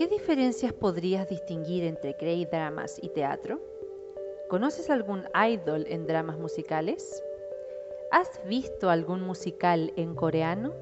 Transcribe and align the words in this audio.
¿Qué 0.00 0.08
diferencias 0.08 0.72
podrías 0.72 1.28
distinguir 1.28 1.84
entre 1.84 2.16
K-dramas 2.16 2.98
y 3.02 3.10
teatro? 3.10 3.60
¿Conoces 4.48 4.88
algún 4.88 5.24
idol 5.34 5.84
en 5.90 6.06
dramas 6.06 6.38
musicales? 6.38 7.22
¿Has 8.10 8.40
visto 8.46 8.88
algún 8.88 9.20
musical 9.20 9.92
en 9.96 10.14
coreano? 10.14 10.72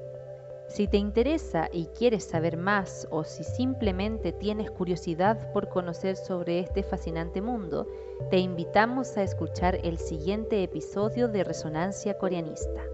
Si 0.69 0.87
te 0.87 0.95
interesa 0.95 1.67
y 1.73 1.87
quieres 1.87 2.23
saber 2.23 2.55
más 2.55 3.09
o 3.11 3.25
si 3.25 3.43
simplemente 3.43 4.31
tienes 4.31 4.71
curiosidad 4.71 5.51
por 5.51 5.67
conocer 5.67 6.15
sobre 6.15 6.61
este 6.61 6.81
fascinante 6.81 7.41
mundo, 7.41 7.87
te 8.29 8.37
invitamos 8.37 9.17
a 9.17 9.23
escuchar 9.23 9.81
el 9.83 9.97
siguiente 9.97 10.63
episodio 10.63 11.27
de 11.27 11.43
Resonancia 11.43 12.17
Coreanista. 12.17 12.85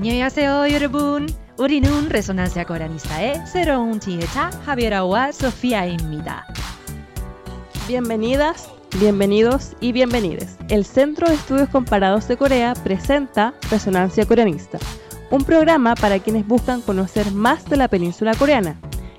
안녕하세요 0.00 0.72
여러분. 0.72 1.28
우리는 1.58 2.08
레소난스 2.08 2.64
코리아니스타의 2.64 3.46
새로운 3.46 3.98
지혜자 3.98 4.50
하비라와 4.64 5.32
소피아입니다. 5.32 6.46
Bienvenidas, 7.88 8.68
bienvenidos 8.98 9.74
y 9.80 9.92
bienvenides. 9.92 10.58
El 10.68 10.84
Centro 10.84 11.28
de 11.28 11.34
Estudios 11.34 11.68
Comparados 11.70 12.28
de 12.28 12.36
Corea 12.36 12.74
presenta 12.84 13.54
Resonancia 13.70 14.26
Coreanista, 14.26 14.78
un 15.30 15.44
programa 15.44 15.94
para 15.94 16.18
quienes 16.18 16.46
buscan 16.46 16.82
conocer 16.82 17.30
más 17.32 17.64
de 17.64 17.76
la 17.76 17.88
península 17.88 18.34
coreana. 18.34 18.78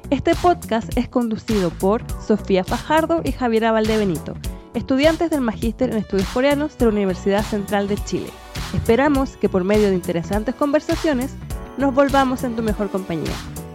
Este 0.09 0.35
podcast 0.35 0.95
es 0.97 1.09
conducido 1.09 1.69
por 1.69 2.01
Sofía 2.25 2.63
Fajardo 2.63 3.21
y 3.23 3.31
Javiera 3.31 3.71
Valdebenito, 3.71 4.35
estudiantes 4.74 5.30
del 5.30 5.42
Magíster 5.42 5.90
en 5.90 5.98
Estudios 5.98 6.28
Coreanos 6.28 6.78
de 6.78 6.86
la 6.86 6.92
Universidad 6.92 7.42
Central 7.42 7.88
de 7.88 7.96
Chile. 7.96 8.30
Esperamos 8.74 9.36
que 9.36 9.48
por 9.48 9.64
medio 9.64 9.88
de 9.88 9.94
interesantes 9.94 10.54
conversaciones 10.54 11.34
nos 11.76 11.94
volvamos 11.94 12.42
en 12.44 12.56
tu 12.56 12.62
mejor 12.62 12.90
compañía. 12.90 13.32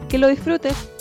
Que 0.10 0.18
lo 0.18 0.28
disfrutes. 0.28 0.92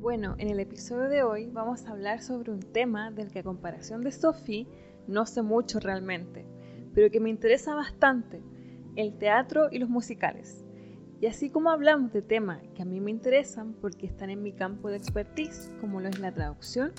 Bueno, 0.00 0.36
en 0.38 0.48
el 0.48 0.60
episodio 0.60 1.08
de 1.08 1.22
hoy 1.22 1.50
vamos 1.50 1.86
a 1.86 1.90
hablar 1.90 2.22
sobre 2.22 2.52
un 2.52 2.60
tema 2.60 3.10
del 3.10 3.32
que 3.32 3.40
a 3.40 3.42
comparación 3.42 4.02
de 4.04 4.12
Sophie 4.12 4.68
no 5.08 5.26
sé 5.26 5.42
mucho 5.42 5.80
realmente, 5.80 6.46
pero 6.94 7.10
que 7.10 7.20
me 7.20 7.30
interesa 7.30 7.74
bastante, 7.74 8.42
el 8.96 9.18
teatro 9.18 9.68
y 9.70 9.78
los 9.78 9.88
musicales. 9.88 10.67
Y 11.20 11.26
así 11.26 11.50
como 11.50 11.70
hablamos 11.70 12.12
de 12.12 12.22
temas 12.22 12.62
que 12.76 12.82
a 12.82 12.84
mí 12.84 13.00
me 13.00 13.10
interesan 13.10 13.74
porque 13.80 14.06
están 14.06 14.30
en 14.30 14.42
mi 14.42 14.52
campo 14.52 14.88
de 14.88 14.96
expertise, 14.96 15.72
como 15.80 16.00
lo 16.00 16.08
es 16.08 16.20
la 16.20 16.32
traducción, 16.32 16.92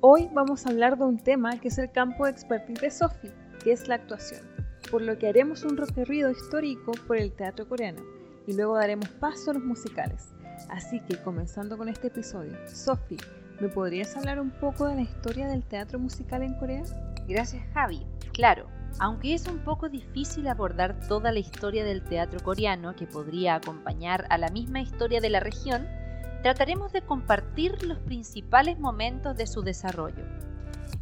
hoy 0.00 0.28
vamos 0.34 0.66
a 0.66 0.70
hablar 0.70 0.98
de 0.98 1.04
un 1.04 1.18
tema 1.18 1.58
que 1.58 1.68
es 1.68 1.78
el 1.78 1.90
campo 1.90 2.26
de 2.26 2.32
expertise 2.32 2.80
de 2.82 2.90
Sophie, 2.90 3.32
que 3.62 3.72
es 3.72 3.88
la 3.88 3.94
actuación. 3.94 4.42
Por 4.90 5.00
lo 5.00 5.18
que 5.18 5.28
haremos 5.28 5.64
un 5.64 5.78
recorrido 5.78 6.30
histórico 6.30 6.92
por 7.06 7.16
el 7.16 7.32
teatro 7.32 7.66
coreano 7.66 8.02
y 8.46 8.52
luego 8.52 8.74
daremos 8.74 9.08
paso 9.08 9.50
a 9.50 9.54
los 9.54 9.64
musicales. 9.64 10.34
Así 10.68 11.00
que 11.00 11.16
comenzando 11.16 11.78
con 11.78 11.88
este 11.88 12.08
episodio, 12.08 12.52
Sophie, 12.68 13.16
¿me 13.60 13.68
podrías 13.70 14.14
hablar 14.14 14.40
un 14.40 14.50
poco 14.50 14.86
de 14.88 14.96
la 14.96 15.02
historia 15.02 15.48
del 15.48 15.64
teatro 15.64 15.98
musical 15.98 16.42
en 16.42 16.52
Corea? 16.58 16.82
Gracias 17.26 17.62
Javi. 17.72 18.06
Claro, 18.34 18.66
aunque 18.98 19.34
es 19.34 19.46
un 19.48 19.58
poco 19.58 19.88
difícil 19.88 20.46
abordar 20.48 21.00
toda 21.08 21.32
la 21.32 21.38
historia 21.38 21.84
del 21.84 22.02
teatro 22.02 22.40
coreano 22.40 22.94
que 22.94 23.06
podría 23.06 23.56
acompañar 23.56 24.26
a 24.30 24.38
la 24.38 24.48
misma 24.48 24.80
historia 24.80 25.20
de 25.20 25.30
la 25.30 25.40
región, 25.40 25.86
trataremos 26.42 26.92
de 26.92 27.02
compartir 27.02 27.82
los 27.84 27.98
principales 27.98 28.78
momentos 28.78 29.36
de 29.36 29.46
su 29.46 29.62
desarrollo. 29.62 30.24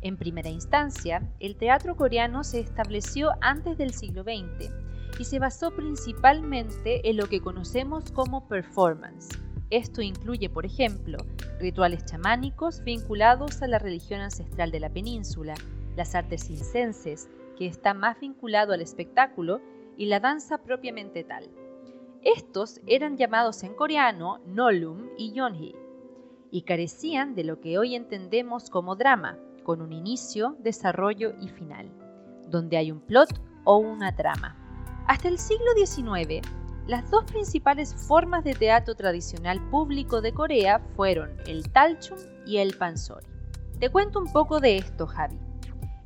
En 0.00 0.16
primera 0.16 0.48
instancia, 0.48 1.28
el 1.40 1.56
teatro 1.56 1.96
coreano 1.96 2.44
se 2.44 2.60
estableció 2.60 3.30
antes 3.40 3.76
del 3.78 3.92
siglo 3.92 4.22
XX 4.22 4.70
y 5.18 5.24
se 5.24 5.38
basó 5.38 5.70
principalmente 5.70 7.08
en 7.08 7.16
lo 7.16 7.28
que 7.28 7.40
conocemos 7.40 8.10
como 8.10 8.48
performance. 8.48 9.28
Esto 9.70 10.02
incluye, 10.02 10.50
por 10.50 10.66
ejemplo, 10.66 11.18
rituales 11.58 12.04
chamánicos 12.04 12.82
vinculados 12.82 13.62
a 13.62 13.68
la 13.68 13.78
religión 13.78 14.20
ancestral 14.20 14.70
de 14.70 14.80
la 14.80 14.90
península, 14.90 15.54
las 15.96 16.14
artes 16.14 16.44
circenses, 16.44 17.28
está 17.66 17.94
más 17.94 18.20
vinculado 18.20 18.72
al 18.72 18.80
espectáculo, 18.80 19.60
y 19.96 20.06
la 20.06 20.20
danza 20.20 20.58
propiamente 20.58 21.22
tal. 21.24 21.50
Estos 22.22 22.80
eran 22.86 23.16
llamados 23.16 23.62
en 23.62 23.74
coreano 23.74 24.40
Nolum 24.46 25.08
y 25.18 25.32
Yonhee, 25.32 25.76
y 26.50 26.62
carecían 26.62 27.34
de 27.34 27.44
lo 27.44 27.60
que 27.60 27.78
hoy 27.78 27.94
entendemos 27.94 28.70
como 28.70 28.96
drama, 28.96 29.38
con 29.64 29.80
un 29.80 29.92
inicio, 29.92 30.56
desarrollo 30.60 31.34
y 31.40 31.48
final, 31.48 31.90
donde 32.48 32.76
hay 32.76 32.90
un 32.92 33.00
plot 33.00 33.40
o 33.64 33.78
una 33.78 34.14
trama. 34.14 34.56
Hasta 35.06 35.28
el 35.28 35.38
siglo 35.38 35.66
XIX, 35.74 36.46
las 36.86 37.10
dos 37.10 37.24
principales 37.24 37.94
formas 37.94 38.44
de 38.44 38.54
teatro 38.54 38.94
tradicional 38.94 39.60
público 39.70 40.20
de 40.20 40.32
Corea 40.32 40.80
fueron 40.96 41.30
el 41.46 41.70
talchum 41.70 42.18
y 42.46 42.58
el 42.58 42.76
pansori. 42.76 43.26
Te 43.78 43.90
cuento 43.90 44.20
un 44.20 44.32
poco 44.32 44.60
de 44.60 44.76
esto, 44.76 45.06
Javi. 45.06 45.38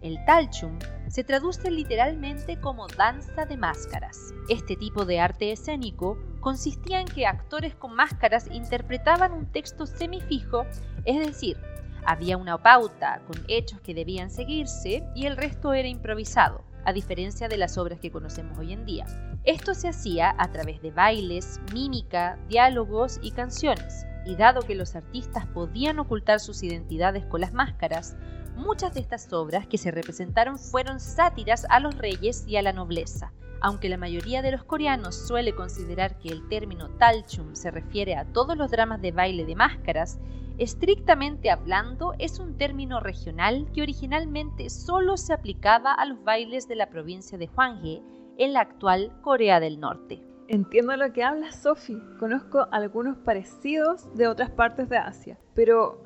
El 0.00 0.22
talchum 0.24 0.78
se 1.08 1.24
traduce 1.24 1.70
literalmente 1.70 2.58
como 2.60 2.86
danza 2.88 3.46
de 3.46 3.56
máscaras. 3.56 4.32
Este 4.48 4.76
tipo 4.76 5.04
de 5.04 5.20
arte 5.20 5.52
escénico 5.52 6.18
consistía 6.40 7.00
en 7.00 7.06
que 7.06 7.26
actores 7.26 7.74
con 7.74 7.94
máscaras 7.94 8.48
interpretaban 8.50 9.32
un 9.32 9.46
texto 9.46 9.86
semifijo, 9.86 10.66
es 11.04 11.26
decir, 11.26 11.56
había 12.04 12.36
una 12.36 12.56
pauta 12.62 13.20
con 13.26 13.44
hechos 13.48 13.80
que 13.80 13.94
debían 13.94 14.30
seguirse 14.30 15.02
y 15.14 15.26
el 15.26 15.36
resto 15.36 15.72
era 15.74 15.88
improvisado, 15.88 16.62
a 16.84 16.92
diferencia 16.92 17.48
de 17.48 17.56
las 17.56 17.76
obras 17.78 17.98
que 17.98 18.12
conocemos 18.12 18.56
hoy 18.58 18.72
en 18.72 18.86
día. 18.86 19.06
Esto 19.42 19.74
se 19.74 19.88
hacía 19.88 20.34
a 20.38 20.52
través 20.52 20.80
de 20.82 20.92
bailes, 20.92 21.60
mímica, 21.72 22.38
diálogos 22.48 23.18
y 23.22 23.32
canciones. 23.32 24.06
Y 24.24 24.34
dado 24.34 24.62
que 24.62 24.74
los 24.74 24.96
artistas 24.96 25.46
podían 25.46 26.00
ocultar 26.00 26.40
sus 26.40 26.62
identidades 26.64 27.24
con 27.26 27.40
las 27.40 27.52
máscaras, 27.52 28.16
Muchas 28.56 28.94
de 28.94 29.00
estas 29.00 29.30
obras 29.34 29.66
que 29.66 29.76
se 29.76 29.90
representaron 29.90 30.58
fueron 30.58 30.98
sátiras 30.98 31.66
a 31.68 31.78
los 31.78 31.96
reyes 31.98 32.44
y 32.48 32.56
a 32.56 32.62
la 32.62 32.72
nobleza. 32.72 33.32
Aunque 33.60 33.90
la 33.90 33.98
mayoría 33.98 34.40
de 34.40 34.50
los 34.50 34.64
coreanos 34.64 35.14
suele 35.14 35.54
considerar 35.54 36.18
que 36.18 36.30
el 36.30 36.48
término 36.48 36.88
talchum 36.90 37.54
se 37.54 37.70
refiere 37.70 38.16
a 38.16 38.24
todos 38.24 38.56
los 38.56 38.70
dramas 38.70 39.02
de 39.02 39.12
baile 39.12 39.44
de 39.44 39.56
máscaras, 39.56 40.18
estrictamente 40.56 41.50
hablando 41.50 42.14
es 42.18 42.38
un 42.38 42.56
término 42.56 42.98
regional 42.98 43.68
que 43.74 43.82
originalmente 43.82 44.70
solo 44.70 45.18
se 45.18 45.34
aplicaba 45.34 45.92
a 45.92 46.06
los 46.06 46.24
bailes 46.24 46.66
de 46.66 46.76
la 46.76 46.88
provincia 46.88 47.36
de 47.36 47.48
Hwanghae 47.48 48.02
en 48.38 48.52
la 48.54 48.60
actual 48.60 49.12
Corea 49.20 49.60
del 49.60 49.80
Norte. 49.80 50.22
Entiendo 50.48 50.96
lo 50.96 51.12
que 51.12 51.24
habla 51.24 51.52
Sophie. 51.52 52.00
Conozco 52.18 52.68
algunos 52.70 53.18
parecidos 53.18 54.14
de 54.14 54.28
otras 54.28 54.50
partes 54.50 54.88
de 54.88 54.96
Asia, 54.96 55.38
pero 55.54 56.05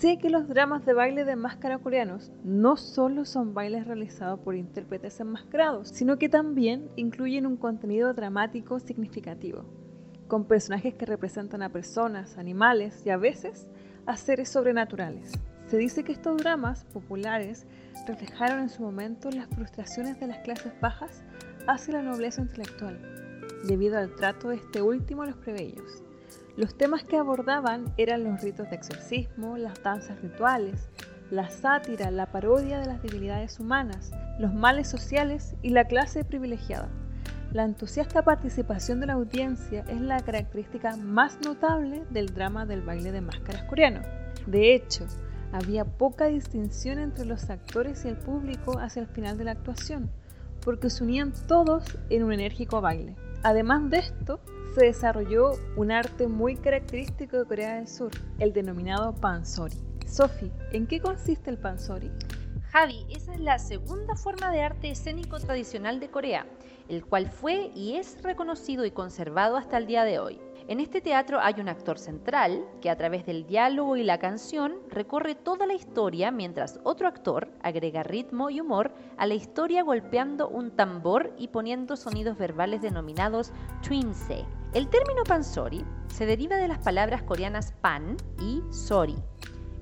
Sé 0.00 0.16
que 0.16 0.30
los 0.30 0.48
dramas 0.48 0.86
de 0.86 0.94
baile 0.94 1.26
de 1.26 1.36
máscara 1.36 1.76
coreanos 1.76 2.32
no 2.42 2.78
solo 2.78 3.26
son 3.26 3.52
bailes 3.52 3.86
realizados 3.86 4.40
por 4.40 4.56
intérpretes 4.56 5.20
enmascarados, 5.20 5.88
sino 5.88 6.16
que 6.16 6.30
también 6.30 6.88
incluyen 6.96 7.44
un 7.44 7.58
contenido 7.58 8.14
dramático 8.14 8.80
significativo, 8.80 9.66
con 10.26 10.46
personajes 10.46 10.94
que 10.94 11.04
representan 11.04 11.60
a 11.60 11.68
personas, 11.68 12.38
animales 12.38 13.04
y 13.04 13.10
a 13.10 13.18
veces 13.18 13.68
a 14.06 14.16
seres 14.16 14.48
sobrenaturales. 14.48 15.32
Se 15.66 15.76
dice 15.76 16.02
que 16.02 16.12
estos 16.12 16.38
dramas 16.38 16.86
populares 16.86 17.66
reflejaron 18.06 18.60
en 18.60 18.70
su 18.70 18.80
momento 18.80 19.30
las 19.30 19.48
frustraciones 19.48 20.18
de 20.18 20.28
las 20.28 20.38
clases 20.38 20.72
bajas 20.80 21.24
hacia 21.66 21.92
la 21.92 22.02
nobleza 22.02 22.40
intelectual, 22.40 22.98
debido 23.68 23.98
al 23.98 24.14
trato 24.14 24.48
de 24.48 24.56
este 24.56 24.80
último 24.80 25.24
a 25.24 25.26
los 25.26 25.36
plebeyos. 25.36 26.02
Los 26.56 26.76
temas 26.76 27.04
que 27.04 27.16
abordaban 27.16 27.92
eran 27.96 28.24
los 28.24 28.42
ritos 28.42 28.68
de 28.70 28.76
exorcismo, 28.76 29.56
las 29.56 29.82
danzas 29.82 30.20
rituales, 30.20 30.88
la 31.30 31.48
sátira, 31.48 32.10
la 32.10 32.26
parodia 32.26 32.80
de 32.80 32.86
las 32.86 33.02
debilidades 33.02 33.60
humanas, 33.60 34.10
los 34.38 34.52
males 34.52 34.88
sociales 34.88 35.54
y 35.62 35.70
la 35.70 35.84
clase 35.84 36.24
privilegiada. 36.24 36.88
La 37.52 37.64
entusiasta 37.64 38.22
participación 38.22 39.00
de 39.00 39.06
la 39.06 39.14
audiencia 39.14 39.84
es 39.88 40.00
la 40.00 40.20
característica 40.20 40.96
más 40.96 41.38
notable 41.44 42.04
del 42.10 42.34
drama 42.34 42.66
del 42.66 42.82
baile 42.82 43.12
de 43.12 43.20
máscaras 43.20 43.64
coreano. 43.64 44.02
De 44.46 44.74
hecho, 44.74 45.06
había 45.52 45.84
poca 45.84 46.26
distinción 46.26 46.98
entre 46.98 47.24
los 47.24 47.50
actores 47.50 48.04
y 48.04 48.08
el 48.08 48.16
público 48.16 48.78
hacia 48.78 49.02
el 49.02 49.08
final 49.08 49.36
de 49.36 49.44
la 49.44 49.52
actuación, 49.52 50.10
porque 50.64 50.90
se 50.90 51.02
unían 51.02 51.32
todos 51.48 51.98
en 52.08 52.22
un 52.22 52.32
enérgico 52.32 52.80
baile. 52.80 53.16
Además 53.42 53.90
de 53.90 53.98
esto, 53.98 54.40
se 54.74 54.84
desarrolló 54.84 55.52
un 55.76 55.90
arte 55.90 56.28
muy 56.28 56.56
característico 56.56 57.38
de 57.38 57.44
Corea 57.44 57.76
del 57.76 57.88
Sur, 57.88 58.10
el 58.38 58.52
denominado 58.52 59.14
pansori. 59.14 59.76
Sophie, 60.06 60.52
¿en 60.72 60.86
qué 60.86 61.00
consiste 61.00 61.50
el 61.50 61.58
pansori? 61.58 62.10
Javi, 62.70 63.04
esa 63.10 63.34
es 63.34 63.40
la 63.40 63.58
segunda 63.58 64.14
forma 64.14 64.52
de 64.52 64.62
arte 64.62 64.90
escénico 64.90 65.40
tradicional 65.40 65.98
de 65.98 66.08
Corea, 66.08 66.46
el 66.88 67.04
cual 67.04 67.28
fue 67.28 67.72
y 67.74 67.96
es 67.96 68.22
reconocido 68.22 68.84
y 68.84 68.92
conservado 68.92 69.56
hasta 69.56 69.76
el 69.76 69.86
día 69.86 70.04
de 70.04 70.20
hoy. 70.20 70.40
En 70.68 70.78
este 70.78 71.00
teatro 71.00 71.40
hay 71.40 71.54
un 71.58 71.68
actor 71.68 71.98
central 71.98 72.64
que 72.80 72.90
a 72.90 72.96
través 72.96 73.26
del 73.26 73.44
diálogo 73.44 73.96
y 73.96 74.04
la 74.04 74.20
canción 74.20 74.76
recorre 74.88 75.34
toda 75.34 75.66
la 75.66 75.74
historia 75.74 76.30
mientras 76.30 76.78
otro 76.84 77.08
actor 77.08 77.50
agrega 77.60 78.04
ritmo 78.04 78.50
y 78.50 78.60
humor 78.60 78.92
a 79.16 79.26
la 79.26 79.34
historia 79.34 79.82
golpeando 79.82 80.48
un 80.48 80.70
tambor 80.70 81.34
y 81.36 81.48
poniendo 81.48 81.96
sonidos 81.96 82.38
verbales 82.38 82.82
denominados 82.82 83.52
twinse. 83.82 84.44
El 84.72 84.88
término 84.88 85.24
pansori 85.24 85.84
se 86.08 86.26
deriva 86.26 86.56
de 86.56 86.68
las 86.68 86.78
palabras 86.78 87.22
coreanas 87.22 87.72
pan 87.80 88.16
y 88.40 88.62
sori. 88.70 89.16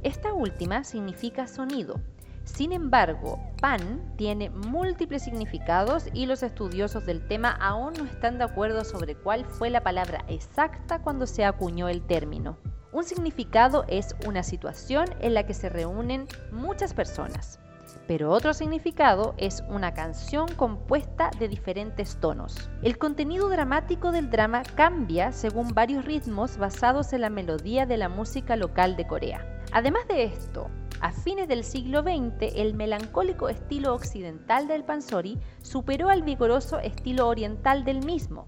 Esta 0.02 0.32
última 0.32 0.84
significa 0.84 1.46
sonido 1.46 2.00
sin 2.48 2.72
embargo, 2.72 3.38
pan 3.60 4.14
tiene 4.16 4.48
múltiples 4.50 5.22
significados 5.22 6.06
y 6.14 6.26
los 6.26 6.42
estudiosos 6.42 7.04
del 7.04 7.24
tema 7.28 7.50
aún 7.50 7.92
no 7.92 8.04
están 8.04 8.38
de 8.38 8.44
acuerdo 8.44 8.84
sobre 8.84 9.14
cuál 9.14 9.44
fue 9.44 9.70
la 9.70 9.82
palabra 9.82 10.24
exacta 10.28 11.00
cuando 11.00 11.26
se 11.26 11.44
acuñó 11.44 11.88
el 11.88 12.02
término. 12.02 12.58
Un 12.90 13.04
significado 13.04 13.84
es 13.86 14.16
una 14.26 14.42
situación 14.42 15.06
en 15.20 15.34
la 15.34 15.44
que 15.44 15.52
se 15.52 15.68
reúnen 15.68 16.26
muchas 16.50 16.94
personas, 16.94 17.60
pero 18.08 18.32
otro 18.32 18.54
significado 18.54 19.34
es 19.36 19.62
una 19.68 19.92
canción 19.92 20.48
compuesta 20.56 21.30
de 21.38 21.46
diferentes 21.46 22.16
tonos. 22.16 22.70
El 22.82 22.96
contenido 22.96 23.50
dramático 23.50 24.12
del 24.12 24.30
drama 24.30 24.62
cambia 24.74 25.30
según 25.30 25.74
varios 25.74 26.06
ritmos 26.06 26.56
basados 26.56 27.12
en 27.12 27.20
la 27.20 27.28
melodía 27.28 27.84
de 27.84 27.98
la 27.98 28.08
música 28.08 28.56
local 28.56 28.96
de 28.96 29.06
Corea. 29.06 29.46
Además 29.72 30.08
de 30.08 30.24
esto, 30.24 30.70
a 31.00 31.12
fines 31.12 31.48
del 31.48 31.62
siglo 31.62 32.00
XX, 32.00 32.54
el 32.56 32.72
melancólico 32.72 33.50
estilo 33.50 33.92
occidental 33.92 34.66
del 34.68 34.84
pansori 34.84 35.38
superó 35.60 36.08
al 36.08 36.22
vigoroso 36.22 36.78
estilo 36.78 37.28
oriental 37.28 37.84
del 37.84 38.02
mismo, 38.06 38.46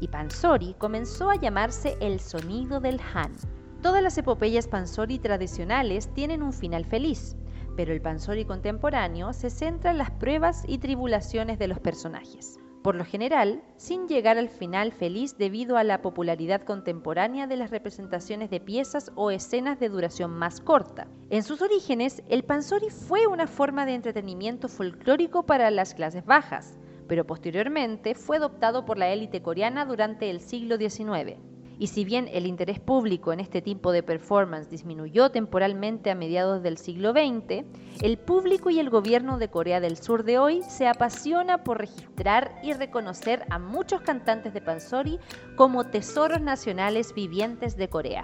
y 0.00 0.08
pansori 0.08 0.74
comenzó 0.78 1.28
a 1.28 1.36
llamarse 1.36 1.98
el 2.00 2.18
sonido 2.18 2.80
del 2.80 2.98
Han. 3.12 3.34
Todas 3.82 4.02
las 4.02 4.16
epopeyas 4.16 4.68
pansori 4.68 5.18
tradicionales 5.18 6.08
tienen 6.14 6.42
un 6.42 6.54
final 6.54 6.86
feliz, 6.86 7.36
pero 7.76 7.92
el 7.92 8.00
pansori 8.00 8.44
contemporáneo 8.44 9.32
se 9.32 9.50
centra 9.50 9.90
en 9.90 9.98
las 9.98 10.10
pruebas 10.10 10.64
y 10.66 10.78
tribulaciones 10.78 11.58
de 11.58 11.68
los 11.68 11.80
personajes 11.80 12.58
por 12.82 12.96
lo 12.96 13.04
general 13.04 13.62
sin 13.76 14.08
llegar 14.08 14.38
al 14.38 14.48
final 14.48 14.92
feliz 14.92 15.38
debido 15.38 15.76
a 15.76 15.84
la 15.84 16.02
popularidad 16.02 16.62
contemporánea 16.62 17.46
de 17.46 17.56
las 17.56 17.70
representaciones 17.70 18.50
de 18.50 18.60
piezas 18.60 19.12
o 19.14 19.30
escenas 19.30 19.78
de 19.78 19.88
duración 19.88 20.32
más 20.32 20.60
corta. 20.60 21.06
En 21.30 21.42
sus 21.42 21.62
orígenes, 21.62 22.22
el 22.28 22.42
pansori 22.42 22.90
fue 22.90 23.26
una 23.26 23.46
forma 23.46 23.86
de 23.86 23.94
entretenimiento 23.94 24.68
folclórico 24.68 25.44
para 25.44 25.70
las 25.70 25.94
clases 25.94 26.24
bajas, 26.24 26.78
pero 27.08 27.26
posteriormente 27.26 28.14
fue 28.14 28.36
adoptado 28.36 28.84
por 28.84 28.98
la 28.98 29.08
élite 29.10 29.42
coreana 29.42 29.84
durante 29.84 30.28
el 30.30 30.40
siglo 30.40 30.76
XIX. 30.76 31.51
Y 31.82 31.88
si 31.88 32.04
bien 32.04 32.28
el 32.32 32.46
interés 32.46 32.78
público 32.78 33.32
en 33.32 33.40
este 33.40 33.60
tipo 33.60 33.90
de 33.90 34.04
performance 34.04 34.70
disminuyó 34.70 35.32
temporalmente 35.32 36.12
a 36.12 36.14
mediados 36.14 36.62
del 36.62 36.78
siglo 36.78 37.10
XX, 37.10 37.64
el 38.02 38.18
público 38.18 38.70
y 38.70 38.78
el 38.78 38.88
gobierno 38.88 39.36
de 39.36 39.48
Corea 39.48 39.80
del 39.80 39.96
Sur 39.96 40.22
de 40.22 40.38
hoy 40.38 40.62
se 40.62 40.86
apasiona 40.86 41.64
por 41.64 41.78
registrar 41.78 42.54
y 42.62 42.72
reconocer 42.72 43.44
a 43.50 43.58
muchos 43.58 44.00
cantantes 44.02 44.54
de 44.54 44.60
Pansori 44.60 45.18
como 45.56 45.82
tesoros 45.82 46.40
nacionales 46.40 47.14
vivientes 47.14 47.76
de 47.76 47.88
Corea. 47.88 48.22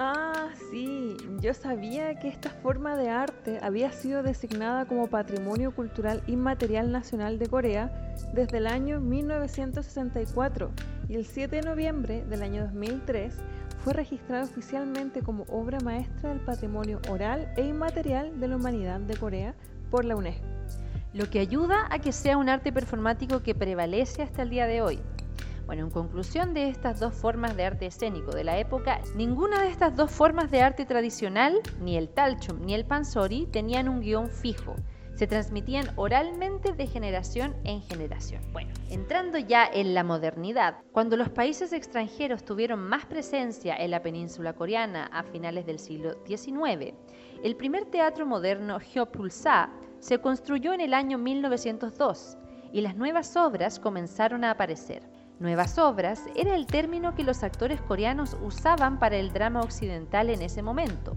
Ah, 0.00 0.50
sí, 0.70 1.16
yo 1.40 1.52
sabía 1.54 2.20
que 2.20 2.28
esta 2.28 2.50
forma 2.50 2.96
de 2.96 3.10
arte 3.10 3.58
había 3.60 3.90
sido 3.90 4.22
designada 4.22 4.84
como 4.84 5.08
Patrimonio 5.08 5.72
Cultural 5.72 6.22
Inmaterial 6.28 6.92
Nacional 6.92 7.40
de 7.40 7.48
Corea 7.48 8.14
desde 8.32 8.58
el 8.58 8.68
año 8.68 9.00
1964 9.00 10.70
y 11.08 11.16
el 11.16 11.26
7 11.26 11.56
de 11.56 11.62
noviembre 11.62 12.24
del 12.26 12.44
año 12.44 12.62
2003 12.66 13.34
fue 13.82 13.92
registrada 13.92 14.44
oficialmente 14.44 15.20
como 15.22 15.42
obra 15.48 15.80
maestra 15.80 16.28
del 16.28 16.40
patrimonio 16.40 17.00
oral 17.10 17.52
e 17.56 17.62
inmaterial 17.62 18.38
de 18.38 18.46
la 18.46 18.54
humanidad 18.54 19.00
de 19.00 19.16
Corea 19.16 19.56
por 19.90 20.04
la 20.04 20.14
UNESCO. 20.14 20.46
Lo 21.12 21.28
que 21.28 21.40
ayuda 21.40 21.88
a 21.90 21.98
que 21.98 22.12
sea 22.12 22.36
un 22.36 22.48
arte 22.48 22.70
performático 22.70 23.42
que 23.42 23.56
prevalece 23.56 24.22
hasta 24.22 24.42
el 24.42 24.50
día 24.50 24.68
de 24.68 24.80
hoy. 24.80 25.00
Bueno, 25.68 25.84
en 25.84 25.90
conclusión 25.90 26.54
de 26.54 26.70
estas 26.70 26.98
dos 26.98 27.12
formas 27.12 27.54
de 27.54 27.66
arte 27.66 27.84
escénico 27.84 28.30
de 28.30 28.42
la 28.42 28.56
época, 28.56 29.02
ninguna 29.14 29.60
de 29.60 29.68
estas 29.68 29.94
dos 29.94 30.10
formas 30.10 30.50
de 30.50 30.62
arte 30.62 30.86
tradicional, 30.86 31.60
ni 31.82 31.98
el 31.98 32.08
talchum 32.08 32.64
ni 32.64 32.72
el 32.72 32.86
pansori, 32.86 33.44
tenían 33.52 33.86
un 33.86 34.00
guion 34.00 34.30
fijo. 34.30 34.76
Se 35.14 35.26
transmitían 35.26 35.90
oralmente 35.96 36.72
de 36.72 36.86
generación 36.86 37.54
en 37.64 37.82
generación. 37.82 38.40
Bueno, 38.50 38.72
entrando 38.88 39.36
ya 39.36 39.66
en 39.70 39.92
la 39.92 40.04
modernidad, 40.04 40.78
cuando 40.90 41.18
los 41.18 41.28
países 41.28 41.74
extranjeros 41.74 42.46
tuvieron 42.46 42.80
más 42.80 43.04
presencia 43.04 43.76
en 43.76 43.90
la 43.90 44.00
península 44.00 44.54
coreana 44.54 45.10
a 45.12 45.22
finales 45.22 45.66
del 45.66 45.78
siglo 45.78 46.14
XIX, 46.24 46.94
el 47.44 47.56
primer 47.56 47.84
teatro 47.84 48.24
moderno 48.24 48.78
Hyeopulsa 48.80 49.68
se 49.98 50.18
construyó 50.18 50.72
en 50.72 50.80
el 50.80 50.94
año 50.94 51.18
1902 51.18 52.38
y 52.72 52.80
las 52.80 52.96
nuevas 52.96 53.36
obras 53.36 53.78
comenzaron 53.78 54.44
a 54.44 54.52
aparecer. 54.52 55.17
Nuevas 55.40 55.78
obras 55.78 56.24
era 56.34 56.56
el 56.56 56.66
término 56.66 57.14
que 57.14 57.22
los 57.22 57.44
actores 57.44 57.80
coreanos 57.80 58.36
usaban 58.42 58.98
para 58.98 59.18
el 59.18 59.32
drama 59.32 59.60
occidental 59.60 60.30
en 60.30 60.42
ese 60.42 60.62
momento. 60.62 61.16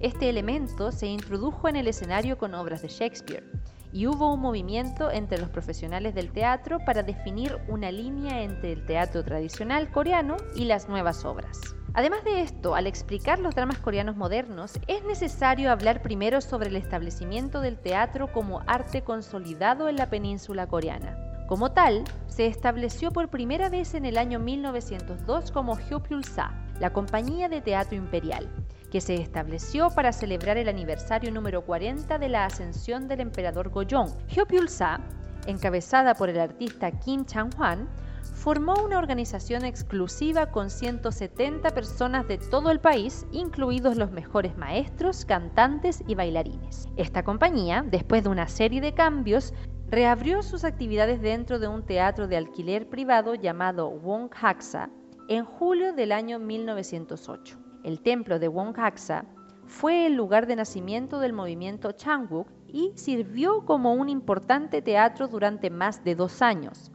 Este 0.00 0.28
elemento 0.28 0.90
se 0.90 1.06
introdujo 1.06 1.68
en 1.68 1.76
el 1.76 1.86
escenario 1.86 2.38
con 2.38 2.54
obras 2.54 2.82
de 2.82 2.88
Shakespeare 2.88 3.44
y 3.92 4.08
hubo 4.08 4.34
un 4.34 4.40
movimiento 4.40 5.12
entre 5.12 5.38
los 5.38 5.48
profesionales 5.48 6.12
del 6.12 6.32
teatro 6.32 6.80
para 6.84 7.04
definir 7.04 7.56
una 7.68 7.92
línea 7.92 8.42
entre 8.42 8.72
el 8.72 8.84
teatro 8.84 9.22
tradicional 9.22 9.92
coreano 9.92 10.38
y 10.56 10.64
las 10.64 10.88
nuevas 10.88 11.24
obras. 11.24 11.60
Además 11.94 12.24
de 12.24 12.40
esto, 12.42 12.74
al 12.74 12.88
explicar 12.88 13.38
los 13.38 13.54
dramas 13.54 13.78
coreanos 13.78 14.16
modernos, 14.16 14.72
es 14.88 15.04
necesario 15.04 15.70
hablar 15.70 16.02
primero 16.02 16.40
sobre 16.40 16.68
el 16.68 16.74
establecimiento 16.74 17.60
del 17.60 17.78
teatro 17.78 18.32
como 18.32 18.62
arte 18.66 19.02
consolidado 19.02 19.88
en 19.88 19.96
la 19.96 20.10
península 20.10 20.66
coreana. 20.66 21.31
Como 21.46 21.72
tal, 21.72 22.04
se 22.28 22.46
estableció 22.46 23.10
por 23.10 23.28
primera 23.28 23.68
vez 23.68 23.94
en 23.94 24.04
el 24.04 24.16
año 24.16 24.38
1902 24.38 25.50
como 25.50 25.76
Hyopulsa, 25.76 26.52
la 26.80 26.92
compañía 26.92 27.48
de 27.48 27.60
teatro 27.60 27.96
imperial, 27.96 28.48
que 28.90 29.00
se 29.00 29.14
estableció 29.14 29.90
para 29.90 30.12
celebrar 30.12 30.56
el 30.56 30.68
aniversario 30.68 31.30
número 31.30 31.62
40 31.62 32.18
de 32.18 32.28
la 32.28 32.46
ascensión 32.46 33.08
del 33.08 33.20
emperador 33.20 33.70
Goyong. 33.70 34.12
Hyopulsa, 34.28 35.00
encabezada 35.46 36.14
por 36.14 36.30
el 36.30 36.40
artista 36.40 36.90
Kim 36.90 37.24
Chang-hwan, 37.24 37.88
formó 38.34 38.74
una 38.82 38.98
organización 38.98 39.64
exclusiva 39.64 40.46
con 40.46 40.70
170 40.70 41.70
personas 41.70 42.26
de 42.28 42.38
todo 42.38 42.70
el 42.70 42.80
país, 42.80 43.26
incluidos 43.30 43.96
los 43.96 44.10
mejores 44.10 44.56
maestros, 44.56 45.24
cantantes 45.24 46.02
y 46.06 46.14
bailarines. 46.14 46.88
Esta 46.96 47.24
compañía, 47.24 47.84
después 47.86 48.24
de 48.24 48.30
una 48.30 48.48
serie 48.48 48.80
de 48.80 48.94
cambios, 48.94 49.52
reabrió 49.92 50.42
sus 50.42 50.64
actividades 50.64 51.20
dentro 51.20 51.58
de 51.58 51.68
un 51.68 51.82
teatro 51.82 52.26
de 52.26 52.38
alquiler 52.38 52.88
privado 52.88 53.34
llamado 53.34 53.90
Wong 53.90 54.30
Haksa 54.40 54.88
en 55.28 55.44
julio 55.44 55.92
del 55.92 56.12
año 56.12 56.38
1908. 56.38 57.58
El 57.84 58.00
templo 58.00 58.38
de 58.38 58.48
Wong 58.48 58.74
Haksa 58.74 59.26
fue 59.66 60.06
el 60.06 60.14
lugar 60.14 60.46
de 60.46 60.56
nacimiento 60.56 61.20
del 61.20 61.34
movimiento 61.34 61.92
Changwook 61.92 62.48
y 62.68 62.92
sirvió 62.94 63.66
como 63.66 63.92
un 63.92 64.08
importante 64.08 64.80
teatro 64.80 65.28
durante 65.28 65.68
más 65.68 66.02
de 66.02 66.14
dos 66.14 66.40
años. 66.40 66.90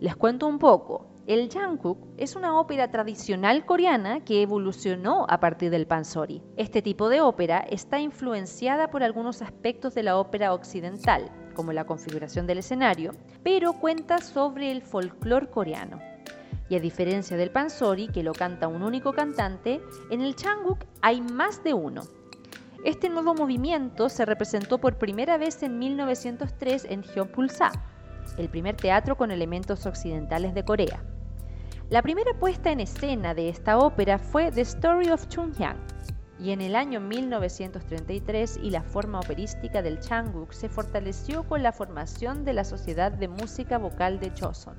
Les 0.00 0.16
cuento 0.16 0.48
un 0.48 0.58
poco. 0.58 1.06
El 1.28 1.48
Janguk 1.48 1.98
es 2.16 2.34
una 2.34 2.58
ópera 2.58 2.90
tradicional 2.90 3.64
coreana 3.64 4.24
que 4.24 4.42
evolucionó 4.42 5.26
a 5.28 5.38
partir 5.38 5.70
del 5.70 5.86
pansori. 5.86 6.42
Este 6.56 6.82
tipo 6.82 7.08
de 7.08 7.20
ópera 7.20 7.60
está 7.60 8.00
influenciada 8.00 8.90
por 8.90 9.04
algunos 9.04 9.42
aspectos 9.42 9.94
de 9.94 10.02
la 10.02 10.16
ópera 10.18 10.52
occidental, 10.52 11.30
como 11.52 11.72
la 11.72 11.84
configuración 11.84 12.46
del 12.46 12.58
escenario, 12.58 13.12
pero 13.42 13.74
cuenta 13.74 14.18
sobre 14.18 14.70
el 14.70 14.82
folclore 14.82 15.48
coreano. 15.48 16.00
Y 16.68 16.76
a 16.76 16.80
diferencia 16.80 17.36
del 17.36 17.50
pansori, 17.50 18.08
que 18.08 18.22
lo 18.22 18.32
canta 18.32 18.68
un 18.68 18.82
único 18.82 19.12
cantante, 19.12 19.80
en 20.10 20.20
el 20.20 20.36
changuk 20.36 20.84
hay 21.02 21.20
más 21.20 21.62
de 21.62 21.74
uno. 21.74 22.02
Este 22.84 23.08
nuevo 23.08 23.34
movimiento 23.34 24.08
se 24.08 24.24
representó 24.24 24.78
por 24.78 24.98
primera 24.98 25.36
vez 25.38 25.62
en 25.62 25.78
1903 25.78 26.86
en 26.88 27.02
Gyeongpulsa, 27.02 27.70
el 28.38 28.48
primer 28.48 28.76
teatro 28.76 29.16
con 29.16 29.30
elementos 29.30 29.86
occidentales 29.86 30.54
de 30.54 30.64
Corea. 30.64 31.02
La 31.90 32.02
primera 32.02 32.32
puesta 32.34 32.72
en 32.72 32.80
escena 32.80 33.34
de 33.34 33.50
esta 33.50 33.78
ópera 33.78 34.18
fue 34.18 34.50
The 34.50 34.62
Story 34.62 35.10
of 35.10 35.28
Chunghyang, 35.28 35.76
y 36.42 36.50
en 36.50 36.60
el 36.60 36.74
año 36.74 37.00
1933 37.00 38.58
y 38.62 38.70
la 38.70 38.82
forma 38.82 39.20
operística 39.20 39.80
del 39.80 40.00
Changuk 40.00 40.52
se 40.52 40.68
fortaleció 40.68 41.44
con 41.44 41.62
la 41.62 41.72
formación 41.72 42.44
de 42.44 42.52
la 42.52 42.64
Sociedad 42.64 43.12
de 43.12 43.28
Música 43.28 43.78
Vocal 43.78 44.18
de 44.18 44.34
Choson. 44.34 44.74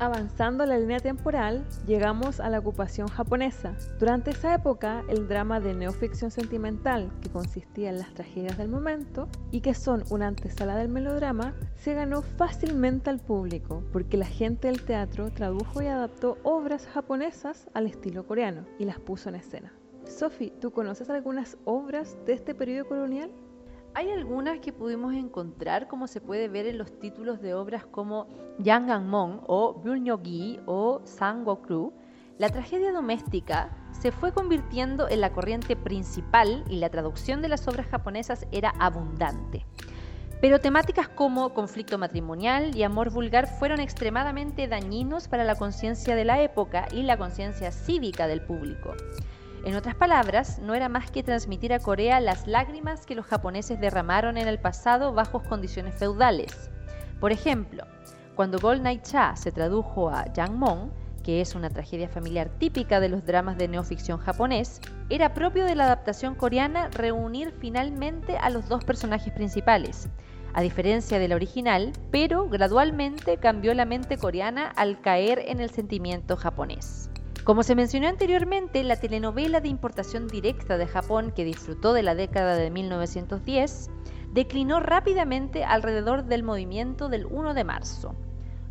Avanzando 0.00 0.64
la 0.64 0.78
línea 0.78 1.00
temporal, 1.00 1.66
llegamos 1.84 2.38
a 2.38 2.48
la 2.50 2.60
ocupación 2.60 3.08
japonesa. 3.08 3.74
Durante 3.98 4.30
esa 4.30 4.54
época, 4.54 5.02
el 5.08 5.26
drama 5.26 5.58
de 5.58 5.74
neoficción 5.74 6.30
sentimental, 6.30 7.10
que 7.20 7.30
consistía 7.30 7.88
en 7.88 7.98
las 7.98 8.14
tragedias 8.14 8.56
del 8.58 8.68
momento 8.68 9.28
y 9.50 9.60
que 9.60 9.74
son 9.74 10.04
una 10.10 10.28
antesala 10.28 10.76
del 10.76 10.88
melodrama, 10.88 11.54
se 11.74 11.94
ganó 11.94 12.22
fácilmente 12.22 13.10
al 13.10 13.18
público 13.18 13.82
porque 13.92 14.18
la 14.18 14.26
gente 14.26 14.68
del 14.68 14.84
teatro 14.84 15.32
tradujo 15.32 15.82
y 15.82 15.86
adaptó 15.86 16.38
obras 16.44 16.86
japonesas 16.86 17.66
al 17.74 17.86
estilo 17.86 18.24
coreano 18.24 18.66
y 18.78 18.84
las 18.84 19.00
puso 19.00 19.30
en 19.30 19.34
escena. 19.34 19.77
Sophie, 20.08 20.52
¿tú 20.58 20.70
conoces 20.70 21.10
algunas 21.10 21.58
obras 21.64 22.16
de 22.24 22.32
este 22.32 22.54
periodo 22.54 22.88
colonial? 22.88 23.30
Hay 23.94 24.10
algunas 24.10 24.58
que 24.60 24.72
pudimos 24.72 25.12
encontrar, 25.14 25.86
como 25.86 26.06
se 26.06 26.20
puede 26.20 26.48
ver 26.48 26.66
en 26.66 26.78
los 26.78 26.98
títulos 26.98 27.40
de 27.42 27.54
obras 27.54 27.84
como 27.84 28.26
Yanganmon 28.58 29.42
o 29.46 29.74
Bulnyogi 29.74 30.60
o 30.66 31.02
Sangwokru. 31.04 31.92
La 32.38 32.48
tragedia 32.48 32.92
doméstica 32.92 33.70
se 33.92 34.10
fue 34.10 34.32
convirtiendo 34.32 35.08
en 35.08 35.20
la 35.20 35.32
corriente 35.32 35.76
principal 35.76 36.64
y 36.70 36.76
la 36.76 36.88
traducción 36.88 37.42
de 37.42 37.48
las 37.48 37.68
obras 37.68 37.86
japonesas 37.88 38.46
era 38.50 38.70
abundante. 38.78 39.66
Pero 40.40 40.60
temáticas 40.60 41.08
como 41.08 41.52
conflicto 41.52 41.98
matrimonial 41.98 42.74
y 42.76 42.84
amor 42.84 43.10
vulgar 43.10 43.46
fueron 43.46 43.80
extremadamente 43.80 44.68
dañinos 44.68 45.28
para 45.28 45.44
la 45.44 45.56
conciencia 45.56 46.14
de 46.14 46.24
la 46.24 46.40
época 46.40 46.86
y 46.92 47.02
la 47.02 47.18
conciencia 47.18 47.72
cívica 47.72 48.28
del 48.28 48.40
público. 48.40 48.94
En 49.64 49.74
otras 49.74 49.94
palabras, 49.94 50.60
no 50.60 50.74
era 50.74 50.88
más 50.88 51.10
que 51.10 51.22
transmitir 51.22 51.72
a 51.72 51.80
Corea 51.80 52.20
las 52.20 52.46
lágrimas 52.46 53.04
que 53.04 53.14
los 53.14 53.26
japoneses 53.26 53.80
derramaron 53.80 54.38
en 54.38 54.48
el 54.48 54.58
pasado 54.58 55.12
bajo 55.12 55.42
condiciones 55.42 55.94
feudales. 55.94 56.70
Por 57.20 57.32
ejemplo, 57.32 57.84
cuando 58.36 58.58
Gol 58.60 58.80
Cha 59.02 59.34
se 59.36 59.50
tradujo 59.50 60.10
a 60.10 60.26
Jangmon, 60.34 60.92
que 61.24 61.40
es 61.40 61.54
una 61.54 61.70
tragedia 61.70 62.08
familiar 62.08 62.48
típica 62.48 63.00
de 63.00 63.08
los 63.08 63.26
dramas 63.26 63.58
de 63.58 63.68
neoficción 63.68 64.18
japonés, 64.18 64.80
era 65.10 65.34
propio 65.34 65.64
de 65.64 65.74
la 65.74 65.84
adaptación 65.84 66.36
coreana 66.36 66.88
reunir 66.88 67.52
finalmente 67.58 68.38
a 68.38 68.48
los 68.50 68.68
dos 68.68 68.84
personajes 68.84 69.32
principales, 69.32 70.08
a 70.54 70.62
diferencia 70.62 71.18
de 71.18 71.28
la 71.28 71.34
original, 71.34 71.92
pero 72.10 72.48
gradualmente 72.48 73.36
cambió 73.36 73.74
la 73.74 73.84
mente 73.84 74.16
coreana 74.16 74.68
al 74.76 75.00
caer 75.00 75.42
en 75.46 75.60
el 75.60 75.70
sentimiento 75.70 76.36
japonés. 76.36 77.10
Como 77.48 77.62
se 77.62 77.74
mencionó 77.74 78.08
anteriormente, 78.08 78.84
la 78.84 78.96
telenovela 78.96 79.62
de 79.62 79.70
importación 79.70 80.28
directa 80.28 80.76
de 80.76 80.86
Japón 80.86 81.32
que 81.34 81.46
disfrutó 81.46 81.94
de 81.94 82.02
la 82.02 82.14
década 82.14 82.56
de 82.56 82.70
1910 82.70 83.88
declinó 84.34 84.80
rápidamente 84.80 85.64
alrededor 85.64 86.26
del 86.26 86.42
movimiento 86.42 87.08
del 87.08 87.24
1 87.24 87.54
de 87.54 87.64
marzo. 87.64 88.14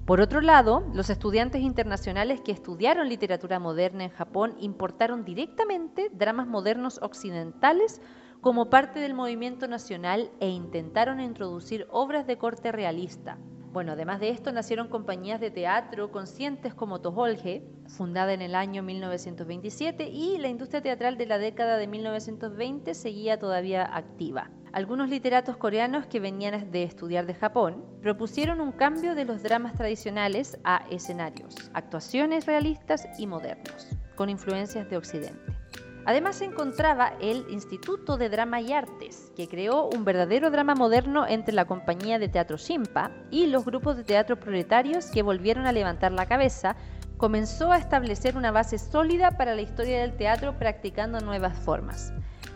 Por 0.05 0.21
otro 0.21 0.41
lado, 0.41 0.85
los 0.93 1.09
estudiantes 1.09 1.63
internacionales 1.63 2.39
que 2.41 2.51
estudiaron 2.51 3.09
literatura 3.09 3.57
moderna 3.57 4.03
en 4.03 4.11
Japón 4.11 4.53
importaron 4.59 5.25
directamente 5.25 6.11
dramas 6.13 6.45
modernos 6.45 6.99
occidentales 7.01 7.99
como 8.41 8.69
parte 8.69 8.99
del 8.99 9.15
movimiento 9.15 9.67
nacional 9.67 10.29
e 10.39 10.49
intentaron 10.49 11.19
introducir 11.19 11.87
obras 11.89 12.27
de 12.27 12.37
corte 12.37 12.71
realista, 12.71 13.39
bueno, 13.77 13.91
además 13.91 14.19
de 14.19 14.29
esto 14.29 14.51
nacieron 14.51 14.87
compañías 14.87 15.39
de 15.39 15.51
teatro 15.51 16.11
conscientes 16.11 16.73
como 16.73 16.99
Toholge, 16.99 17.61
fundada 17.85 18.33
en 18.33 18.41
el 18.41 18.55
año 18.55 18.81
1927, 18.81 20.09
y 20.09 20.39
la 20.39 20.47
industria 20.47 20.81
teatral 20.81 21.15
de 21.15 21.27
la 21.27 21.37
década 21.37 21.77
de 21.77 21.85
1920 21.85 22.95
seguía 22.95 23.37
todavía 23.37 23.85
activa. 23.95 24.49
Algunos 24.73 25.09
literatos 25.09 25.57
coreanos 25.57 26.07
que 26.07 26.19
venían 26.19 26.71
de 26.71 26.81
estudiar 26.81 27.27
de 27.27 27.35
Japón 27.35 27.85
propusieron 28.01 28.61
un 28.61 28.71
cambio 28.71 29.13
de 29.13 29.25
los 29.25 29.43
dramas 29.43 29.75
tradicionales 29.75 30.57
a 30.63 30.83
escenarios, 30.89 31.53
actuaciones 31.75 32.47
realistas 32.47 33.07
y 33.19 33.27
modernos, 33.27 33.89
con 34.15 34.31
influencias 34.31 34.89
de 34.89 34.97
Occidente. 34.97 35.66
Además 36.07 36.37
se 36.37 36.45
encontraba 36.45 37.11
el 37.19 37.45
Instituto 37.49 38.15
de 38.15 38.29
Drama 38.29 38.61
y 38.61 38.71
Artes, 38.71 39.33
que 39.35 39.49
creó 39.49 39.89
un 39.89 40.05
verdadero 40.05 40.49
drama 40.49 40.73
moderno 40.73 41.27
entre 41.27 41.53
la 41.53 41.65
compañía 41.65 42.17
de 42.17 42.29
teatro 42.29 42.55
Shimpa 42.55 43.11
y 43.29 43.47
los 43.47 43.65
grupos 43.65 43.97
de 43.97 44.05
teatro 44.05 44.39
proletarios 44.39 45.07
que 45.07 45.21
volvieron 45.21 45.65
a 45.65 45.73
levantar 45.73 46.13
la 46.13 46.25
cabeza, 46.25 46.77
comenzó 47.17 47.73
a 47.73 47.77
establecer 47.77 48.37
una 48.37 48.51
base 48.51 48.77
sólida 48.77 49.31
para 49.31 49.53
la 49.53 49.61
historia 49.63 49.99
del 49.99 50.15
teatro 50.15 50.57
practicando 50.57 51.19
nuevas 51.19 51.59
formas. 51.59 52.13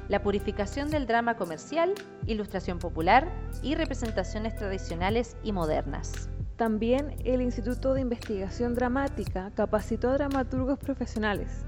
La 0.08 0.24
purificación 0.24 0.90
del 0.90 1.06
drama 1.06 1.36
comercial, 1.36 1.94
ilustración 2.28 2.80
popular 2.80 3.28
y 3.62 3.76
representaciones 3.76 4.56
tradicionales 4.56 5.36
y 5.44 5.52
modernas. 5.52 6.30
También 6.56 7.18
el 7.26 7.42
Instituto 7.42 7.94
de 7.96 8.00
Investigación 8.00 8.76
Dramática 8.76 9.52
capacitó 9.56 10.10
a 10.10 10.14
dramaturgos 10.14 10.80
profesionales 10.80 11.66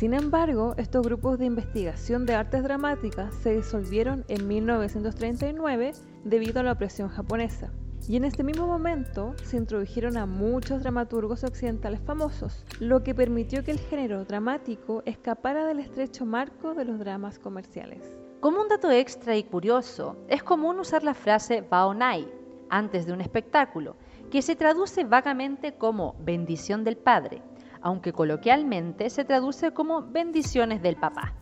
sin 0.00 0.14
embargo, 0.14 0.72
estos 0.78 1.04
grupos 1.04 1.38
de 1.38 1.44
investigación 1.44 2.24
de 2.24 2.34
artes 2.34 2.62
dramáticas 2.62 3.34
se 3.34 3.54
disolvieron 3.54 4.24
en 4.28 4.48
1939 4.48 5.92
debido 6.24 6.60
a 6.60 6.62
la 6.62 6.72
opresión 6.72 7.10
japonesa. 7.10 7.70
Y 8.08 8.16
en 8.16 8.24
este 8.24 8.42
mismo 8.42 8.66
momento 8.66 9.34
se 9.44 9.58
introdujeron 9.58 10.16
a 10.16 10.24
muchos 10.24 10.80
dramaturgos 10.80 11.44
occidentales 11.44 12.00
famosos, 12.00 12.64
lo 12.78 13.02
que 13.02 13.14
permitió 13.14 13.62
que 13.62 13.72
el 13.72 13.78
género 13.78 14.24
dramático 14.24 15.02
escapara 15.04 15.66
del 15.66 15.80
estrecho 15.80 16.24
marco 16.24 16.72
de 16.72 16.86
los 16.86 16.98
dramas 16.98 17.38
comerciales. 17.38 18.16
Como 18.40 18.62
un 18.62 18.68
dato 18.68 18.90
extra 18.90 19.36
y 19.36 19.44
curioso, 19.44 20.16
es 20.28 20.42
común 20.42 20.80
usar 20.80 21.04
la 21.04 21.12
frase 21.12 21.60
Baonai 21.60 22.26
antes 22.70 23.04
de 23.04 23.12
un 23.12 23.20
espectáculo, 23.20 23.96
que 24.30 24.40
se 24.40 24.56
traduce 24.56 25.04
vagamente 25.04 25.74
como 25.74 26.14
bendición 26.20 26.84
del 26.84 26.96
Padre, 26.96 27.42
aunque 27.82 28.12
coloquialmente 28.12 29.10
se 29.10 29.24
traduce 29.24 29.72
como 29.72 30.02
bendiciones 30.02 30.82
del 30.82 30.96
papá. 30.96 31.34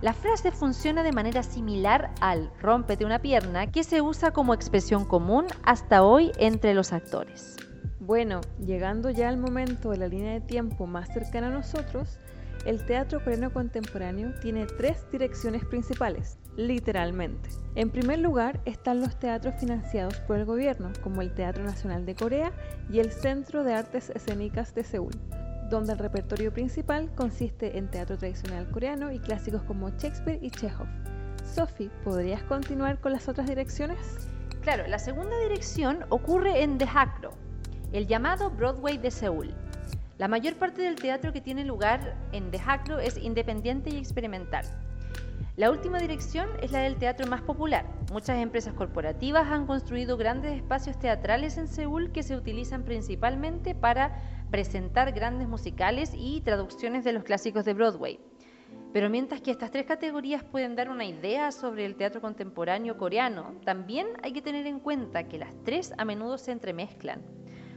La 0.00 0.12
frase 0.12 0.50
funciona 0.50 1.02
de 1.02 1.12
manera 1.12 1.42
similar 1.42 2.12
al 2.20 2.50
rómpete 2.60 3.04
una 3.04 3.20
pierna 3.20 3.70
que 3.70 3.84
se 3.84 4.02
usa 4.02 4.32
como 4.32 4.52
expresión 4.52 5.04
común 5.04 5.46
hasta 5.62 6.02
hoy 6.02 6.30
entre 6.38 6.74
los 6.74 6.92
actores. 6.92 7.56
Bueno, 8.00 8.42
llegando 8.60 9.08
ya 9.08 9.30
al 9.30 9.38
momento 9.38 9.90
de 9.90 9.96
la 9.96 10.08
línea 10.08 10.34
de 10.34 10.42
tiempo 10.42 10.86
más 10.86 11.08
cercana 11.14 11.46
a 11.46 11.50
nosotros, 11.50 12.18
el 12.66 12.84
teatro 12.84 13.22
coreano 13.24 13.50
contemporáneo 13.50 14.34
tiene 14.40 14.66
tres 14.66 15.10
direcciones 15.10 15.64
principales, 15.64 16.38
literalmente. 16.56 17.50
En 17.74 17.90
primer 17.90 18.18
lugar 18.18 18.60
están 18.64 19.00
los 19.00 19.18
teatros 19.18 19.54
financiados 19.58 20.20
por 20.20 20.38
el 20.38 20.44
gobierno, 20.44 20.92
como 21.02 21.22
el 21.22 21.34
Teatro 21.34 21.64
Nacional 21.64 22.06
de 22.06 22.14
Corea 22.14 22.52
y 22.90 23.00
el 23.00 23.10
Centro 23.10 23.64
de 23.64 23.74
Artes 23.74 24.10
Escénicas 24.10 24.74
de 24.74 24.84
Seúl 24.84 25.12
donde 25.70 25.92
el 25.92 25.98
repertorio 25.98 26.52
principal 26.52 27.10
consiste 27.14 27.78
en 27.78 27.90
teatro 27.90 28.18
tradicional 28.18 28.70
coreano 28.70 29.10
y 29.12 29.18
clásicos 29.18 29.62
como 29.62 29.90
Shakespeare 29.90 30.38
y 30.42 30.50
Chekhov. 30.50 30.86
Sophie, 31.44 31.90
¿podrías 32.04 32.42
continuar 32.44 33.00
con 33.00 33.12
las 33.12 33.28
otras 33.28 33.48
direcciones? 33.48 33.98
Claro, 34.62 34.86
la 34.86 34.98
segunda 34.98 35.38
dirección 35.40 36.04
ocurre 36.08 36.62
en 36.62 36.78
Dehakro, 36.78 37.32
el 37.92 38.06
llamado 38.06 38.50
Broadway 38.50 38.98
de 38.98 39.10
Seúl. 39.10 39.54
La 40.18 40.28
mayor 40.28 40.54
parte 40.54 40.82
del 40.82 40.94
teatro 40.94 41.32
que 41.32 41.40
tiene 41.40 41.64
lugar 41.64 42.14
en 42.32 42.50
Dehakro 42.50 42.98
es 42.98 43.18
independiente 43.18 43.90
y 43.90 43.98
experimental. 43.98 44.64
La 45.56 45.70
última 45.70 46.00
dirección 46.00 46.48
es 46.62 46.72
la 46.72 46.80
del 46.80 46.96
teatro 46.96 47.28
más 47.28 47.40
popular. 47.40 47.86
Muchas 48.10 48.38
empresas 48.38 48.74
corporativas 48.74 49.46
han 49.46 49.68
construido 49.68 50.16
grandes 50.16 50.56
espacios 50.56 50.98
teatrales 50.98 51.58
en 51.58 51.68
Seúl 51.68 52.10
que 52.10 52.24
se 52.24 52.34
utilizan 52.34 52.82
principalmente 52.82 53.72
para 53.76 54.20
presentar 54.50 55.12
grandes 55.12 55.46
musicales 55.46 56.10
y 56.12 56.40
traducciones 56.40 57.04
de 57.04 57.12
los 57.12 57.22
clásicos 57.22 57.64
de 57.64 57.72
Broadway. 57.72 58.18
Pero 58.92 59.08
mientras 59.08 59.42
que 59.42 59.52
estas 59.52 59.70
tres 59.70 59.86
categorías 59.86 60.42
pueden 60.42 60.74
dar 60.74 60.90
una 60.90 61.04
idea 61.04 61.52
sobre 61.52 61.84
el 61.84 61.94
teatro 61.94 62.20
contemporáneo 62.20 62.98
coreano, 62.98 63.54
también 63.64 64.08
hay 64.24 64.32
que 64.32 64.42
tener 64.42 64.66
en 64.66 64.80
cuenta 64.80 65.28
que 65.28 65.38
las 65.38 65.54
tres 65.62 65.92
a 65.96 66.04
menudo 66.04 66.36
se 66.36 66.50
entremezclan, 66.50 67.22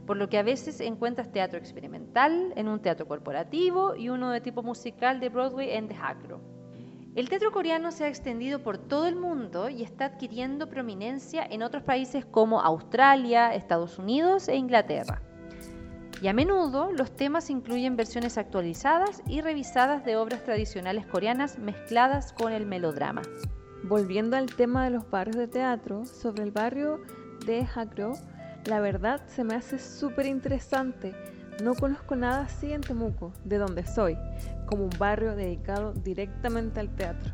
por 0.04 0.16
lo 0.16 0.28
que 0.28 0.38
a 0.38 0.42
veces 0.42 0.80
encuentras 0.80 1.30
teatro 1.30 1.60
experimental 1.60 2.52
en 2.56 2.66
un 2.66 2.82
teatro 2.82 3.06
corporativo 3.06 3.94
y 3.94 4.08
uno 4.08 4.32
de 4.32 4.40
tipo 4.40 4.64
musical 4.64 5.20
de 5.20 5.28
Broadway 5.28 5.70
en 5.70 5.86
The 5.86 5.94
Hackro. 5.94 6.57
El 7.14 7.28
teatro 7.28 7.50
coreano 7.50 7.90
se 7.90 8.04
ha 8.04 8.08
extendido 8.08 8.62
por 8.62 8.78
todo 8.78 9.06
el 9.06 9.16
mundo 9.16 9.68
y 9.68 9.82
está 9.82 10.06
adquiriendo 10.06 10.68
prominencia 10.68 11.44
en 11.44 11.62
otros 11.62 11.82
países 11.82 12.24
como 12.24 12.60
Australia, 12.60 13.54
Estados 13.54 13.98
Unidos 13.98 14.48
e 14.48 14.56
Inglaterra 14.56 15.22
y 16.20 16.26
a 16.28 16.32
menudo 16.32 16.90
los 16.92 17.14
temas 17.14 17.48
incluyen 17.50 17.96
versiones 17.96 18.38
actualizadas 18.38 19.22
y 19.26 19.40
revisadas 19.40 20.04
de 20.04 20.16
obras 20.16 20.42
tradicionales 20.42 21.06
coreanas 21.06 21.58
mezcladas 21.58 22.32
con 22.32 22.52
el 22.52 22.66
melodrama. 22.66 23.22
Volviendo 23.84 24.36
al 24.36 24.46
tema 24.46 24.84
de 24.84 24.90
los 24.90 25.08
barrios 25.08 25.36
de 25.36 25.46
teatro, 25.46 26.04
sobre 26.04 26.42
el 26.42 26.50
barrio 26.50 27.00
de 27.46 27.66
Hakro, 27.74 28.14
la 28.64 28.80
verdad 28.80 29.24
se 29.26 29.44
me 29.44 29.54
hace 29.54 29.78
súper 29.78 30.26
interesante. 30.26 31.14
No 31.62 31.74
conozco 31.74 32.14
nada 32.14 32.42
así 32.42 32.72
en 32.72 32.82
Temuco, 32.82 33.32
de 33.44 33.58
donde 33.58 33.84
soy, 33.84 34.16
como 34.66 34.84
un 34.84 34.96
barrio 34.96 35.34
dedicado 35.34 35.92
directamente 35.92 36.78
al 36.78 36.88
teatro. 36.94 37.32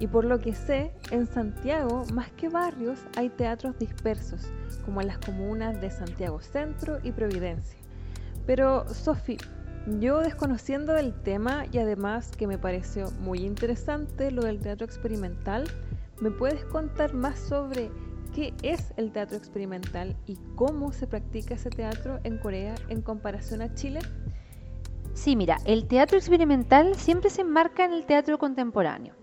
Y 0.00 0.08
por 0.08 0.24
lo 0.24 0.40
que 0.40 0.54
sé, 0.54 0.92
en 1.12 1.28
Santiago, 1.28 2.04
más 2.12 2.32
que 2.32 2.48
barrios, 2.48 2.98
hay 3.16 3.28
teatros 3.28 3.78
dispersos, 3.78 4.50
como 4.84 5.00
en 5.00 5.06
las 5.06 5.18
comunas 5.18 5.80
de 5.80 5.88
Santiago 5.90 6.40
Centro 6.40 6.98
y 7.04 7.12
Providencia. 7.12 7.78
Pero, 8.44 8.92
Sophie, 8.92 9.38
yo 10.00 10.18
desconociendo 10.18 10.92
del 10.92 11.14
tema 11.14 11.66
y 11.70 11.78
además 11.78 12.32
que 12.36 12.48
me 12.48 12.58
pareció 12.58 13.12
muy 13.20 13.44
interesante 13.44 14.32
lo 14.32 14.42
del 14.42 14.58
teatro 14.58 14.84
experimental, 14.84 15.64
¿me 16.20 16.32
puedes 16.32 16.64
contar 16.64 17.14
más 17.14 17.38
sobre 17.38 17.90
qué 18.34 18.52
es 18.62 18.92
el 18.96 19.12
teatro 19.12 19.36
experimental 19.36 20.16
y 20.26 20.36
cómo 20.56 20.92
se 20.92 21.06
practica 21.06 21.54
ese 21.54 21.70
teatro 21.70 22.18
en 22.24 22.38
Corea 22.38 22.74
en 22.88 23.00
comparación 23.00 23.62
a 23.62 23.72
Chile? 23.74 24.00
Sí, 25.14 25.36
mira, 25.36 25.58
el 25.64 25.86
teatro 25.86 26.18
experimental 26.18 26.96
siempre 26.96 27.30
se 27.30 27.42
enmarca 27.42 27.84
en 27.84 27.92
el 27.92 28.04
teatro 28.04 28.36
contemporáneo. 28.36 29.14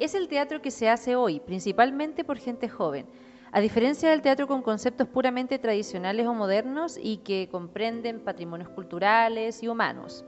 Es 0.00 0.14
el 0.14 0.28
teatro 0.28 0.60
que 0.60 0.72
se 0.72 0.88
hace 0.88 1.14
hoy, 1.14 1.38
principalmente 1.40 2.24
por 2.24 2.38
gente 2.38 2.68
joven, 2.68 3.06
a 3.52 3.60
diferencia 3.60 4.10
del 4.10 4.20
teatro 4.20 4.48
con 4.48 4.62
conceptos 4.62 5.08
puramente 5.08 5.58
tradicionales 5.58 6.26
o 6.26 6.34
modernos 6.34 6.98
y 7.00 7.18
que 7.18 7.48
comprenden 7.48 8.20
patrimonios 8.20 8.68
culturales 8.70 9.62
y 9.62 9.68
humanos. 9.68 10.24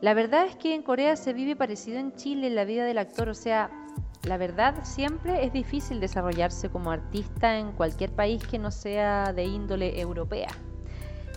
La 0.00 0.14
verdad 0.14 0.46
es 0.46 0.56
que 0.56 0.74
en 0.74 0.82
Corea 0.82 1.14
se 1.14 1.32
vive 1.32 1.54
parecido 1.54 2.00
en 2.00 2.12
Chile 2.14 2.48
en 2.48 2.56
la 2.56 2.64
vida 2.64 2.84
del 2.84 2.98
actor, 2.98 3.28
o 3.28 3.34
sea, 3.34 3.70
la 4.24 4.36
verdad 4.36 4.74
siempre 4.82 5.46
es 5.46 5.52
difícil 5.52 5.98
desarrollarse 5.98 6.68
como 6.68 6.90
artista 6.90 7.58
en 7.58 7.72
cualquier 7.72 8.10
país 8.10 8.46
que 8.46 8.58
no 8.58 8.70
sea 8.70 9.32
de 9.32 9.44
índole 9.44 9.98
europea. 10.00 10.48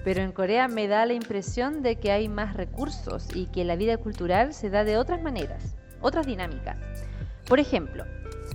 Pero 0.03 0.21
en 0.21 0.33
Corea 0.33 0.67
me 0.67 0.89
da 0.89 1.05
la 1.05 1.13
impresión 1.13 1.81
de 1.81 1.95
que 1.95 2.11
hay 2.11 2.27
más 2.27 2.55
recursos 2.55 3.27
y 3.33 3.45
que 3.45 3.63
la 3.63 3.77
vida 3.77 3.97
cultural 3.97 4.53
se 4.53 4.69
da 4.69 4.83
de 4.83 4.97
otras 4.97 5.21
maneras, 5.21 5.77
otras 6.01 6.25
dinámicas. 6.25 6.77
Por 7.47 7.59
ejemplo, 7.59 8.03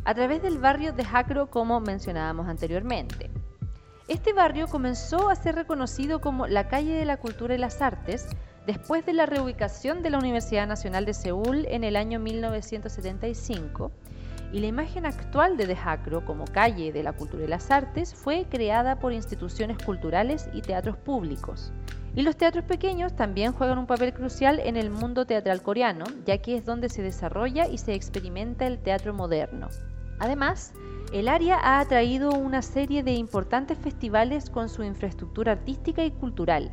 a 0.04 0.14
través 0.14 0.42
del 0.42 0.58
barrio 0.58 0.92
de 0.92 1.06
Hakro 1.11 1.49
como 1.49 1.80
mencionábamos 1.80 2.49
anteriormente. 2.49 3.30
Este 4.08 4.35
barrio 4.35 4.68
comenzó 4.68 5.30
a 5.30 5.37
ser 5.37 5.54
reconocido 5.54 6.20
como 6.20 6.47
la 6.47 6.68
calle 6.68 6.94
de 6.94 7.04
la 7.06 7.16
cultura 7.16 7.54
y 7.54 7.58
las 7.58 7.80
artes 7.80 8.26
después 8.66 9.06
de 9.06 9.14
la 9.14 9.25
reubicación 9.25 10.02
de 10.02 10.11
la 10.11 10.18
Universidad 10.18 10.66
Nacional 10.66 11.06
de 11.06 11.14
Seúl 11.14 11.64
en 11.68 11.85
el 11.85 11.97
año 11.97 12.20
1975 12.20 13.90
y 14.52 14.60
la 14.60 14.66
imagen 14.66 15.06
actual 15.06 15.56
de 15.56 15.66
De 15.66 15.76
Hakro 15.76 16.24
como 16.24 16.44
calle 16.46 16.92
de 16.92 17.02
la 17.02 17.12
cultura 17.12 17.44
y 17.44 17.48
las 17.48 17.70
artes 17.70 18.14
fue 18.14 18.46
creada 18.48 18.98
por 18.98 19.12
instituciones 19.12 19.78
culturales 19.78 20.48
y 20.52 20.62
teatros 20.62 20.96
públicos. 20.96 21.72
Y 22.14 22.22
los 22.22 22.36
teatros 22.36 22.64
pequeños 22.64 23.14
también 23.14 23.52
juegan 23.52 23.78
un 23.78 23.86
papel 23.86 24.12
crucial 24.12 24.60
en 24.60 24.76
el 24.76 24.90
mundo 24.90 25.26
teatral 25.26 25.62
coreano, 25.62 26.04
ya 26.24 26.38
que 26.38 26.56
es 26.56 26.64
donde 26.64 26.88
se 26.88 27.02
desarrolla 27.02 27.68
y 27.68 27.78
se 27.78 27.94
experimenta 27.94 28.66
el 28.66 28.78
teatro 28.78 29.14
moderno. 29.14 29.68
Además, 30.18 30.72
el 31.12 31.28
área 31.28 31.58
ha 31.62 31.80
atraído 31.80 32.30
una 32.32 32.60
serie 32.60 33.02
de 33.02 33.12
importantes 33.12 33.78
festivales 33.78 34.50
con 34.50 34.68
su 34.68 34.82
infraestructura 34.82 35.52
artística 35.52 36.04
y 36.04 36.10
cultural. 36.10 36.70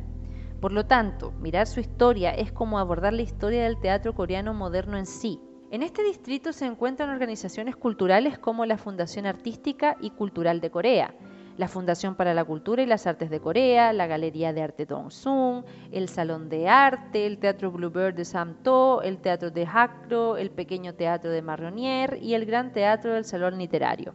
Por 0.60 0.72
lo 0.72 0.86
tanto, 0.86 1.32
mirar 1.32 1.66
su 1.66 1.80
historia 1.80 2.30
es 2.30 2.50
como 2.50 2.78
abordar 2.78 3.12
la 3.12 3.22
historia 3.22 3.64
del 3.64 3.78
teatro 3.78 4.14
coreano 4.14 4.52
moderno 4.52 4.96
en 4.96 5.06
sí. 5.06 5.40
En 5.72 5.82
este 5.82 6.04
distrito 6.04 6.52
se 6.52 6.64
encuentran 6.64 7.10
organizaciones 7.10 7.74
culturales 7.74 8.38
como 8.38 8.64
la 8.66 8.78
Fundación 8.78 9.26
Artística 9.26 9.96
y 10.00 10.10
Cultural 10.10 10.60
de 10.60 10.70
Corea, 10.70 11.12
la 11.56 11.66
Fundación 11.66 12.14
para 12.14 12.34
la 12.34 12.44
Cultura 12.44 12.84
y 12.84 12.86
las 12.86 13.08
Artes 13.08 13.30
de 13.30 13.40
Corea, 13.40 13.92
la 13.92 14.06
Galería 14.06 14.52
de 14.52 14.62
Arte 14.62 14.86
Dong-sung, 14.86 15.64
el 15.90 16.08
Salón 16.08 16.48
de 16.48 16.68
Arte, 16.68 17.26
el 17.26 17.38
Teatro 17.38 17.72
Bluebird 17.72 18.14
de 18.14 18.24
Samto, 18.24 19.02
el 19.02 19.18
Teatro 19.18 19.50
de 19.50 19.66
Hakro, 19.66 20.36
el 20.36 20.52
Pequeño 20.52 20.94
Teatro 20.94 21.32
de 21.32 21.42
Marronier 21.42 22.20
y 22.22 22.34
el 22.34 22.46
Gran 22.46 22.72
Teatro 22.72 23.14
del 23.14 23.24
Salón 23.24 23.58
Literario. 23.58 24.14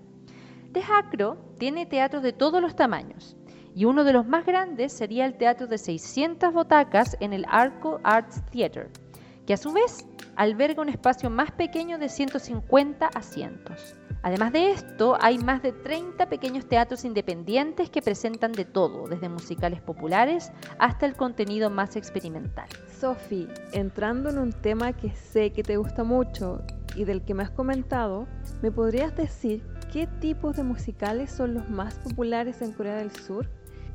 De 0.72 0.82
Hakro 0.82 1.36
tiene 1.60 1.86
teatros 1.86 2.24
de 2.24 2.32
todos 2.32 2.62
los 2.62 2.78
tamaños 2.78 3.36
y 3.76 3.84
uno 3.84 4.06
de 4.06 4.14
los 4.14 4.26
más 4.26 4.46
grandes 4.46 4.94
sería 4.94 5.26
el 5.26 5.36
teatro 5.36 5.68
de 5.68 5.78
600 5.78 6.54
butacas 6.54 7.18
en 7.20 7.34
el 7.34 7.46
Arco 7.50 8.00
Arts 8.04 8.42
Theatre, 8.52 8.90
que 9.46 9.54
a 9.54 9.58
su 9.58 9.72
vez 9.72 10.06
alberga 10.36 10.82
un 10.82 10.90
espacio 10.90 11.30
más 11.30 11.52
pequeño 11.52 11.98
de 11.98 12.10
150 12.10 13.08
asientos. 13.08 13.96
Además 14.24 14.54
de 14.54 14.72
esto, 14.72 15.18
hay 15.20 15.40
más 15.40 15.64
de 15.64 15.72
30 15.72 16.30
pequeños 16.30 16.68
teatros 16.68 17.06
independientes 17.06 17.90
que 17.90 18.04
presentan 18.04 18.52
de 18.52 18.66
todo, 18.66 19.08
desde 19.08 19.30
musicales 19.30 19.82
populares 19.82 20.52
hasta 20.78 21.08
el 21.08 21.16
contenido 21.16 21.72
más 21.72 21.96
experimental. 21.96 22.68
Sophie, 23.00 23.48
entrando 23.72 24.30
en 24.30 24.38
un 24.38 24.54
tema 24.54 24.94
que 24.94 25.10
sé 25.12 25.52
que 25.52 25.64
te 25.64 25.78
gusta 25.78 26.04
mucho 26.04 26.62
y 26.96 27.06
del 27.06 27.24
que 27.24 27.34
me 27.34 27.42
has 27.42 27.50
comentado, 27.50 28.28
¿me 28.62 28.72
podrías 28.72 29.16
decir 29.16 29.64
qué 29.92 30.06
tipos 30.06 30.56
de 30.56 30.64
musicales 30.64 31.32
son 31.32 31.56
los 31.56 31.68
más 31.70 31.96
populares 31.96 32.62
en 32.62 32.74
Corea 32.74 32.98
del 32.98 33.12
Sur? 33.12 33.50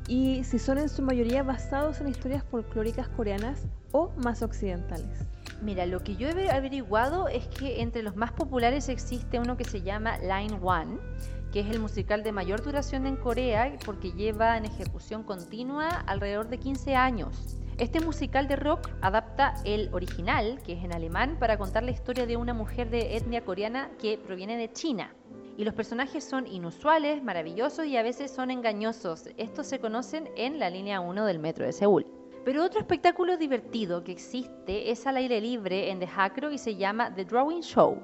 Y 0.09 0.43
si 0.43 0.59
son 0.59 0.77
en 0.77 0.89
su 0.89 1.03
mayoría 1.03 1.43
basados 1.43 2.01
en 2.01 2.09
historias 2.09 2.43
folclóricas 2.43 3.07
coreanas 3.09 3.65
o 3.91 4.11
más 4.17 4.41
occidentales. 4.41 5.27
Mira, 5.61 5.87
lo 5.87 6.01
que 6.01 6.15
yo 6.15 6.29
he 6.29 6.51
averiguado 6.51 7.27
es 7.27 7.47
que 7.47 7.81
entre 7.81 8.03
los 8.03 8.15
más 8.15 8.31
populares 8.31 8.89
existe 8.89 9.39
uno 9.39 9.57
que 9.57 9.65
se 9.65 9.81
llama 9.81 10.17
Line 10.19 10.59
One, 10.61 10.99
que 11.51 11.61
es 11.61 11.69
el 11.69 11.79
musical 11.79 12.23
de 12.23 12.31
mayor 12.31 12.61
duración 12.61 13.07
en 13.07 13.15
Corea 13.15 13.75
porque 13.83 14.11
lleva 14.11 14.57
en 14.57 14.65
ejecución 14.65 15.23
continua 15.23 15.89
alrededor 15.89 16.47
de 16.49 16.59
15 16.59 16.95
años. 16.95 17.57
Este 17.79 17.99
musical 17.99 18.47
de 18.47 18.55
rock 18.55 18.89
adapta 19.01 19.55
el 19.63 19.93
original, 19.93 20.59
que 20.63 20.73
es 20.73 20.83
en 20.83 20.93
alemán, 20.93 21.37
para 21.39 21.57
contar 21.57 21.83
la 21.83 21.91
historia 21.91 22.25
de 22.25 22.37
una 22.37 22.53
mujer 22.53 22.89
de 22.89 23.17
etnia 23.17 23.43
coreana 23.43 23.91
que 23.99 24.17
proviene 24.17 24.57
de 24.57 24.71
China. 24.71 25.13
Y 25.57 25.63
los 25.63 25.73
personajes 25.73 26.23
son 26.23 26.45
inusuales, 26.47 27.23
maravillosos 27.23 27.85
y 27.87 27.97
a 27.97 28.03
veces 28.03 28.31
son 28.31 28.51
engañosos. 28.51 29.29
Estos 29.37 29.67
se 29.67 29.79
conocen 29.79 30.29
en 30.35 30.59
la 30.59 30.69
línea 30.69 30.99
1 30.99 31.25
del 31.25 31.39
metro 31.39 31.65
de 31.65 31.71
Seúl. 31.71 32.16
Pero 32.47 32.63
otro 32.63 32.79
espectáculo 32.79 33.35
divertido 33.35 34.05
que 34.05 34.13
existe 34.13 34.89
es 34.89 35.05
al 35.05 35.17
aire 35.17 35.41
libre 35.41 35.91
en 35.91 35.99
The 35.99 36.07
Hackro 36.07 36.49
y 36.49 36.57
se 36.57 36.77
llama 36.77 37.13
The 37.13 37.25
Drawing 37.25 37.59
Show, 37.59 38.01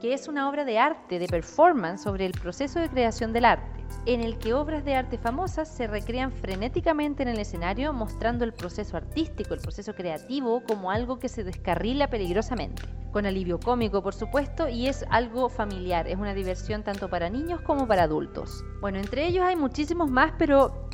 que 0.00 0.12
es 0.12 0.26
una 0.26 0.48
obra 0.48 0.64
de 0.64 0.76
arte, 0.76 1.20
de 1.20 1.28
performance 1.28 2.02
sobre 2.02 2.26
el 2.26 2.32
proceso 2.32 2.80
de 2.80 2.88
creación 2.88 3.32
del 3.32 3.44
arte, 3.44 3.84
en 4.04 4.22
el 4.22 4.38
que 4.38 4.54
obras 4.54 4.84
de 4.84 4.96
arte 4.96 5.18
famosas 5.18 5.68
se 5.68 5.86
recrean 5.86 6.32
frenéticamente 6.32 7.22
en 7.22 7.28
el 7.28 7.38
escenario 7.38 7.92
mostrando 7.92 8.44
el 8.44 8.52
proceso 8.52 8.96
artístico, 8.96 9.54
el 9.54 9.60
proceso 9.60 9.94
creativo 9.94 10.64
como 10.66 10.90
algo 10.90 11.20
que 11.20 11.28
se 11.28 11.44
descarrila 11.44 12.10
peligrosamente 12.10 12.82
con 13.12 13.24
alivio 13.24 13.58
cómico 13.58 14.02
por 14.02 14.14
supuesto 14.14 14.68
y 14.68 14.88
es 14.88 15.02
algo 15.08 15.48
familiar, 15.48 16.06
es 16.06 16.18
una 16.18 16.34
diversión 16.34 16.82
tanto 16.82 17.08
para 17.08 17.30
niños 17.30 17.62
como 17.62 17.86
para 17.86 18.02
adultos. 18.02 18.62
Bueno, 18.80 18.98
entre 18.98 19.26
ellos 19.26 19.42
hay 19.42 19.56
muchísimos 19.56 20.10
más, 20.10 20.32
pero 20.36 20.85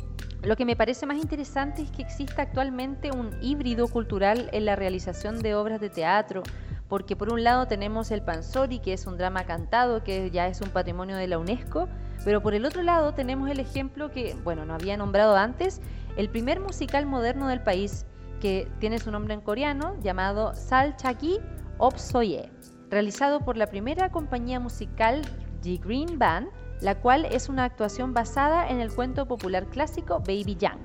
lo 0.43 0.55
que 0.57 0.65
me 0.65 0.75
parece 0.75 1.05
más 1.05 1.17
interesante 1.17 1.83
es 1.83 1.91
que 1.91 2.01
exista 2.01 2.41
actualmente 2.41 3.11
un 3.11 3.31
híbrido 3.41 3.87
cultural 3.87 4.49
en 4.51 4.65
la 4.65 4.75
realización 4.75 5.39
de 5.39 5.55
obras 5.55 5.79
de 5.79 5.89
teatro, 5.89 6.43
porque 6.89 7.15
por 7.15 7.31
un 7.31 7.43
lado 7.43 7.65
tenemos 7.65 8.11
el 8.11 8.21
Pansori, 8.21 8.79
que 8.79 8.93
es 8.93 9.07
un 9.07 9.17
drama 9.17 9.45
cantado, 9.45 10.03
que 10.03 10.29
ya 10.31 10.47
es 10.47 10.59
un 10.61 10.69
patrimonio 10.69 11.15
de 11.15 11.27
la 11.27 11.37
UNESCO, 11.37 11.87
pero 12.25 12.41
por 12.41 12.53
el 12.53 12.65
otro 12.65 12.83
lado 12.83 13.13
tenemos 13.13 13.49
el 13.49 13.59
ejemplo 13.59 14.11
que, 14.11 14.35
bueno, 14.43 14.65
no 14.65 14.73
había 14.73 14.97
nombrado 14.97 15.35
antes, 15.35 15.81
el 16.17 16.29
primer 16.29 16.59
musical 16.59 17.05
moderno 17.05 17.47
del 17.47 17.61
país, 17.61 18.05
que 18.41 18.69
tiene 18.79 18.99
su 18.99 19.11
nombre 19.11 19.33
en 19.33 19.41
coreano, 19.41 19.95
llamado 20.01 20.53
Sal 20.53 20.97
Chaki 20.97 21.39
Opsoye, 21.77 22.49
realizado 22.89 23.39
por 23.39 23.55
la 23.55 23.67
primera 23.67 24.11
compañía 24.11 24.59
musical 24.59 25.21
G 25.61 25.79
Green 25.79 26.19
Band, 26.19 26.49
la 26.83 26.99
cual 26.99 27.25
es 27.25 27.47
una 27.47 27.63
actuación 27.63 28.13
basada 28.13 28.67
en 28.67 28.81
el 28.81 28.91
cuento 28.93 29.25
popular 29.25 29.67
clásico 29.67 30.19
Baby 30.19 30.57
Young, 30.59 30.79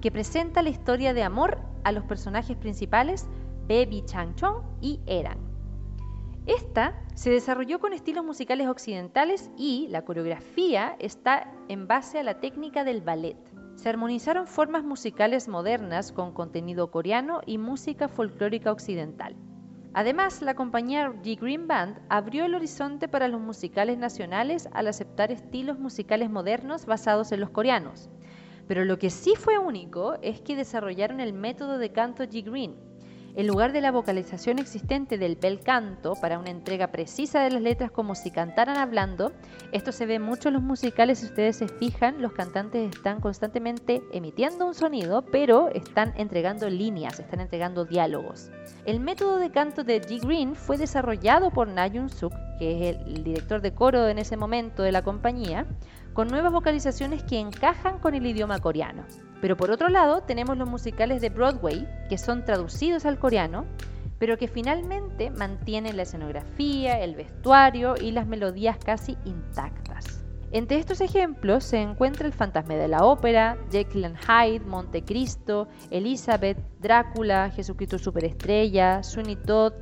que 0.00 0.12
presenta 0.12 0.62
la 0.62 0.70
historia 0.70 1.12
de 1.12 1.24
amor 1.24 1.58
a 1.82 1.90
los 1.90 2.04
personajes 2.04 2.56
principales 2.56 3.26
Baby 3.68 4.04
Changchong 4.06 4.62
y 4.80 5.00
Eran. 5.06 5.38
Esta 6.46 6.94
se 7.14 7.30
desarrolló 7.30 7.80
con 7.80 7.92
estilos 7.92 8.24
musicales 8.24 8.68
occidentales 8.68 9.50
y 9.56 9.88
la 9.88 10.04
coreografía 10.04 10.94
está 11.00 11.52
en 11.68 11.88
base 11.88 12.20
a 12.20 12.22
la 12.22 12.38
técnica 12.38 12.84
del 12.84 13.00
ballet. 13.00 13.36
Se 13.74 13.88
armonizaron 13.88 14.46
formas 14.46 14.84
musicales 14.84 15.48
modernas 15.48 16.12
con 16.12 16.32
contenido 16.32 16.92
coreano 16.92 17.40
y 17.44 17.58
música 17.58 18.06
folclórica 18.06 18.70
occidental. 18.70 19.34
Además, 19.96 20.42
la 20.42 20.54
compañía 20.54 21.08
G 21.22 21.38
Green 21.40 21.68
Band 21.68 22.00
abrió 22.08 22.46
el 22.46 22.56
horizonte 22.56 23.06
para 23.06 23.28
los 23.28 23.40
musicales 23.40 23.96
nacionales 23.96 24.68
al 24.72 24.88
aceptar 24.88 25.30
estilos 25.30 25.78
musicales 25.78 26.30
modernos 26.30 26.84
basados 26.84 27.30
en 27.30 27.38
los 27.38 27.50
coreanos. 27.50 28.10
Pero 28.66 28.84
lo 28.84 28.98
que 28.98 29.10
sí 29.10 29.34
fue 29.36 29.56
único 29.56 30.18
es 30.20 30.40
que 30.40 30.56
desarrollaron 30.56 31.20
el 31.20 31.32
método 31.32 31.78
de 31.78 31.92
canto 31.92 32.24
G 32.24 32.42
Green, 32.44 32.74
en 33.36 33.46
lugar 33.46 33.72
de 33.72 33.80
la 33.80 33.90
vocalización 33.90 34.58
existente 34.58 35.18
del 35.18 35.36
bel 35.36 35.60
canto 35.60 36.14
para 36.20 36.38
una 36.38 36.50
entrega 36.50 36.88
precisa 36.88 37.42
de 37.42 37.50
las 37.50 37.62
letras 37.62 37.90
como 37.90 38.14
si 38.14 38.30
cantaran 38.30 38.76
hablando, 38.76 39.32
esto 39.72 39.92
se 39.92 40.06
ve 40.06 40.18
mucho 40.18 40.48
en 40.48 40.54
los 40.54 40.62
musicales, 40.62 41.18
si 41.18 41.26
ustedes 41.26 41.56
se 41.56 41.68
fijan, 41.68 42.22
los 42.22 42.32
cantantes 42.32 42.94
están 42.94 43.20
constantemente 43.20 44.02
emitiendo 44.12 44.66
un 44.66 44.74
sonido, 44.74 45.22
pero 45.22 45.68
están 45.70 46.14
entregando 46.16 46.70
líneas, 46.70 47.18
están 47.18 47.40
entregando 47.40 47.84
diálogos. 47.84 48.50
El 48.86 49.00
método 49.00 49.38
de 49.38 49.50
canto 49.50 49.82
de 49.82 50.00
G. 50.00 50.20
Green 50.24 50.54
fue 50.54 50.78
desarrollado 50.78 51.50
por 51.50 51.68
Na 51.68 51.88
Suk, 52.08 52.32
que 52.58 52.90
es 52.90 52.96
el 52.96 53.24
director 53.24 53.60
de 53.60 53.74
coro 53.74 54.08
en 54.08 54.18
ese 54.18 54.36
momento 54.36 54.82
de 54.82 54.92
la 54.92 55.02
compañía, 55.02 55.66
con 56.14 56.28
nuevas 56.28 56.52
vocalizaciones 56.52 57.22
que 57.24 57.40
encajan 57.40 57.98
con 57.98 58.14
el 58.14 58.24
idioma 58.24 58.60
coreano. 58.60 59.04
Pero 59.40 59.56
por 59.56 59.70
otro 59.70 59.88
lado 59.88 60.22
tenemos 60.22 60.56
los 60.56 60.70
musicales 60.70 61.20
de 61.20 61.28
Broadway, 61.28 61.86
que 62.08 62.16
son 62.16 62.44
traducidos 62.44 63.04
al 63.04 63.18
coreano, 63.18 63.66
pero 64.18 64.38
que 64.38 64.48
finalmente 64.48 65.30
mantienen 65.30 65.96
la 65.96 66.04
escenografía, 66.04 67.00
el 67.00 67.16
vestuario 67.16 67.94
y 68.00 68.12
las 68.12 68.26
melodías 68.26 68.78
casi 68.82 69.18
intactas. 69.24 70.24
Entre 70.52 70.78
estos 70.78 71.00
ejemplos 71.00 71.64
se 71.64 71.82
encuentra 71.82 72.28
El 72.28 72.32
fantasma 72.32 72.74
de 72.74 72.86
la 72.86 73.04
ópera, 73.04 73.58
Jekyll 73.72 74.04
and 74.04 74.16
Hyde, 74.16 74.64
Montecristo, 74.64 75.66
Elizabeth, 75.90 76.58
Drácula, 76.78 77.50
Jesucristo 77.50 77.98
Superestrella, 77.98 79.02
Sweeney 79.02 79.34
Todd 79.34 79.72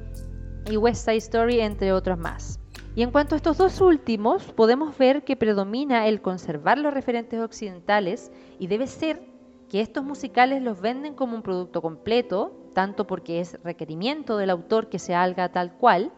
y 0.71 0.79
West 0.79 1.05
Side 1.05 1.19
Story, 1.19 1.61
entre 1.61 1.93
otros 1.93 2.19
más. 2.19 2.62
Y 2.95 3.03
en 3.03 3.11
cuanto 3.11 3.35
a 3.35 3.37
estos 3.37 3.57
dos 3.57 3.81
últimos, 3.81 4.53
podemos 4.53 4.97
ver 4.99 5.25
que 5.25 5.37
predomina 5.37 6.07
el 6.07 6.21
conservar 6.21 6.77
los 6.77 6.93
referentes 6.93 7.41
occidentales 7.41 8.31
y 8.59 8.67
debe 8.67 8.87
ser 8.87 9.23
que 9.71 9.81
estos 9.81 10.05
musicales 10.05 10.63
los 10.63 10.83
venden 10.83 11.15
como 11.15 11.35
un 11.35 11.43
producto 11.43 11.81
completo, 11.81 12.53
tanto 12.75 13.07
porque 13.07 13.41
es 13.41 13.59
requerimiento 13.65 14.37
del 14.37 14.51
autor 14.51 14.91
que 14.91 14.99
se 14.99 15.15
haga 15.15 15.51
tal 15.51 15.73
cual, 15.79 16.13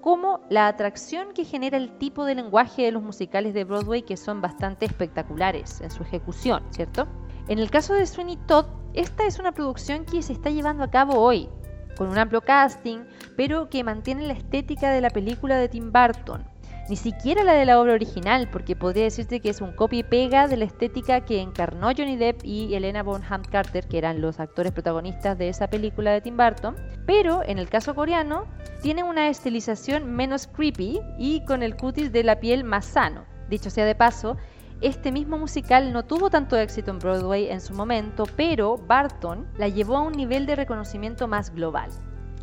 como 0.00 0.40
la 0.48 0.66
atracción 0.68 1.34
que 1.34 1.44
genera 1.44 1.76
el 1.76 1.98
tipo 1.98 2.24
de 2.24 2.34
lenguaje 2.34 2.82
de 2.82 2.92
los 2.92 3.02
musicales 3.02 3.52
de 3.52 3.64
Broadway 3.64 4.02
que 4.02 4.16
son 4.16 4.40
bastante 4.40 4.86
espectaculares 4.86 5.82
en 5.82 5.90
su 5.90 6.02
ejecución, 6.02 6.62
¿cierto? 6.70 7.06
En 7.48 7.58
el 7.58 7.70
caso 7.70 7.92
de 7.92 8.06
Sweeney 8.06 8.38
Todd, 8.46 8.64
esta 8.94 9.26
es 9.26 9.38
una 9.38 9.52
producción 9.52 10.06
que 10.06 10.22
se 10.22 10.32
está 10.32 10.48
llevando 10.48 10.84
a 10.84 10.90
cabo 10.90 11.18
hoy, 11.18 11.50
con 11.96 12.08
un 12.08 12.18
amplio 12.18 12.40
casting, 12.40 13.04
pero 13.36 13.68
que 13.68 13.84
mantiene 13.84 14.26
la 14.26 14.34
estética 14.34 14.90
de 14.90 15.00
la 15.00 15.10
película 15.10 15.56
de 15.56 15.68
Tim 15.68 15.92
Burton, 15.92 16.44
ni 16.88 16.96
siquiera 16.96 17.44
la 17.44 17.54
de 17.54 17.64
la 17.64 17.80
obra 17.80 17.94
original, 17.94 18.48
porque 18.50 18.76
podría 18.76 19.04
decirse 19.04 19.40
que 19.40 19.48
es 19.48 19.60
un 19.60 19.72
copia 19.72 20.00
y 20.00 20.02
pega 20.02 20.48
de 20.48 20.56
la 20.56 20.66
estética 20.66 21.24
que 21.24 21.40
encarnó 21.40 21.88
Johnny 21.96 22.16
Depp 22.16 22.44
y 22.44 22.74
Elena 22.74 23.02
Bonham 23.02 23.42
Carter, 23.42 23.86
que 23.86 23.98
eran 23.98 24.20
los 24.20 24.38
actores 24.38 24.72
protagonistas 24.72 25.38
de 25.38 25.48
esa 25.48 25.68
película 25.68 26.12
de 26.12 26.20
Tim 26.20 26.36
Burton, 26.36 26.76
pero 27.06 27.42
en 27.44 27.58
el 27.58 27.68
caso 27.68 27.94
coreano 27.94 28.46
tiene 28.82 29.02
una 29.02 29.28
estilización 29.28 30.12
menos 30.12 30.46
creepy 30.46 31.00
y 31.18 31.44
con 31.46 31.62
el 31.62 31.76
cutis 31.76 32.12
de 32.12 32.22
la 32.22 32.38
piel 32.38 32.64
más 32.64 32.84
sano. 32.84 33.24
Dicho 33.48 33.70
sea 33.70 33.86
de 33.86 33.94
paso, 33.94 34.36
este 34.84 35.12
mismo 35.12 35.38
musical 35.38 35.94
no 35.94 36.04
tuvo 36.04 36.28
tanto 36.28 36.58
éxito 36.58 36.90
en 36.90 36.98
Broadway 36.98 37.48
en 37.48 37.62
su 37.62 37.72
momento, 37.72 38.24
pero 38.36 38.76
Barton 38.76 39.48
la 39.56 39.68
llevó 39.68 39.96
a 39.96 40.02
un 40.02 40.12
nivel 40.12 40.44
de 40.44 40.56
reconocimiento 40.56 41.26
más 41.26 41.54
global. 41.54 41.88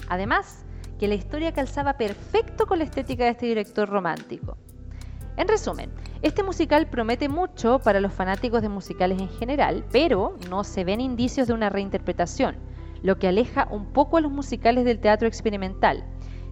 Además, 0.10 0.66
que 0.98 1.08
la 1.08 1.14
historia 1.14 1.54
calzaba 1.54 1.98
perfecto 1.98 2.66
con 2.66 2.80
la 2.80 2.86
estética 2.86 3.26
de 3.26 3.30
este 3.30 3.46
director 3.46 3.88
romántico. 3.88 4.58
En 5.38 5.48
resumen, 5.48 5.92
este 6.24 6.42
musical 6.42 6.90
promete 6.90 7.30
mucho 7.30 7.78
para 7.78 8.00
los 8.00 8.12
fanáticos 8.12 8.64
de 8.64 8.70
musicales 8.70 9.22
en 9.22 9.30
general, 9.30 9.86
pero 9.92 10.36
no 10.50 10.64
se 10.64 10.84
ven 10.84 11.00
indicios 11.00 11.48
de 11.48 11.54
una 11.54 11.70
reinterpretación, 11.70 12.56
lo 13.04 13.20
que 13.20 13.28
aleja 13.28 13.68
un 13.70 13.94
poco 13.94 14.18
a 14.18 14.22
los 14.22 14.32
musicales 14.32 14.84
del 14.84 15.00
teatro 15.00 15.28
experimental. 15.28 16.04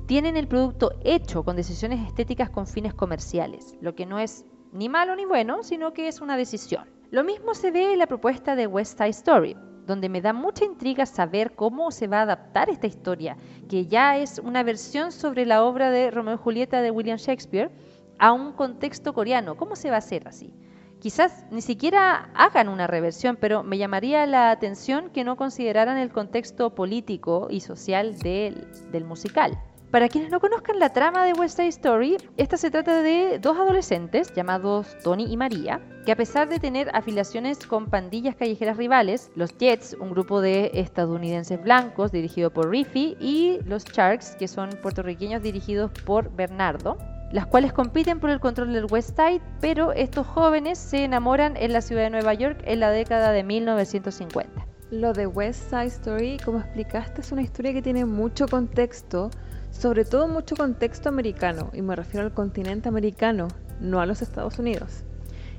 Tienen 0.06 0.38
el 0.38 0.47
producto 0.47 0.91
hecho 1.04 1.43
con 1.43 1.56
decisiones 1.56 2.08
estéticas 2.08 2.52
con 2.52 2.67
fines 2.67 2.93
comerciales, 2.93 3.75
lo 3.82 3.95
que 3.95 4.06
no 4.06 4.19
es 4.19 4.45
ni 4.71 4.89
malo 4.89 5.15
ni 5.15 5.25
bueno, 5.25 5.63
sino 5.63 5.93
que 5.93 6.08
es 6.08 6.21
una 6.21 6.38
decisión. 6.38 6.89
Lo 7.12 7.23
mismo 7.23 7.53
se 7.53 7.71
ve 7.71 7.93
en 7.93 7.99
la 7.99 8.08
propuesta 8.08 8.55
de 8.55 8.67
West 8.67 8.97
Side 8.97 9.10
Story, 9.10 9.58
donde 9.86 10.10
me 10.10 10.21
da 10.21 10.34
mucha 10.34 10.65
intriga 10.65 11.05
saber 11.08 11.55
cómo 11.55 11.89
se 11.89 12.08
va 12.08 12.19
a 12.19 12.23
adaptar 12.23 12.69
esta 12.69 12.86
historia, 12.86 13.36
que 13.67 13.88
ya 13.88 14.17
es 14.17 14.38
una 14.38 14.62
versión 14.62 15.12
sobre 15.12 15.45
la 15.47 15.63
obra 15.63 15.89
de 15.89 16.12
Romeo 16.12 16.36
y 16.36 16.38
Julieta 16.38 16.82
de 16.82 16.91
William 16.91 17.17
Shakespeare, 17.17 17.71
a 18.19 18.32
un 18.32 18.53
contexto 18.53 19.13
coreano. 19.13 19.58
¿Cómo 19.58 19.75
se 19.75 19.89
va 19.89 19.95
a 19.95 19.99
hacer 19.99 20.27
así? 20.27 20.53
Quizás 20.99 21.45
ni 21.49 21.62
siquiera 21.62 22.29
hagan 22.36 22.67
una 22.67 22.86
reversión, 22.86 23.38
pero 23.38 23.63
me 23.63 23.77
llamaría 23.77 24.27
la 24.27 24.51
atención 24.51 25.10
que 25.10 25.23
no 25.23 25.38
consideraran 25.38 25.97
el 25.97 26.12
contexto 26.12 26.75
político 26.75 27.47
y 27.49 27.62
social 27.62 28.19
del, 28.19 28.67
del 28.91 29.05
musical. 29.05 29.58
Para 29.91 30.08
quienes 30.08 30.30
no 30.30 30.39
conozcan 30.39 30.78
la 30.78 30.89
trama 30.89 31.25
de 31.25 31.34
West 31.34 31.58
Side 31.58 31.69
Story, 31.69 32.17
esta 32.38 32.58
se 32.58 32.69
trata 32.69 33.02
de 33.02 33.39
dos 33.39 33.58
adolescentes 33.58 34.32
llamados 34.36 34.95
Tony 35.04 35.25
y 35.25 35.36
María, 35.36 35.82
que 36.06 36.12
a 36.12 36.15
pesar 36.15 36.47
de 36.47 36.60
tener 36.60 36.91
afiliaciones 36.93 37.58
con 37.65 37.88
pandillas 37.88 38.36
callejeras 38.36 38.78
rivales, 38.78 39.32
los 39.34 39.58
Jets, 39.58 39.97
un 39.99 40.12
grupo 40.12 40.41
de 40.41 40.69
estadounidenses 40.75 41.60
blancos 41.63 42.12
dirigido 42.12 42.52
por 42.52 42.69
Riffy, 42.69 43.17
y 43.19 43.58
los 43.65 43.84
Sharks, 43.84 44.36
que 44.36 44.47
son 44.47 44.69
puertorriqueños 44.84 45.41
dirigidos 45.41 45.89
por 46.06 46.32
Bernardo, 46.36 46.95
las 47.32 47.47
cuales 47.47 47.73
compiten 47.73 48.19
por 48.19 48.30
el 48.30 48.39
control 48.39 48.73
del 48.73 48.86
West 48.91 49.15
Side, 49.15 49.41
pero 49.60 49.91
estos 49.93 50.28
jóvenes 50.28 50.78
se 50.78 51.04
enamoran 51.04 51.58
en 51.58 51.73
la 51.73 51.82
ciudad 51.82 52.04
de 52.04 52.10
Nueva 52.12 52.36
York 52.36 52.62
en 52.65 52.80
la 52.80 52.91
década 52.91 53.32
de 53.32 53.43
1950. 53.43 54.67
Lo 54.91 55.13
de 55.13 55.25
West 55.25 55.71
Side 55.71 55.86
Story, 55.86 56.38
como 56.45 56.60
explicaste, 56.60 57.21
es 57.21 57.32
una 57.32 57.41
historia 57.41 57.73
que 57.73 57.82
tiene 57.82 58.06
mucho 58.06 58.47
contexto 58.47 59.32
sobre 59.80 60.04
todo 60.04 60.28
mucho 60.28 60.58
contexto 60.58 61.08
americano, 61.08 61.70
y 61.72 61.82
me 61.82 61.96
refiero 61.96 62.26
al 62.26 62.34
continente 62.34 62.89
americano, 62.89 63.48
no 63.80 64.02
a 64.02 64.06
los 64.06 64.22
Estados 64.22 64.60
Unidos. 64.60 65.06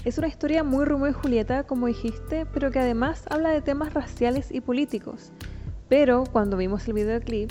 Es 0.04 0.18
una 0.18 0.28
historia 0.28 0.62
muy 0.62 0.84
Romeo 0.84 1.08
y 1.08 1.14
Julieta, 1.14 1.62
como 1.62 1.86
dijiste, 1.86 2.44
pero 2.52 2.70
que 2.70 2.80
además 2.80 3.24
habla 3.30 3.48
de 3.48 3.62
temas 3.62 3.94
raciales 3.94 4.52
y 4.52 4.60
políticos. 4.60 5.32
Pero 5.88 6.24
cuando 6.30 6.58
vimos 6.58 6.86
el 6.86 6.92
videoclip, 6.92 7.50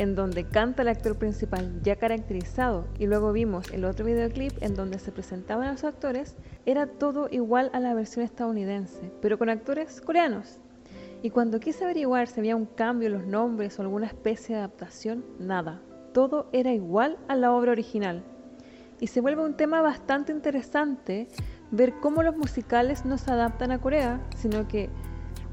en 0.00 0.16
donde 0.16 0.42
canta 0.42 0.82
el 0.82 0.88
actor 0.88 1.16
principal 1.16 1.80
ya 1.84 1.94
caracterizado, 1.94 2.88
y 2.98 3.06
luego 3.06 3.32
vimos 3.32 3.70
el 3.70 3.84
otro 3.84 4.04
videoclip 4.04 4.60
en 4.60 4.74
donde 4.74 4.98
se 4.98 5.12
presentaban 5.12 5.70
los 5.70 5.84
actores, 5.84 6.34
era 6.66 6.88
todo 6.88 7.28
igual 7.30 7.70
a 7.72 7.78
la 7.78 7.94
versión 7.94 8.24
estadounidense, 8.24 9.12
pero 9.22 9.38
con 9.38 9.50
actores 9.50 10.00
coreanos. 10.00 10.58
Y 11.22 11.30
cuando 11.30 11.60
quise 11.60 11.84
averiguar 11.84 12.26
si 12.26 12.40
había 12.40 12.56
un 12.56 12.66
cambio 12.66 13.06
en 13.06 13.14
los 13.14 13.26
nombres 13.26 13.78
o 13.78 13.82
alguna 13.82 14.06
especie 14.08 14.56
de 14.56 14.62
adaptación, 14.62 15.24
nada, 15.38 15.80
todo 16.12 16.48
era 16.52 16.72
igual 16.72 17.18
a 17.28 17.36
la 17.36 17.52
obra 17.52 17.72
original. 17.72 18.22
Y 19.00 19.06
se 19.08 19.20
vuelve 19.20 19.44
un 19.44 19.56
tema 19.56 19.80
bastante 19.80 20.32
interesante 20.32 21.28
ver 21.70 21.94
cómo 22.00 22.22
los 22.22 22.36
musicales 22.36 23.04
no 23.04 23.18
se 23.18 23.30
adaptan 23.30 23.70
a 23.70 23.80
Corea, 23.80 24.20
sino 24.36 24.66
que 24.66 24.90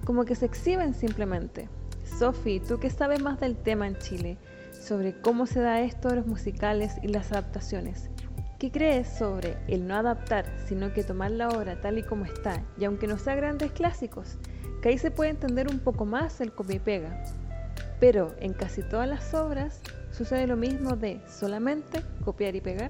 como 0.06 0.26
que 0.26 0.36
se 0.36 0.46
exhiben 0.46 0.94
simplemente. 0.94 1.70
Sophie, 2.04 2.60
tú 2.60 2.80
que 2.80 2.90
sabes 2.90 3.22
más 3.22 3.40
del 3.40 3.56
tema 3.56 3.88
en 3.88 3.98
Chile, 3.98 4.38
sobre 4.72 5.20
cómo 5.20 5.46
se 5.48 5.60
da 5.60 5.82
esto 5.82 6.10
de 6.10 6.18
los 6.18 6.28
musicales 6.28 6.96
y 7.02 7.08
las 7.08 7.32
adaptaciones. 7.32 8.10
¿Qué 8.60 8.72
crees 8.72 9.10
sobre 9.10 9.58
el 9.68 9.86
no 9.86 9.96
adaptar, 9.96 10.46
sino 10.68 10.94
que 10.94 11.04
tomar 11.04 11.32
la 11.32 11.50
obra 11.50 11.82
tal 11.82 11.98
y 11.98 12.04
como 12.04 12.26
está, 12.26 12.64
y 12.78 12.86
aunque 12.86 13.08
no 13.08 13.18
sea 13.18 13.36
grandes 13.36 13.72
clásicos, 13.72 14.38
que 14.82 14.90
ahí 14.90 14.98
se 14.98 15.12
puede 15.12 15.32
entender 15.32 15.68
un 15.68 15.80
poco 15.80 16.06
más 16.06 16.40
el 16.40 16.54
copia 16.54 16.76
y 16.76 16.80
pega? 16.80 17.24
Pero 18.00 18.36
en 18.40 18.54
casi 18.54 18.82
todas 18.84 19.08
las 19.08 19.34
obras 19.34 19.82
¿Sucede 20.16 20.48
lo 20.48 20.56
mismo 20.56 20.96
de 20.96 21.20
solamente 21.28 22.02
copiar 22.24 22.56
y 22.56 22.62
pegar? 22.62 22.90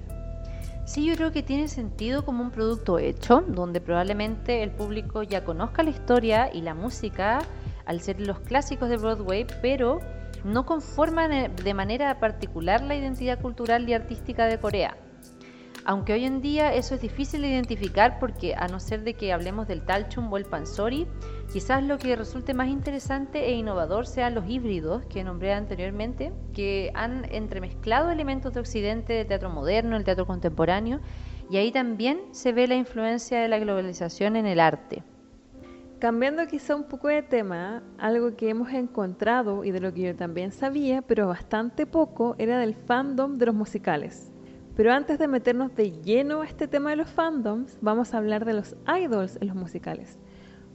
Sí, 0.84 1.04
yo 1.04 1.16
creo 1.16 1.32
que 1.32 1.42
tiene 1.42 1.66
sentido 1.66 2.24
como 2.24 2.44
un 2.44 2.52
producto 2.52 3.00
hecho, 3.00 3.42
donde 3.48 3.80
probablemente 3.80 4.62
el 4.62 4.70
público 4.70 5.24
ya 5.24 5.44
conozca 5.44 5.82
la 5.82 5.90
historia 5.90 6.54
y 6.54 6.60
la 6.60 6.74
música 6.74 7.40
al 7.84 8.00
ser 8.00 8.20
los 8.20 8.38
clásicos 8.38 8.88
de 8.88 8.96
Broadway, 8.96 9.44
pero 9.60 9.98
no 10.44 10.64
conforman 10.66 11.56
de 11.56 11.74
manera 11.74 12.20
particular 12.20 12.80
la 12.80 12.94
identidad 12.94 13.40
cultural 13.40 13.88
y 13.88 13.94
artística 13.94 14.46
de 14.46 14.58
Corea. 14.58 14.96
Aunque 15.86 16.12
hoy 16.12 16.24
en 16.24 16.42
día 16.42 16.74
eso 16.74 16.96
es 16.96 17.00
difícil 17.00 17.42
de 17.42 17.48
identificar 17.48 18.18
porque 18.18 18.54
a 18.54 18.66
no 18.68 18.80
ser 18.80 19.04
de 19.04 19.14
que 19.14 19.32
hablemos 19.32 19.68
del 19.68 19.84
talchum 19.84 20.30
o 20.32 20.36
el 20.36 20.44
pansori, 20.44 21.06
Quizás 21.52 21.82
lo 21.82 21.98
que 21.98 22.16
resulte 22.16 22.54
más 22.54 22.68
interesante 22.68 23.46
e 23.46 23.54
innovador 23.54 24.06
sean 24.06 24.34
los 24.34 24.48
híbridos 24.48 25.04
que 25.06 25.24
nombré 25.24 25.52
anteriormente, 25.52 26.32
que 26.52 26.90
han 26.94 27.24
entremezclado 27.32 28.10
elementos 28.10 28.52
de 28.52 28.60
Occidente, 28.60 29.12
del 29.12 29.26
teatro 29.26 29.48
moderno, 29.48 29.96
el 29.96 30.04
teatro 30.04 30.26
contemporáneo, 30.26 31.00
y 31.48 31.56
ahí 31.56 31.70
también 31.70 32.20
se 32.32 32.52
ve 32.52 32.66
la 32.66 32.74
influencia 32.74 33.40
de 33.40 33.48
la 33.48 33.58
globalización 33.58 34.36
en 34.36 34.46
el 34.46 34.58
arte. 34.58 35.04
Cambiando 36.00 36.46
quizá 36.46 36.74
un 36.74 36.84
poco 36.84 37.08
de 37.08 37.22
tema, 37.22 37.82
algo 37.96 38.36
que 38.36 38.50
hemos 38.50 38.70
encontrado 38.72 39.64
y 39.64 39.70
de 39.70 39.80
lo 39.80 39.94
que 39.94 40.02
yo 40.02 40.16
también 40.16 40.50
sabía, 40.50 41.00
pero 41.00 41.28
bastante 41.28 41.86
poco, 41.86 42.34
era 42.38 42.58
del 42.58 42.74
fandom 42.74 43.38
de 43.38 43.46
los 43.46 43.54
musicales. 43.54 44.30
Pero 44.76 44.92
antes 44.92 45.18
de 45.18 45.26
meternos 45.26 45.74
de 45.74 45.90
lleno 46.02 46.42
a 46.42 46.46
este 46.46 46.68
tema 46.68 46.90
de 46.90 46.96
los 46.96 47.08
fandoms, 47.08 47.78
vamos 47.80 48.12
a 48.12 48.18
hablar 48.18 48.44
de 48.44 48.52
los 48.52 48.76
idols 48.86 49.38
en 49.40 49.48
los 49.48 49.56
musicales. 49.56 50.18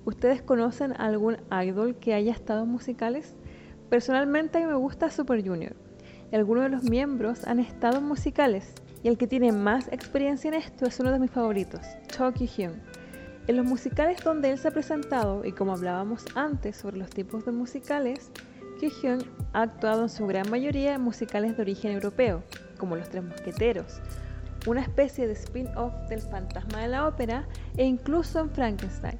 ¿Ustedes 0.05 0.41
conocen 0.41 0.93
algún 0.99 1.37
idol 1.51 1.95
que 1.95 2.15
haya 2.15 2.31
estado 2.31 2.63
en 2.63 2.69
musicales? 2.69 3.35
Personalmente 3.89 4.57
a 4.57 4.61
mí 4.61 4.67
me 4.67 4.73
gusta 4.73 5.11
Super 5.11 5.45
Junior. 5.47 5.75
algunos 6.33 6.63
de 6.63 6.69
los 6.69 6.83
miembros 6.83 7.45
han 7.45 7.59
estado 7.59 7.99
en 7.99 8.05
musicales 8.05 8.73
y 9.03 9.09
el 9.09 9.19
que 9.19 9.27
tiene 9.27 9.51
más 9.51 9.87
experiencia 9.89 10.47
en 10.47 10.55
esto 10.55 10.87
es 10.87 10.99
uno 10.99 11.11
de 11.11 11.19
mis 11.19 11.29
favoritos, 11.29 11.81
Cho 12.07 12.33
Ki-hyun. 12.33 12.81
En 13.45 13.57
los 13.57 13.65
musicales 13.65 14.23
donde 14.23 14.49
él 14.49 14.57
se 14.57 14.69
ha 14.69 14.71
presentado 14.71 15.45
y 15.45 15.51
como 15.51 15.73
hablábamos 15.73 16.25
antes 16.33 16.77
sobre 16.77 16.97
los 16.97 17.11
tipos 17.11 17.45
de 17.45 17.51
musicales, 17.51 18.31
Ki-hyun 18.79 19.19
ha 19.53 19.61
actuado 19.61 20.03
en 20.03 20.09
su 20.09 20.25
gran 20.25 20.49
mayoría 20.49 20.95
en 20.95 21.01
musicales 21.01 21.55
de 21.55 21.61
origen 21.61 21.91
europeo, 21.91 22.43
como 22.81 22.95
Los 22.95 23.09
Tres 23.09 23.23
Mosqueteros, 23.23 24.01
una 24.65 24.81
especie 24.81 25.27
de 25.27 25.33
spin-off 25.33 25.93
del 26.09 26.19
fantasma 26.19 26.81
de 26.81 26.87
la 26.87 27.07
ópera 27.07 27.45
e 27.77 27.85
incluso 27.85 28.39
en 28.39 28.49
Frankenstein. 28.49 29.19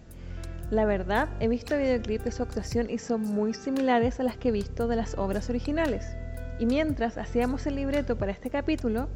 La 0.72 0.86
verdad, 0.86 1.30
he 1.40 1.48
visto 1.48 1.78
videoclips 1.78 2.26
de 2.26 2.32
su 2.32 2.42
actuación 2.42 2.90
y 2.90 2.98
son 2.98 3.22
muy 3.22 3.54
similares 3.54 4.20
a 4.20 4.24
las 4.24 4.38
que 4.38 4.50
he 4.50 4.52
visto 4.52 4.88
de 4.88 4.96
las 4.96 5.16
obras 5.16 5.50
originales. 5.52 6.18
Y 6.58 6.66
mientras 6.66 7.20
hacíamos 7.20 7.68
el 7.68 7.76
libreto 7.76 8.18
para 8.18 8.32
este 8.32 8.50
capítulo, 8.50 9.08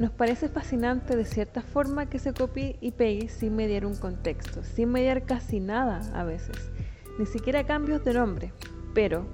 nos 0.00 0.10
parece 0.10 0.48
fascinante 0.48 1.14
de 1.14 1.24
cierta 1.24 1.62
forma 1.62 2.06
que 2.06 2.18
se 2.18 2.32
copie 2.32 2.76
y 2.80 2.90
pegue 2.90 3.28
sin 3.28 3.54
mediar 3.54 3.86
un 3.86 3.94
contexto, 3.94 4.64
sin 4.64 4.90
mediar 4.90 5.26
casi 5.26 5.60
nada 5.60 6.00
a 6.12 6.24
veces, 6.24 6.72
ni 7.20 7.26
siquiera 7.26 7.64
cambios 7.64 8.04
de 8.04 8.14
nombre. 8.14 8.52
Pero, 8.94 9.26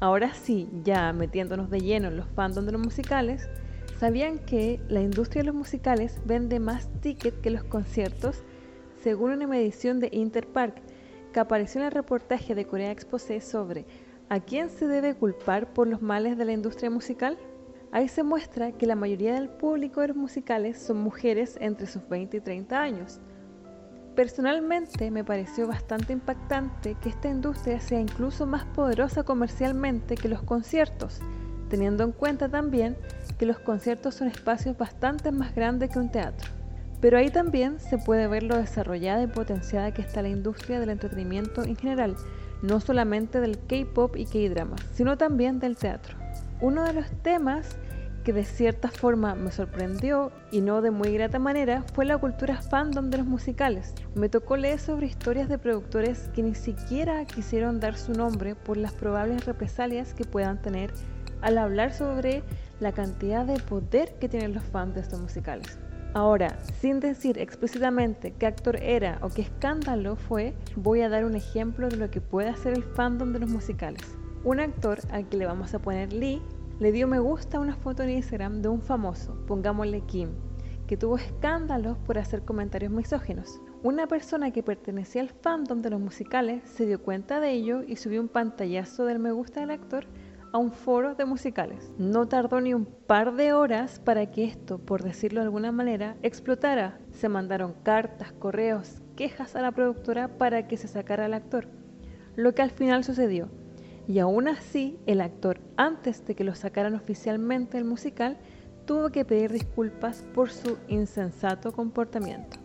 ahora 0.00 0.34
sí, 0.34 0.68
ya 0.82 1.12
metiéndonos 1.12 1.70
de 1.70 1.80
lleno 1.80 2.08
en 2.08 2.16
los 2.16 2.26
fandoms 2.28 2.66
de 2.66 2.72
los 2.72 2.80
musicales, 2.80 3.48
¿sabían 4.00 4.38
que 4.38 4.80
la 4.88 5.02
industria 5.02 5.42
de 5.42 5.48
los 5.48 5.54
musicales 5.54 6.22
vende 6.24 6.58
más 6.58 6.88
tickets 7.02 7.36
que 7.42 7.50
los 7.50 7.64
conciertos? 7.64 8.42
Según 9.02 9.32
una 9.32 9.46
medición 9.46 10.00
de 10.00 10.08
Interpark, 10.10 10.76
que 11.34 11.40
apareció 11.40 11.82
en 11.82 11.88
el 11.88 11.92
reportaje 11.92 12.54
de 12.54 12.64
Corea 12.64 12.92
Exposé 12.92 13.42
sobre 13.42 13.84
¿A 14.30 14.40
quién 14.40 14.70
se 14.70 14.86
debe 14.86 15.14
culpar 15.14 15.74
por 15.74 15.86
los 15.86 16.00
males 16.00 16.38
de 16.38 16.46
la 16.46 16.52
industria 16.52 16.88
musical? 16.88 17.36
Ahí 17.92 18.08
se 18.08 18.22
muestra 18.22 18.72
que 18.72 18.86
la 18.86 18.94
mayoría 18.94 19.34
del 19.34 19.50
público 19.50 20.00
de 20.00 20.08
los 20.08 20.16
musicales 20.16 20.78
son 20.78 20.96
mujeres 20.96 21.58
entre 21.60 21.86
sus 21.86 22.08
20 22.08 22.38
y 22.38 22.40
30 22.40 22.80
años. 22.80 23.20
Personalmente 24.16 25.10
me 25.10 25.24
pareció 25.24 25.66
bastante 25.66 26.14
impactante 26.14 26.96
que 27.02 27.10
esta 27.10 27.28
industria 27.28 27.80
sea 27.80 28.00
incluso 28.00 28.46
más 28.46 28.64
poderosa 28.64 29.24
comercialmente 29.24 30.14
que 30.14 30.28
los 30.30 30.42
conciertos, 30.42 31.20
teniendo 31.70 32.04
en 32.04 32.12
cuenta 32.12 32.50
también 32.50 32.96
que 33.38 33.46
los 33.46 33.58
conciertos 33.58 34.16
son 34.16 34.28
espacios 34.28 34.76
bastante 34.76 35.32
más 35.32 35.54
grandes 35.54 35.90
que 35.90 35.98
un 35.98 36.10
teatro. 36.10 36.50
Pero 37.00 37.16
ahí 37.16 37.30
también 37.30 37.80
se 37.80 37.96
puede 37.96 38.26
ver 38.26 38.42
lo 38.42 38.58
desarrollada 38.58 39.22
y 39.22 39.26
potenciada 39.26 39.94
que 39.94 40.02
está 40.02 40.20
la 40.20 40.28
industria 40.28 40.78
del 40.80 40.90
entretenimiento 40.90 41.62
en 41.62 41.76
general, 41.76 42.16
no 42.60 42.80
solamente 42.80 43.40
del 43.40 43.58
K-pop 43.58 44.16
y 44.16 44.26
K-drama, 44.26 44.76
sino 44.92 45.16
también 45.16 45.60
del 45.60 45.76
teatro. 45.76 46.14
Uno 46.60 46.84
de 46.84 46.92
los 46.92 47.10
temas 47.22 47.78
que 48.22 48.32
de 48.34 48.44
cierta 48.44 48.88
forma 48.88 49.34
me 49.34 49.50
sorprendió 49.50 50.30
y 50.50 50.60
no 50.60 50.82
de 50.82 50.90
muy 50.90 51.12
grata 51.12 51.38
manera 51.38 51.82
fue 51.94 52.04
la 52.04 52.18
cultura 52.18 52.60
fandom 52.60 53.08
de 53.08 53.18
los 53.18 53.26
musicales. 53.26 53.94
Me 54.14 54.28
tocó 54.28 54.58
leer 54.58 54.78
sobre 54.78 55.06
historias 55.06 55.48
de 55.48 55.56
productores 55.56 56.28
que 56.34 56.42
ni 56.42 56.54
siquiera 56.54 57.24
quisieron 57.24 57.80
dar 57.80 57.96
su 57.96 58.12
nombre 58.12 58.54
por 58.54 58.76
las 58.76 58.92
probables 58.92 59.46
represalias 59.46 60.12
que 60.12 60.24
puedan 60.24 60.60
tener 60.60 60.92
al 61.42 61.58
hablar 61.58 61.92
sobre 61.92 62.42
la 62.80 62.92
cantidad 62.92 63.44
de 63.44 63.60
poder 63.60 64.14
que 64.18 64.28
tienen 64.28 64.54
los 64.54 64.64
fans 64.64 64.94
de 64.94 65.00
estos 65.00 65.20
musicales. 65.20 65.78
Ahora, 66.12 66.58
sin 66.80 66.98
decir 66.98 67.38
explícitamente 67.38 68.32
qué 68.32 68.46
actor 68.46 68.76
era 68.82 69.18
o 69.22 69.28
qué 69.28 69.42
escándalo 69.42 70.16
fue, 70.16 70.54
voy 70.74 71.02
a 71.02 71.08
dar 71.08 71.24
un 71.24 71.36
ejemplo 71.36 71.88
de 71.88 71.96
lo 71.96 72.10
que 72.10 72.20
puede 72.20 72.48
hacer 72.48 72.72
el 72.72 72.82
fandom 72.82 73.32
de 73.32 73.38
los 73.38 73.48
musicales. 73.48 74.02
Un 74.42 74.58
actor 74.58 74.98
al 75.12 75.28
que 75.28 75.36
le 75.36 75.46
vamos 75.46 75.72
a 75.72 75.78
poner 75.78 76.12
Lee 76.12 76.42
le 76.80 76.90
dio 76.90 77.06
me 77.06 77.20
gusta 77.20 77.58
a 77.58 77.60
una 77.60 77.76
foto 77.76 78.02
en 78.02 78.10
Instagram 78.10 78.60
de 78.60 78.68
un 78.68 78.80
famoso, 78.80 79.36
pongámosle 79.46 80.00
Kim, 80.00 80.30
que 80.88 80.96
tuvo 80.96 81.16
escándalos 81.16 81.96
por 81.98 82.18
hacer 82.18 82.42
comentarios 82.42 82.90
misóginos. 82.90 83.60
Una 83.84 84.08
persona 84.08 84.50
que 84.50 84.64
pertenecía 84.64 85.22
al 85.22 85.28
fandom 85.28 85.80
de 85.80 85.90
los 85.90 86.00
musicales 86.00 86.62
se 86.64 86.86
dio 86.86 87.00
cuenta 87.00 87.38
de 87.38 87.52
ello 87.52 87.82
y 87.86 87.96
subió 87.96 88.20
un 88.20 88.28
pantallazo 88.28 89.04
del 89.04 89.20
me 89.20 89.30
gusta 89.30 89.60
del 89.60 89.70
actor 89.70 90.06
a 90.52 90.58
un 90.58 90.72
foro 90.72 91.14
de 91.14 91.24
musicales. 91.24 91.92
No 91.98 92.26
tardó 92.28 92.60
ni 92.60 92.74
un 92.74 92.86
par 92.86 93.34
de 93.34 93.52
horas 93.52 94.00
para 94.00 94.30
que 94.30 94.44
esto, 94.44 94.78
por 94.78 95.02
decirlo 95.02 95.40
de 95.40 95.46
alguna 95.46 95.72
manera, 95.72 96.16
explotara. 96.22 96.98
Se 97.12 97.28
mandaron 97.28 97.74
cartas, 97.82 98.32
correos, 98.32 99.02
quejas 99.16 99.56
a 99.56 99.62
la 99.62 99.72
productora 99.72 100.38
para 100.38 100.66
que 100.66 100.76
se 100.76 100.88
sacara 100.88 101.26
al 101.26 101.34
actor, 101.34 101.68
lo 102.36 102.54
que 102.54 102.62
al 102.62 102.70
final 102.70 103.04
sucedió. 103.04 103.48
Y 104.08 104.18
aún 104.18 104.48
así, 104.48 104.98
el 105.06 105.20
actor, 105.20 105.60
antes 105.76 106.24
de 106.26 106.34
que 106.34 106.44
lo 106.44 106.54
sacaran 106.54 106.94
oficialmente 106.94 107.76
del 107.76 107.86
musical, 107.86 108.38
tuvo 108.86 109.10
que 109.10 109.24
pedir 109.24 109.52
disculpas 109.52 110.24
por 110.34 110.50
su 110.50 110.78
insensato 110.88 111.70
comportamiento. 111.72 112.58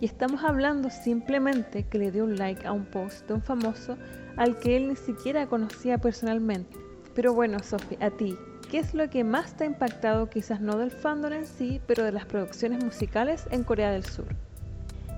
Y 0.00 0.06
estamos 0.06 0.42
hablando 0.42 0.88
simplemente 0.88 1.82
que 1.82 1.98
le 1.98 2.10
dio 2.10 2.24
un 2.24 2.36
like 2.36 2.66
a 2.66 2.72
un 2.72 2.86
post 2.86 3.28
de 3.28 3.34
un 3.34 3.42
famoso 3.42 3.98
al 4.36 4.58
que 4.58 4.76
él 4.76 4.88
ni 4.88 4.96
siquiera 4.96 5.46
conocía 5.46 5.98
personalmente. 5.98 6.89
Pero 7.14 7.34
bueno, 7.34 7.58
Sophie, 7.60 7.98
a 8.00 8.10
ti, 8.10 8.36
¿qué 8.70 8.78
es 8.78 8.94
lo 8.94 9.10
que 9.10 9.24
más 9.24 9.56
te 9.56 9.64
ha 9.64 9.66
impactado, 9.66 10.30
quizás 10.30 10.60
no 10.60 10.78
del 10.78 10.90
fandom 10.90 11.32
en 11.32 11.46
sí, 11.46 11.80
pero 11.86 12.04
de 12.04 12.12
las 12.12 12.24
producciones 12.24 12.84
musicales 12.84 13.46
en 13.50 13.64
Corea 13.64 13.90
del 13.90 14.04
Sur? 14.04 14.26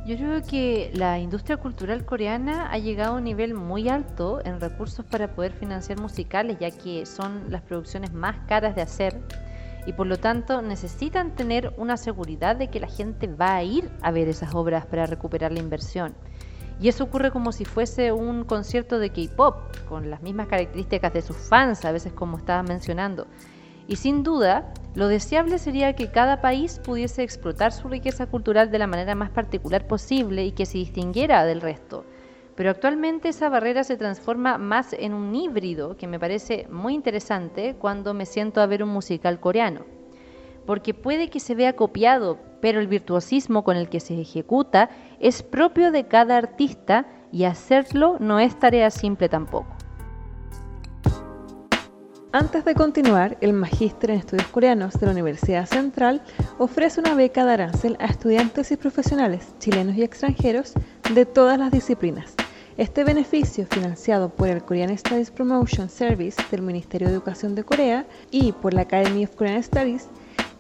Yo 0.05 0.17
creo 0.17 0.43
que 0.43 0.91
la 0.95 1.21
industria 1.21 1.59
cultural 1.59 2.05
coreana 2.05 2.73
ha 2.73 2.79
llegado 2.79 3.15
a 3.15 3.19
un 3.19 3.25
nivel 3.25 3.55
muy 3.55 3.89
alto 3.89 4.41
en 4.45 4.61
recursos 4.61 5.05
para 5.05 5.33
poder 5.33 5.53
financiar 5.53 6.01
musicales, 6.01 6.59
ya 6.59 6.73
que 6.73 7.07
son 7.07 7.51
las 7.51 7.63
producciones 7.63 8.13
más 8.13 8.37
caras 8.49 8.75
de 8.75 8.83
hacer 8.83 9.21
y 9.87 9.93
por 9.93 10.07
lo 10.07 10.19
tanto 10.19 10.63
necesitan 10.63 11.35
tener 11.35 11.73
una 11.77 11.97
seguridad 11.97 12.57
de 12.57 12.69
que 12.69 12.81
la 12.81 12.89
gente 12.89 13.27
va 13.27 13.57
a 13.57 13.63
ir 13.63 13.91
a 14.01 14.11
ver 14.11 14.29
esas 14.29 14.55
obras 14.55 14.87
para 14.87 15.07
recuperar 15.07 15.53
la 15.53 15.61
inversión. 15.61 16.15
Y 16.83 16.89
eso 16.89 17.05
ocurre 17.05 17.31
como 17.31 17.53
si 17.53 17.65
fuese 17.65 18.11
un 18.11 18.43
concierto 18.43 18.99
de 18.99 19.11
K-pop, 19.11 19.55
con 19.89 20.11
las 20.11 20.21
mismas 20.21 20.49
características 20.49 21.13
de 21.13 21.23
sus 21.23 21.37
fans, 21.37 21.85
a 21.85 21.93
veces 21.93 22.13
como 22.13 22.39
estaba 22.39 22.65
mencionando. 22.65 23.29
Y 23.87 23.97
sin 23.97 24.25
duda, 24.25 24.75
lo 24.97 25.07
deseable 25.07 25.61
sería 25.61 25.95
que 25.95 26.11
cada 26.11 26.41
país 26.41 26.81
pudiese 26.85 27.23
explotar 27.23 27.71
su 27.71 27.87
riqueza 27.87 28.27
cultural 28.27 28.73
de 28.73 28.81
la 28.81 28.89
manera 28.89 29.15
más 29.15 29.31
particular 29.31 29.87
posible 29.87 30.45
y 30.45 30.51
que 30.51 30.67
se 30.67 30.79
distinguiera 30.79 31.45
del 31.45 31.61
resto. 31.61 32.05
Pero 32.57 32.71
actualmente 32.71 33.29
esa 33.29 33.49
barrera 33.49 33.85
se 33.85 33.97
transforma 33.97 34.59
más 34.59 34.93
en 34.93 35.15
un 35.15 35.37
híbrido 35.37 35.97
que 35.97 36.09
me 36.09 36.19
parece 36.19 36.67
muy 36.69 36.95
interesante 36.95 37.77
cuando 37.79 38.13
me 38.13 38.27
siento 38.27 38.61
a 38.61 38.67
ver 38.67 38.83
un 38.83 38.91
musical 38.91 39.39
coreano. 39.39 39.83
Porque 40.67 40.95
puede 40.95 41.31
que 41.31 41.39
se 41.39 41.55
vea 41.55 41.77
copiado, 41.77 42.39
pero 42.63 42.81
el 42.81 42.87
virtuosismo 42.87 43.65
con 43.65 43.77
el 43.77 43.91
que 43.91 44.01
se 44.01 44.19
ejecuta 44.19 44.89
es 45.21 45.43
propio 45.43 45.91
de 45.91 46.07
cada 46.07 46.39
artista 46.39 47.07
y 47.33 47.45
hacerlo 47.45 48.17
no 48.21 48.39
es 48.39 48.59
tarea 48.59 48.91
simple 48.91 49.29
tampoco. 49.29 49.67
Antes 52.35 52.65
de 52.65 52.75
continuar, 52.75 53.37
el 53.43 53.53
Magíster 53.53 54.13
en 54.13 54.21
Estudios 54.21 54.47
Coreanos 54.47 54.95
de 54.99 55.05
la 55.05 55.13
Universidad 55.13 55.67
Central 55.67 56.23
ofrece 56.59 57.01
una 57.01 57.15
beca 57.15 57.45
de 57.45 57.53
arancel 57.53 57.97
a 58.01 58.07
estudiantes 58.07 58.71
y 58.71 58.77
profesionales 58.77 59.55
chilenos 59.59 59.97
y 59.97 60.03
extranjeros 60.03 60.73
de 61.13 61.27
todas 61.27 61.59
las 61.59 61.73
disciplinas. 61.73 62.35
Este 62.79 63.05
beneficio, 63.05 63.67
financiado 63.67 64.31
por 64.31 64.49
el 64.49 64.63
Korean 64.63 64.97
Studies 64.97 65.31
Promotion 65.31 65.91
Service 65.91 66.43
del 66.51 66.63
Ministerio 66.63 67.09
de 67.09 67.15
Educación 67.15 67.55
de 67.55 67.65
Corea 67.65 68.07
y 68.31 68.53
por 68.53 68.73
la 68.73 68.83
Academy 68.83 69.25
of 69.25 69.35
Korean 69.37 69.63
Studies, 69.63 70.09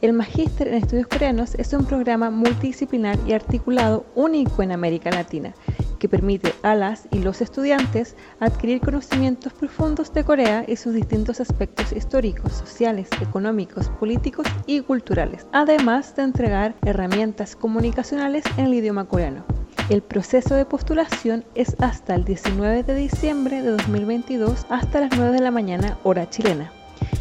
el 0.03 0.12
Magíster 0.12 0.67
en 0.67 0.75
Estudios 0.75 1.07
Coreanos 1.07 1.55
es 1.55 1.73
un 1.73 1.85
programa 1.85 2.29
multidisciplinar 2.29 3.17
y 3.25 3.35
articulado 3.35 4.05
único 4.17 4.61
en 4.65 4.73
América 4.73 5.11
Latina, 5.11 5.55
que 6.01 6.09
permite 6.09 6.53
a 6.62 6.75
las 6.75 7.07
y 7.12 7.21
los 7.21 7.41
estudiantes 7.41 8.17
adquirir 8.41 8.81
conocimientos 8.81 9.53
profundos 9.53 10.12
de 10.12 10.25
Corea 10.25 10.65
y 10.67 10.75
sus 10.75 10.95
distintos 10.95 11.41
aspectos 11.41 11.93
históricos, 11.93 12.53
sociales, 12.53 13.09
económicos, 13.21 13.91
políticos 13.91 14.49
y 14.67 14.81
culturales, 14.81 15.47
además 15.53 16.17
de 16.17 16.25
entregar 16.25 16.75
herramientas 16.85 17.55
comunicacionales 17.55 18.43
en 18.57 18.67
el 18.67 18.75
idioma 18.75 19.05
coreano. 19.05 19.45
El 19.88 20.03
proceso 20.03 20.57
de 20.57 20.65
postulación 20.65 21.45
es 21.55 21.77
hasta 21.79 22.17
el 22.17 22.25
19 22.25 22.83
de 22.83 22.95
diciembre 22.97 23.62
de 23.62 23.71
2022 23.71 24.67
hasta 24.69 25.01
las 25.01 25.17
9 25.17 25.33
de 25.33 25.41
la 25.41 25.53
mañana 25.53 25.99
hora 26.03 26.29
chilena 26.29 26.73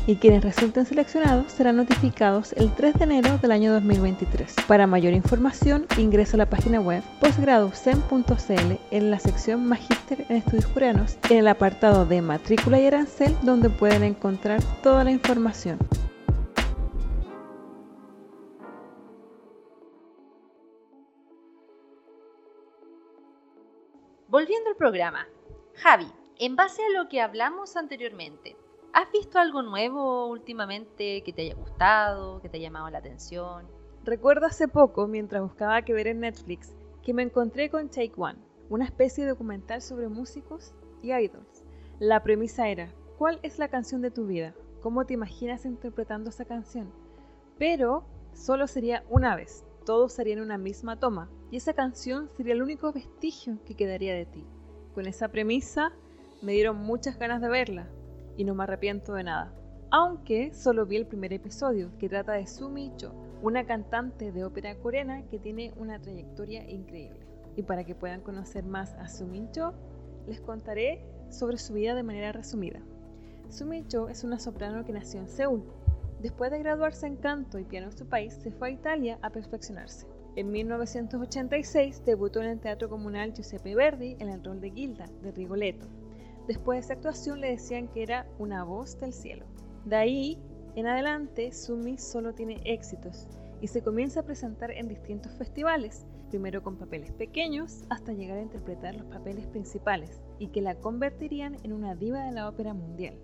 y 0.08 0.15
quienes 0.15 0.43
resulten 0.43 0.86
seleccionados 0.86 1.51
serán 1.51 1.77
notificados 1.77 2.54
el 2.54 2.73
3 2.73 2.95
de 2.95 3.04
enero 3.04 3.38
del 3.38 3.51
año 3.51 3.71
2023. 3.73 4.56
Para 4.67 4.88
mayor 4.88 5.13
información, 5.13 5.86
ingresa 5.97 6.38
a 6.38 6.39
la 6.39 6.49
página 6.49 6.80
web 6.80 7.04
postgradocen.cl 7.19 8.80
en 8.91 9.12
la 9.12 9.19
sección 9.19 9.65
Magíster 9.65 10.25
en 10.30 10.38
Estudios 10.38 10.67
Coreanos, 10.67 11.17
en 11.30 11.38
el 11.38 11.47
apartado 11.47 12.06
de 12.06 12.21
matrícula 12.21 12.80
y 12.80 12.88
arancel, 12.88 13.36
donde 13.43 13.69
pueden 13.69 14.04
encontrar 14.04 14.62
toda 14.82 15.04
la 15.04 15.12
información. 15.12 15.77
Volviendo 24.32 24.69
al 24.69 24.77
programa, 24.77 25.27
Javi, 25.75 26.08
en 26.39 26.56
base 26.56 26.82
a 26.82 26.97
lo 26.97 27.10
que 27.10 27.19
hablamos 27.19 27.75
anteriormente, 27.75 28.56
¿Has 28.93 29.10
visto 29.13 29.39
algo 29.39 29.62
nuevo 29.62 30.27
últimamente 30.27 31.23
que 31.23 31.32
te 31.32 31.43
haya 31.43 31.56
gustado, 31.56 32.41
que 32.41 32.49
te 32.49 32.58
haya 32.58 32.67
llamado 32.67 32.89
la 32.89 32.97
atención? 32.97 33.65
Recuerdo 34.04 34.47
hace 34.47 34.67
poco, 34.67 35.08
mientras 35.08 35.41
buscaba 35.41 35.82
qué 35.84 35.93
ver 35.93 36.08
en 36.08 36.19
Netflix, 36.19 36.75
que 37.01 37.13
me 37.13 37.23
encontré 37.23 37.69
con 37.69 37.88
Take 37.88 38.12
One, 38.17 38.39
una 38.69 38.84
especie 38.84 39.23
de 39.23 39.30
documental 39.30 39.82
sobre 39.82 40.10
músicos 40.10 40.73
y 41.01 41.13
idols. 41.13 41.63
La 41.99 42.21
premisa 42.21 42.67
era, 42.67 42.93
¿cuál 43.17 43.39
es 43.43 43.60
la 43.60 43.69
canción 43.69 44.01
de 44.01 44.12
tu 44.12 44.25
vida? 44.25 44.54
¿Cómo 44.82 45.06
te 45.06 45.13
imaginas 45.13 45.63
interpretando 45.63 46.30
esa 46.30 46.43
canción? 46.43 46.91
Pero 47.58 48.04
solo 48.34 48.67
sería 48.67 49.06
una 49.10 49.38
vez, 49.38 49.63
todo 49.86 50.10
sería 50.10 50.34
en 50.34 50.41
una 50.41 50.58
misma 50.58 50.99
toma, 50.99 51.30
y 51.49 51.56
esa 51.56 51.73
canción 51.73 52.30
sería 52.36 52.56
el 52.56 52.62
único 52.62 52.91
vestigio 52.91 53.58
que 53.65 53.75
quedaría 53.75 54.13
de 54.13 54.25
ti. 54.25 54.45
Con 54.93 55.06
esa 55.06 55.30
premisa 55.30 55.93
me 56.41 56.51
dieron 56.51 56.75
muchas 56.75 57.17
ganas 57.17 57.39
de 57.39 57.47
verla, 57.47 57.88
y 58.41 58.43
no 58.43 58.56
me 58.56 58.63
arrepiento 58.63 59.13
de 59.13 59.23
nada. 59.23 59.54
Aunque 59.91 60.51
solo 60.51 60.88
vi 60.88 60.95
el 60.95 61.06
primer 61.06 61.32
episodio, 61.32 61.91
que 61.99 62.10
trata 62.10 62.32
de 62.32 62.47
Sumi 62.47 62.91
Cho, 62.97 63.13
una 63.43 63.67
cantante 63.67 64.32
de 64.32 64.43
ópera 64.43 64.75
coreana 64.80 65.27
que 65.27 65.38
tiene 65.38 65.71
una 65.77 66.01
trayectoria 66.01 66.67
increíble. 66.67 67.19
Y 67.56 67.62
para 67.62 67.84
que 67.84 67.93
puedan 67.93 68.21
conocer 68.21 68.63
más 68.63 68.95
a 68.95 69.08
Sumi 69.08 69.47
Cho, 69.51 69.75
les 70.25 70.41
contaré 70.41 71.06
sobre 71.30 71.60
su 71.60 71.73
vida 71.73 71.93
de 71.93 72.01
manera 72.01 72.32
resumida. 72.32 72.80
Sumi 73.49 73.86
Cho 73.88 74.10
es 74.10 74.23
una 74.23 74.39
soprano 74.39 74.86
que 74.86 74.93
nació 74.93 75.19
en 75.19 75.27
Seúl. 75.27 75.63
Después 76.19 76.49
de 76.49 76.58
graduarse 76.58 77.06
en 77.06 77.17
canto 77.17 77.60
y 77.60 77.63
piano 77.63 77.91
en 77.91 77.97
su 77.97 78.08
país, 78.08 78.34
se 78.34 78.49
fue 78.49 78.69
a 78.69 78.71
Italia 78.71 79.19
a 79.21 79.30
perfeccionarse. 79.30 80.08
En 80.36 80.51
1986 80.51 82.06
debutó 82.06 82.41
en 82.41 82.49
el 82.49 82.60
Teatro 82.60 82.89
Comunal 82.89 83.34
Giuseppe 83.34 83.75
Verdi 83.75 84.15
en 84.17 84.30
el 84.30 84.43
rol 84.43 84.62
de 84.62 84.71
Gilda, 84.71 85.06
de 85.21 85.32
Rigoletto. 85.32 85.86
Después 86.47 86.77
de 86.77 86.80
esa 86.82 86.93
actuación 86.93 87.41
le 87.41 87.51
decían 87.51 87.88
que 87.88 88.04
era 88.04 88.27
una 88.39 88.63
voz 88.63 88.99
del 88.99 89.13
cielo. 89.13 89.45
De 89.86 89.95
ahí 89.95 90.39
en 90.75 90.88
adelante, 90.88 91.51
Sumi 91.51 91.97
solo 91.97 92.34
tiene 92.34 92.62
éxitos 92.63 93.27
y 93.60 93.67
se 93.67 93.82
comienza 93.82 94.21
a 94.21 94.25
presentar 94.25 94.71
en 94.71 94.88
distintos 94.88 95.34
festivales, 95.34 96.06
primero 96.30 96.63
con 96.63 96.77
papeles 96.77 97.12
pequeños 97.12 97.84
hasta 97.89 98.13
llegar 98.13 98.38
a 98.38 98.41
interpretar 98.41 98.95
los 98.95 99.06
papeles 99.06 99.47
principales 99.47 100.21
y 100.39 100.47
que 100.47 100.62
la 100.62 100.75
convertirían 100.75 101.58
en 101.63 101.73
una 101.73 101.93
diva 101.93 102.23
de 102.23 102.32
la 102.32 102.47
ópera 102.47 102.73
mundial. 102.73 103.19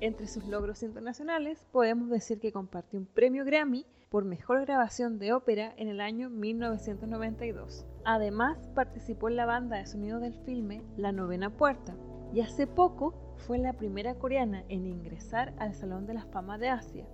Entre 0.00 0.26
sus 0.26 0.44
logros 0.46 0.82
internacionales 0.82 1.64
podemos 1.70 2.10
decir 2.10 2.40
que 2.40 2.52
compartió 2.52 2.98
un 2.98 3.06
premio 3.06 3.44
Grammy 3.44 3.86
por 4.10 4.24
mejor 4.24 4.60
grabación 4.62 5.20
de 5.20 5.32
ópera 5.32 5.72
en 5.76 5.88
el 5.88 6.00
año 6.00 6.28
1992. 6.28 7.86
Además 8.04 8.68
participó 8.74 9.28
en 9.28 9.36
la 9.36 9.46
banda 9.46 9.78
de 9.78 9.86
sonido 9.86 10.18
del 10.18 10.34
filme 10.44 10.82
La 10.96 11.12
Novena 11.12 11.50
Puerta 11.50 11.96
y 12.34 12.40
hace 12.40 12.66
poco 12.66 13.14
fue 13.36 13.58
la 13.58 13.74
primera 13.74 14.16
coreana 14.16 14.64
en 14.68 14.86
ingresar 14.86 15.54
al 15.58 15.72
Salón 15.72 16.04
de 16.04 16.14
la 16.14 16.24
Fama 16.24 16.58
de 16.58 16.68
Asia. 16.68 17.06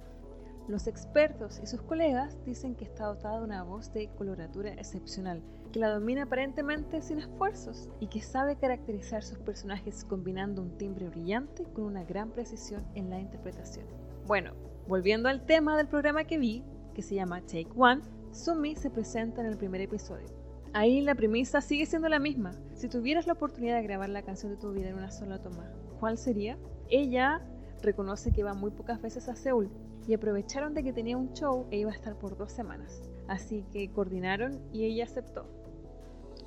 Los 0.66 0.86
expertos 0.86 1.60
y 1.62 1.66
sus 1.66 1.82
colegas 1.82 2.38
dicen 2.46 2.74
que 2.74 2.84
está 2.84 3.06
dotada 3.06 3.38
de 3.38 3.44
una 3.44 3.62
voz 3.62 3.92
de 3.92 4.08
coloratura 4.16 4.72
excepcional, 4.72 5.42
que 5.72 5.78
la 5.78 5.90
domina 5.90 6.22
aparentemente 6.22 7.02
sin 7.02 7.18
esfuerzos 7.18 7.90
y 8.00 8.06
que 8.06 8.22
sabe 8.22 8.56
caracterizar 8.56 9.22
sus 9.22 9.38
personajes 9.38 10.04
combinando 10.04 10.62
un 10.62 10.78
timbre 10.78 11.10
brillante 11.10 11.64
con 11.74 11.84
una 11.84 12.04
gran 12.04 12.30
precisión 12.30 12.86
en 12.94 13.10
la 13.10 13.20
interpretación. 13.20 13.84
Bueno, 14.26 14.52
volviendo 14.88 15.28
al 15.28 15.44
tema 15.44 15.76
del 15.76 15.88
programa 15.88 16.24
que 16.24 16.38
vi, 16.38 16.64
que 16.94 17.02
se 17.02 17.16
llama 17.16 17.42
Take 17.42 17.68
One, 17.76 18.00
Sumi 18.30 18.74
se 18.74 18.88
presenta 18.88 19.42
en 19.42 19.48
el 19.48 19.58
primer 19.58 19.82
episodio. 19.82 20.39
Ahí 20.72 21.00
la 21.00 21.16
premisa 21.16 21.60
sigue 21.60 21.84
siendo 21.84 22.08
la 22.08 22.20
misma. 22.20 22.52
Si 22.74 22.88
tuvieras 22.88 23.26
la 23.26 23.32
oportunidad 23.32 23.76
de 23.76 23.82
grabar 23.82 24.08
la 24.08 24.22
canción 24.22 24.52
de 24.52 24.58
tu 24.58 24.72
vida 24.72 24.88
en 24.88 24.94
una 24.94 25.10
sola 25.10 25.42
toma, 25.42 25.68
¿Cuál 25.98 26.16
sería? 26.16 26.56
Ella 26.88 27.42
reconoce 27.82 28.32
que 28.32 28.44
va 28.44 28.54
muy 28.54 28.70
pocas 28.70 29.02
veces 29.02 29.28
a 29.28 29.34
Seúl 29.34 29.68
y 30.06 30.14
aprovecharon 30.14 30.72
de 30.72 30.82
que 30.82 30.92
tenía 30.92 31.16
un 31.16 31.32
show 31.34 31.66
e 31.70 31.78
iba 31.78 31.90
a 31.90 31.94
estar 31.94 32.16
por 32.16 32.38
dos 32.38 32.52
semanas. 32.52 33.02
Así 33.26 33.64
que 33.72 33.90
coordinaron 33.92 34.60
y 34.72 34.84
ella 34.84 35.04
aceptó. 35.04 35.44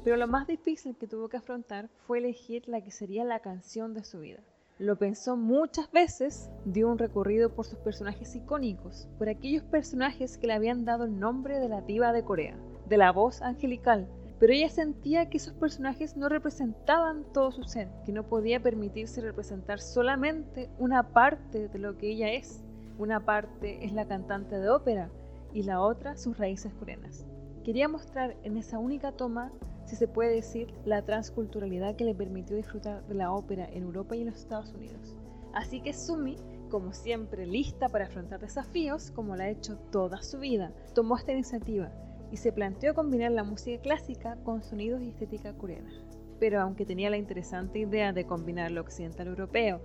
Pero 0.03 0.15
lo 0.15 0.27
más 0.27 0.47
difícil 0.47 0.95
que 0.97 1.07
tuvo 1.07 1.29
que 1.29 1.37
afrontar 1.37 1.89
fue 2.07 2.17
elegir 2.17 2.67
la 2.67 2.81
que 2.81 2.91
sería 2.91 3.25
la 3.25 3.39
canción 3.39 3.93
de 3.93 4.03
su 4.03 4.19
vida. 4.19 4.39
Lo 4.79 4.97
pensó 4.97 5.37
muchas 5.37 5.91
veces, 5.91 6.49
dio 6.65 6.89
un 6.89 6.97
recorrido 6.97 7.53
por 7.53 7.65
sus 7.65 7.77
personajes 7.79 8.35
icónicos, 8.35 9.07
por 9.19 9.29
aquellos 9.29 9.63
personajes 9.63 10.37
que 10.37 10.47
le 10.47 10.53
habían 10.53 10.83
dado 10.83 11.03
el 11.03 11.19
nombre 11.19 11.59
de 11.59 11.69
la 11.69 11.81
diva 11.81 12.11
de 12.11 12.23
Corea, 12.23 12.57
de 12.87 12.97
la 12.97 13.11
voz 13.11 13.41
angelical, 13.41 14.07
pero 14.43 14.51
ella 14.51 14.69
sentía 14.69 15.29
que 15.29 15.37
esos 15.37 15.53
personajes 15.53 16.17
no 16.17 16.27
representaban 16.27 17.23
todo 17.33 17.53
su 17.53 17.63
ser, 17.63 17.87
que 18.05 18.11
no 18.11 18.23
podía 18.23 18.61
permitirse 18.61 19.21
representar 19.21 19.79
solamente 19.79 20.69
una 20.79 21.13
parte 21.13 21.69
de 21.69 21.79
lo 21.79 21.97
que 21.97 22.11
ella 22.11 22.29
es. 22.33 22.61
Una 22.97 23.21
parte 23.21 23.85
es 23.85 23.93
la 23.93 24.05
cantante 24.05 24.59
de 24.59 24.69
ópera 24.69 25.09
y 25.53 25.63
la 25.63 25.79
otra 25.79 26.17
sus 26.17 26.37
raíces 26.37 26.73
coreanas. 26.73 27.25
Quería 27.63 27.87
mostrar 27.87 28.35
en 28.43 28.57
esa 28.57 28.79
única 28.79 29.13
toma, 29.13 29.51
si 29.85 29.95
se 29.95 30.09
puede 30.09 30.35
decir, 30.35 30.73
la 30.83 31.03
transculturalidad 31.03 31.95
que 31.95 32.03
le 32.03 32.13
permitió 32.13 32.57
disfrutar 32.57 33.07
de 33.07 33.15
la 33.15 33.31
ópera 33.31 33.65
en 33.71 33.83
Europa 33.83 34.17
y 34.17 34.23
en 34.23 34.27
los 34.27 34.35
Estados 34.35 34.73
Unidos. 34.73 35.15
Así 35.53 35.79
que 35.79 35.93
Sumi, 35.93 36.35
como 36.69 36.91
siempre 36.91 37.45
lista 37.45 37.87
para 37.87 38.07
afrontar 38.07 38.41
desafíos, 38.41 39.09
como 39.11 39.37
lo 39.37 39.43
ha 39.43 39.47
hecho 39.47 39.77
toda 39.89 40.21
su 40.21 40.39
vida, 40.39 40.73
tomó 40.93 41.15
esta 41.15 41.31
iniciativa 41.31 41.89
y 42.33 42.37
se 42.37 42.51
planteó 42.51 42.95
combinar 42.95 43.31
la 43.31 43.43
música 43.43 43.79
clásica 43.79 44.37
con 44.43 44.63
sonidos 44.63 45.03
y 45.03 45.09
estética 45.09 45.53
coreana. 45.53 45.93
Pero 46.39 46.59
aunque 46.61 46.83
tenía 46.83 47.11
la 47.11 47.17
interesante 47.17 47.77
idea 47.77 48.11
de 48.11 48.25
combinar 48.25 48.71
lo 48.71 48.81
occidental 48.81 49.27
europeo 49.27 49.81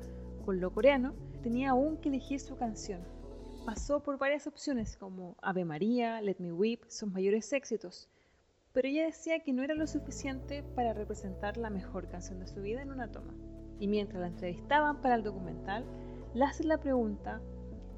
con 0.47 0.59
lo 0.59 0.73
coreano, 0.73 1.15
tenía 1.43 1.71
aún 1.71 1.99
que 1.99 2.09
elegir 2.09 2.41
su 2.41 2.57
canción. 2.57 3.03
Pasó 3.67 4.03
por 4.03 4.17
varias 4.17 4.47
opciones 4.47 4.97
como 4.97 5.37
Ave 5.43 5.67
María, 5.67 6.23
Let 6.23 6.37
Me 6.39 6.51
Weep, 6.51 6.89
sus 6.89 7.13
mayores 7.13 7.53
éxitos, 7.53 8.09
pero 8.73 8.89
ella 8.89 9.05
decía 9.05 9.41
que 9.41 9.53
no 9.53 9.63
era 9.63 9.75
lo 9.75 9.87
suficiente 9.87 10.63
para 10.75 10.95
representar 10.95 11.59
la 11.59 11.69
mejor 11.69 12.09
canción 12.09 12.41
de 12.41 12.47
su 12.47 12.63
vida 12.63 12.81
en 12.81 12.93
una 12.93 13.13
toma. 13.13 13.35
Y 13.79 13.89
mientras 13.89 14.23
la 14.23 14.29
entrevistaban 14.29 15.03
para 15.03 15.17
el 15.17 15.23
documental, 15.23 15.85
le 16.33 16.47
hace 16.47 16.65
la 16.65 16.81
pregunta, 16.81 17.43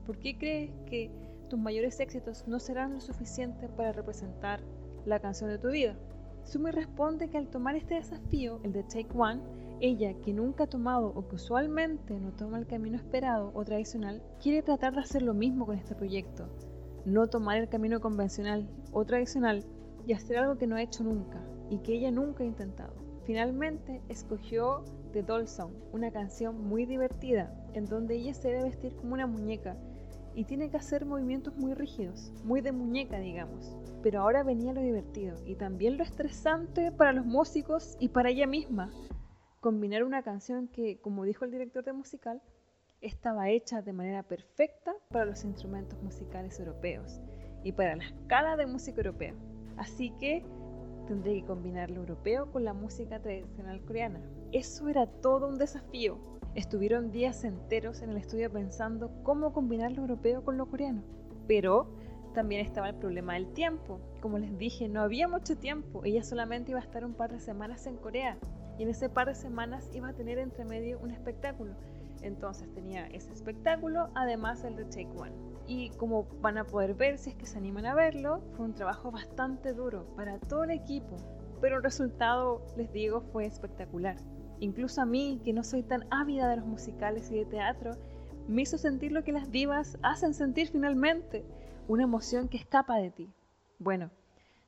¿por 0.06 0.18
qué 0.18 0.36
crees 0.36 0.72
que 0.86 1.29
tus 1.50 1.58
mayores 1.58 2.00
éxitos 2.00 2.46
no 2.46 2.58
serán 2.58 2.94
lo 2.94 3.00
suficiente 3.00 3.68
para 3.68 3.92
representar 3.92 4.60
la 5.04 5.20
canción 5.20 5.50
de 5.50 5.58
tu 5.58 5.68
vida. 5.68 5.96
Sumi 6.44 6.70
responde 6.70 7.28
que 7.28 7.36
al 7.36 7.48
tomar 7.48 7.76
este 7.76 7.96
desafío, 7.96 8.60
el 8.62 8.72
de 8.72 8.84
Take 8.84 9.10
One, 9.14 9.42
ella, 9.80 10.14
que 10.22 10.32
nunca 10.32 10.64
ha 10.64 10.66
tomado 10.68 11.08
o 11.08 11.28
que 11.28 11.34
usualmente 11.34 12.18
no 12.18 12.32
toma 12.32 12.58
el 12.58 12.66
camino 12.66 12.96
esperado 12.96 13.50
o 13.54 13.64
tradicional, 13.64 14.22
quiere 14.40 14.62
tratar 14.62 14.94
de 14.94 15.00
hacer 15.00 15.22
lo 15.22 15.34
mismo 15.34 15.66
con 15.66 15.76
este 15.76 15.94
proyecto. 15.94 16.48
No 17.04 17.28
tomar 17.28 17.58
el 17.58 17.68
camino 17.68 18.00
convencional 18.00 18.68
o 18.92 19.04
tradicional 19.04 19.64
y 20.06 20.12
hacer 20.12 20.38
algo 20.38 20.56
que 20.56 20.66
no 20.66 20.76
ha 20.76 20.82
hecho 20.82 21.02
nunca 21.02 21.42
y 21.68 21.78
que 21.78 21.94
ella 21.94 22.10
nunca 22.10 22.44
ha 22.44 22.46
intentado. 22.46 22.94
Finalmente 23.24 24.02
escogió 24.08 24.84
The 25.12 25.22
Doll 25.22 25.48
Song, 25.48 25.72
una 25.92 26.10
canción 26.10 26.68
muy 26.68 26.86
divertida 26.86 27.52
en 27.74 27.86
donde 27.86 28.16
ella 28.16 28.34
se 28.34 28.48
debe 28.48 28.64
vestir 28.64 28.94
como 28.96 29.14
una 29.14 29.26
muñeca 29.26 29.76
y 30.34 30.44
tiene 30.44 30.70
que 30.70 30.76
hacer 30.76 31.04
movimientos 31.04 31.56
muy 31.56 31.74
rígidos, 31.74 32.32
muy 32.44 32.60
de 32.60 32.72
muñeca, 32.72 33.18
digamos. 33.18 33.76
Pero 34.02 34.20
ahora 34.20 34.42
venía 34.42 34.72
lo 34.72 34.80
divertido 34.80 35.36
y 35.46 35.56
también 35.56 35.96
lo 35.96 36.04
estresante 36.04 36.92
para 36.92 37.12
los 37.12 37.26
músicos 37.26 37.96
y 38.00 38.08
para 38.08 38.30
ella 38.30 38.46
misma. 38.46 38.90
Combinar 39.60 40.04
una 40.04 40.22
canción 40.22 40.68
que, 40.68 41.00
como 41.00 41.24
dijo 41.24 41.44
el 41.44 41.50
director 41.50 41.84
de 41.84 41.92
musical, 41.92 42.40
estaba 43.00 43.48
hecha 43.50 43.82
de 43.82 43.92
manera 43.92 44.22
perfecta 44.22 44.94
para 45.10 45.24
los 45.24 45.44
instrumentos 45.44 46.00
musicales 46.02 46.58
europeos 46.58 47.20
y 47.64 47.72
para 47.72 47.96
la 47.96 48.04
escala 48.04 48.56
de 48.56 48.66
música 48.66 48.98
europea. 48.98 49.34
Así 49.76 50.10
que 50.18 50.44
tendré 51.06 51.40
que 51.40 51.46
combinar 51.46 51.90
lo 51.90 52.00
europeo 52.00 52.50
con 52.52 52.64
la 52.64 52.72
música 52.72 53.20
tradicional 53.20 53.84
coreana. 53.84 54.20
Eso 54.52 54.88
era 54.88 55.06
todo 55.06 55.48
un 55.48 55.58
desafío, 55.58 56.18
Estuvieron 56.56 57.12
días 57.12 57.44
enteros 57.44 58.02
en 58.02 58.10
el 58.10 58.16
estudio 58.16 58.50
pensando 58.50 59.10
cómo 59.22 59.52
combinar 59.52 59.92
lo 59.92 60.02
europeo 60.02 60.44
con 60.44 60.56
lo 60.56 60.66
coreano. 60.66 61.02
Pero 61.46 61.88
también 62.34 62.66
estaba 62.66 62.88
el 62.88 62.96
problema 62.96 63.34
del 63.34 63.52
tiempo. 63.52 64.00
Como 64.20 64.38
les 64.38 64.58
dije, 64.58 64.88
no 64.88 65.00
había 65.00 65.28
mucho 65.28 65.56
tiempo. 65.56 66.04
Ella 66.04 66.24
solamente 66.24 66.72
iba 66.72 66.80
a 66.80 66.82
estar 66.82 67.04
un 67.04 67.14
par 67.14 67.30
de 67.30 67.38
semanas 67.38 67.86
en 67.86 67.96
Corea. 67.96 68.36
Y 68.78 68.82
en 68.82 68.88
ese 68.88 69.08
par 69.08 69.28
de 69.28 69.36
semanas 69.36 69.88
iba 69.92 70.08
a 70.08 70.12
tener 70.12 70.38
entre 70.38 70.64
medio 70.64 70.98
un 70.98 71.12
espectáculo. 71.12 71.74
Entonces 72.20 72.72
tenía 72.74 73.06
ese 73.06 73.32
espectáculo, 73.32 74.10
además 74.14 74.64
el 74.64 74.74
de 74.74 74.84
Take 74.86 75.10
One. 75.16 75.32
Y 75.68 75.90
como 75.90 76.26
van 76.40 76.58
a 76.58 76.64
poder 76.64 76.94
ver 76.94 77.18
si 77.18 77.30
es 77.30 77.36
que 77.36 77.46
se 77.46 77.58
animan 77.58 77.86
a 77.86 77.94
verlo, 77.94 78.42
fue 78.56 78.66
un 78.66 78.74
trabajo 78.74 79.12
bastante 79.12 79.72
duro 79.72 80.04
para 80.16 80.38
todo 80.40 80.64
el 80.64 80.70
equipo. 80.70 81.16
Pero 81.60 81.76
el 81.76 81.82
resultado, 81.84 82.62
les 82.76 82.92
digo, 82.92 83.20
fue 83.20 83.46
espectacular. 83.46 84.16
Incluso 84.60 85.00
a 85.00 85.06
mí, 85.06 85.40
que 85.44 85.52
no 85.52 85.64
soy 85.64 85.82
tan 85.82 86.06
ávida 86.10 86.48
de 86.48 86.56
los 86.56 86.66
musicales 86.66 87.30
y 87.30 87.36
de 87.36 87.46
teatro, 87.46 87.96
me 88.46 88.62
hizo 88.62 88.78
sentir 88.78 89.12
lo 89.12 89.24
que 89.24 89.32
las 89.32 89.50
divas 89.50 89.98
hacen 90.02 90.34
sentir 90.34 90.68
finalmente, 90.68 91.44
una 91.88 92.04
emoción 92.04 92.48
que 92.48 92.58
escapa 92.58 92.96
de 92.98 93.10
ti. 93.10 93.30
Bueno, 93.78 94.10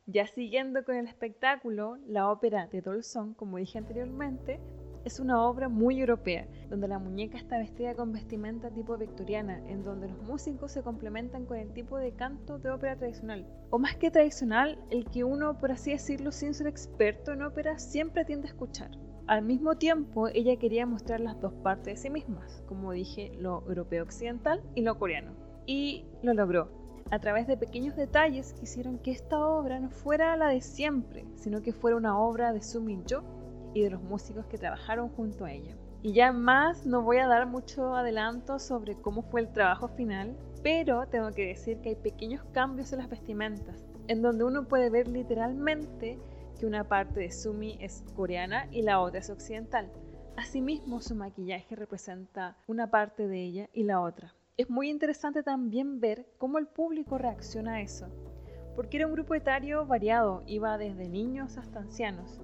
ya 0.07 0.27
siguiendo 0.27 0.85
con 0.85 0.97
el 0.97 1.07
espectáculo, 1.07 1.99
la 2.07 2.31
ópera 2.31 2.67
de 2.67 2.81
Dolson, 2.81 3.35
como 3.35 3.59
dije 3.59 3.79
anteriormente, 3.79 4.59
es 5.05 5.21
una 5.21 5.45
obra 5.45 5.69
muy 5.69 6.01
europea, 6.01 6.47
donde 6.71 6.89
la 6.89 6.99
muñeca 6.99 7.37
está 7.37 7.59
vestida 7.59 7.95
con 7.95 8.13
vestimenta 8.13 8.71
tipo 8.71 8.97
victoriana, 8.97 9.59
en 9.69 9.85
donde 9.85 10.09
los 10.09 10.23
músicos 10.23 10.73
se 10.73 10.83
complementan 10.83 11.45
con 11.45 11.59
el 11.59 11.73
tipo 11.73 11.99
de 11.99 12.13
canto 12.13 12.59
de 12.59 12.71
ópera 12.71 12.97
tradicional. 12.97 13.47
O 13.71 13.79
más 13.79 13.97
que 13.97 14.11
tradicional, 14.11 14.79
el 14.91 15.05
que 15.07 15.25
uno, 15.25 15.59
por 15.59 15.73
así 15.73 15.91
decirlo, 15.91 16.31
sin 16.31 16.55
ser 16.55 16.67
experto 16.67 17.33
en 17.33 17.43
ópera, 17.43 17.79
siempre 17.79 18.25
tiende 18.25 18.49
a 18.49 18.51
escuchar. 18.53 18.91
Al 19.29 19.43
mismo 19.43 19.77
tiempo, 19.77 20.29
ella 20.29 20.57
quería 20.57 20.85
mostrar 20.85 21.21
las 21.21 21.41
dos 21.41 21.53
partes 21.63 21.85
de 21.95 21.97
sí 21.97 22.11
mismas, 22.11 22.63
como 22.67 22.93
dije, 22.93 23.33
lo 23.39 23.63
europeo 23.69 24.03
occidental 24.03 24.61
y 24.75 24.83
lo 24.83 24.99
coreano. 24.99 25.33
Y 25.67 26.05
lo 26.23 26.35
logró. 26.35 26.69
a 27.11 27.19
través 27.19 27.47
de 27.47 27.59
pequeños 27.59 27.95
detalles 27.95 28.55
que 28.55 28.63
hicieron 28.63 28.99
que 28.99 29.11
esta 29.11 29.39
obra 29.47 29.79
no 29.79 29.91
fuera 29.91 30.35
la 30.37 30.49
de 30.49 30.63
siempre, 30.63 31.27
sino 31.35 31.61
que 31.61 31.75
fuera 31.75 31.97
una 31.97 32.19
obra 32.19 32.55
de 32.55 32.63
Su 32.63 32.81
Min 32.81 33.05
Jo 33.09 33.23
y 33.75 33.83
de 33.83 33.91
los 33.91 34.03
músicos 34.03 34.47
que 34.47 34.57
trabajaron 34.57 35.11
junto 35.11 35.45
a 35.45 35.53
ella. 35.53 35.77
Y 36.01 36.15
ya 36.15 36.33
más 36.33 36.87
no 36.87 37.03
voy 37.03 37.19
a 37.19 37.27
dar 37.27 37.47
mucho 37.47 37.95
adelanto 37.95 38.59
sobre 38.59 38.97
cómo 38.97 39.23
fue 39.23 39.43
el 39.43 39.53
trabajo 39.53 39.89
final, 39.89 40.35
pero 40.63 41.07
tengo 41.07 41.31
que 41.33 41.49
decir 41.49 41.79
que 41.83 41.91
hay 41.91 41.97
pequeños 41.97 42.43
cambios 42.53 42.93
en 42.93 43.01
las 43.01 43.11
vestimentas, 43.11 43.85
en 44.09 44.23
donde 44.23 44.45
uno 44.45 44.65
puede 44.65 44.89
ver 44.89 45.07
literalmente 45.07 46.19
que 46.63 46.67
una 46.67 46.87
parte 46.87 47.19
de 47.19 47.33
Sumi 47.33 47.77
es 47.81 48.05
coreana 48.15 48.69
y 48.71 48.83
la 48.83 49.01
otra 49.01 49.19
es 49.19 49.31
occidental. 49.31 49.91
Asimismo, 50.37 51.01
su 51.01 51.17
maquillaje 51.17 51.75
representa 51.75 52.57
una 52.69 52.89
parte 52.89 53.27
de 53.27 53.43
ella 53.43 53.69
y 53.73 53.83
la 53.83 54.01
otra. 54.01 54.33
Es 54.57 54.71
muy 54.71 54.89
interesante 54.89 55.43
también 55.43 55.99
ver 55.99 56.25
cómo 56.39 56.59
el 56.59 56.69
público 56.69 57.19
reacciona 57.19 57.75
a 57.75 57.81
eso, 57.81 58.07
porque 58.77 58.99
era 58.99 59.09
un 59.09 59.13
grupo 59.15 59.35
etario 59.35 59.85
variado, 59.87 60.45
iba 60.47 60.79
desde 60.79 61.09
niños 61.09 61.59
hasta 61.59 61.81
ancianos, 61.81 62.41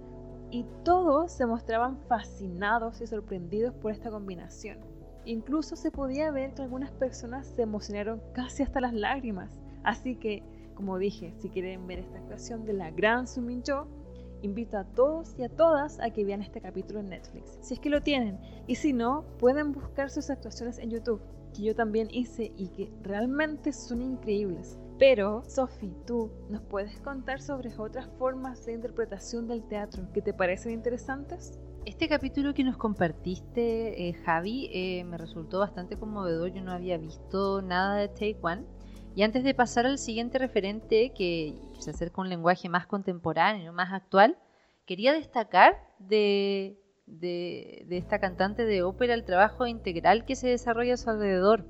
y 0.50 0.66
todos 0.82 1.30
se 1.30 1.46
mostraban 1.46 2.00
fascinados 2.08 3.00
y 3.00 3.06
sorprendidos 3.06 3.72
por 3.76 3.92
esta 3.92 4.10
combinación. 4.10 4.80
Incluso 5.26 5.76
se 5.76 5.92
podía 5.92 6.32
ver 6.32 6.54
que 6.54 6.62
algunas 6.62 6.90
personas 6.90 7.46
se 7.46 7.62
emocionaron 7.62 8.20
casi 8.32 8.64
hasta 8.64 8.80
las 8.80 8.94
lágrimas. 8.94 9.60
Así 9.84 10.16
que, 10.16 10.42
como 10.74 10.98
dije, 10.98 11.34
si 11.36 11.50
quieren 11.50 11.86
ver 11.86 12.00
esta 12.00 12.18
actuación 12.18 12.64
de 12.64 12.72
la 12.72 12.90
gran 12.90 13.28
Sumin 13.28 13.62
Jo, 13.64 13.86
invito 14.42 14.78
a 14.78 14.84
todos 14.84 15.34
y 15.38 15.42
a 15.42 15.48
todas 15.48 16.00
a 16.00 16.10
que 16.10 16.24
vean 16.24 16.42
este 16.42 16.60
capítulo 16.60 17.00
en 17.00 17.10
Netflix, 17.10 17.58
si 17.60 17.74
es 17.74 17.80
que 17.80 17.90
lo 17.90 18.02
tienen. 18.02 18.38
Y 18.66 18.76
si 18.76 18.92
no, 18.92 19.24
pueden 19.38 19.72
buscar 19.72 20.10
sus 20.10 20.30
actuaciones 20.30 20.78
en 20.78 20.90
YouTube, 20.90 21.20
que 21.54 21.62
yo 21.62 21.74
también 21.74 22.08
hice 22.10 22.52
y 22.56 22.68
que 22.68 22.92
realmente 23.02 23.72
son 23.72 24.02
increíbles. 24.02 24.78
Pero, 24.98 25.44
Sophie, 25.46 25.94
tú 26.06 26.32
nos 26.50 26.62
puedes 26.62 26.98
contar 27.00 27.40
sobre 27.40 27.70
otras 27.76 28.08
formas 28.18 28.66
de 28.66 28.72
interpretación 28.72 29.46
del 29.46 29.62
teatro 29.62 30.02
que 30.12 30.22
te 30.22 30.34
parecen 30.34 30.72
interesantes? 30.72 31.58
Este 31.84 32.08
capítulo 32.08 32.52
que 32.52 32.64
nos 32.64 32.76
compartiste, 32.76 34.08
eh, 34.08 34.12
Javi, 34.12 34.68
eh, 34.72 35.04
me 35.04 35.16
resultó 35.16 35.60
bastante 35.60 35.96
conmovedor. 35.96 36.52
Yo 36.52 36.62
no 36.62 36.72
había 36.72 36.98
visto 36.98 37.62
nada 37.62 37.96
de 37.96 38.08
Take 38.08 38.38
One. 38.42 38.64
Y 39.18 39.24
antes 39.24 39.42
de 39.42 39.52
pasar 39.52 39.84
al 39.84 39.98
siguiente 39.98 40.38
referente, 40.38 41.10
que 41.12 41.56
se 41.80 41.90
acerca 41.90 42.20
a 42.20 42.20
un 42.20 42.28
lenguaje 42.28 42.68
más 42.68 42.86
contemporáneo, 42.86 43.72
más 43.72 43.92
actual, 43.92 44.38
quería 44.86 45.12
destacar 45.12 45.76
de, 45.98 46.78
de, 47.06 47.84
de 47.88 47.98
esta 47.98 48.20
cantante 48.20 48.64
de 48.64 48.84
ópera 48.84 49.14
el 49.14 49.24
trabajo 49.24 49.66
integral 49.66 50.24
que 50.24 50.36
se 50.36 50.46
desarrolla 50.46 50.94
a 50.94 50.98
su 50.98 51.10
alrededor. 51.10 51.66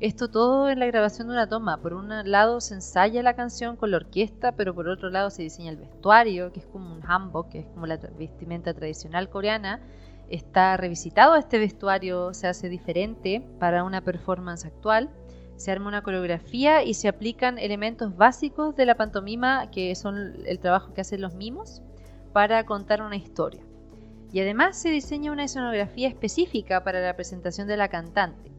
Esto 0.00 0.30
todo 0.30 0.70
en 0.70 0.78
la 0.78 0.86
grabación 0.86 1.28
de 1.28 1.34
una 1.34 1.50
toma. 1.50 1.82
Por 1.82 1.92
un 1.92 2.08
lado 2.30 2.62
se 2.62 2.72
ensaya 2.72 3.22
la 3.22 3.36
canción 3.36 3.76
con 3.76 3.90
la 3.90 3.98
orquesta, 3.98 4.52
pero 4.52 4.74
por 4.74 4.88
otro 4.88 5.10
lado 5.10 5.28
se 5.28 5.42
diseña 5.42 5.72
el 5.72 5.76
vestuario, 5.76 6.50
que 6.50 6.60
es 6.60 6.66
como 6.66 6.94
un 6.94 7.02
hanbok, 7.02 7.50
que 7.50 7.58
es 7.58 7.66
como 7.66 7.84
la 7.84 7.98
vestimenta 7.98 8.72
tradicional 8.72 9.28
coreana. 9.28 9.82
Está 10.30 10.78
revisitado 10.78 11.36
este 11.36 11.58
vestuario, 11.58 12.32
se 12.32 12.46
hace 12.46 12.70
diferente 12.70 13.46
para 13.60 13.84
una 13.84 14.00
performance 14.00 14.64
actual. 14.64 15.10
Se 15.56 15.70
arma 15.70 15.88
una 15.88 16.02
coreografía 16.02 16.82
y 16.82 16.94
se 16.94 17.08
aplican 17.08 17.58
elementos 17.58 18.16
básicos 18.16 18.76
de 18.76 18.86
la 18.86 18.96
pantomima, 18.96 19.70
que 19.70 19.94
son 19.94 20.34
el 20.46 20.58
trabajo 20.58 20.94
que 20.94 21.00
hacen 21.00 21.20
los 21.20 21.34
mimos, 21.34 21.82
para 22.32 22.64
contar 22.66 23.02
una 23.02 23.16
historia. 23.16 23.62
Y 24.32 24.40
además 24.40 24.76
se 24.76 24.90
diseña 24.90 25.32
una 25.32 25.44
escenografía 25.44 26.08
específica 26.08 26.84
para 26.84 27.00
la 27.00 27.16
presentación 27.16 27.68
de 27.68 27.76
la 27.76 27.88
cantante 27.88 28.56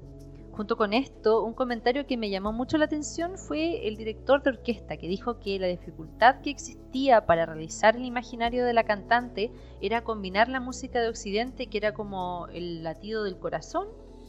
Junto 0.57 0.75
con 0.75 0.93
esto, 0.93 1.43
un 1.43 1.53
comentario 1.53 2.07
que 2.07 2.17
me 2.17 2.31
llamó 2.31 2.51
mucho 2.51 2.79
la 2.79 2.85
atención 2.85 3.37
fue 3.37 3.87
el 3.87 3.95
director 3.95 4.41
de 4.41 4.49
orquesta, 4.49 4.97
que 4.97 5.07
dijo 5.07 5.37
que 5.37 5.59
la 5.59 5.67
dificultad 5.67 6.41
que 6.41 6.49
existía 6.49 7.27
para 7.27 7.45
realizar 7.45 7.95
el 7.95 8.05
imaginario 8.05 8.65
de 8.65 8.73
la 8.73 8.83
cantante 8.83 9.51
era 9.81 10.03
combinar 10.03 10.49
la 10.49 10.59
música 10.59 10.99
de 10.99 11.09
Occidente, 11.09 11.67
que 11.67 11.77
era 11.77 11.93
como 11.93 12.47
el 12.51 12.81
latido 12.81 13.23
del 13.23 13.37
corazón, 13.37 13.87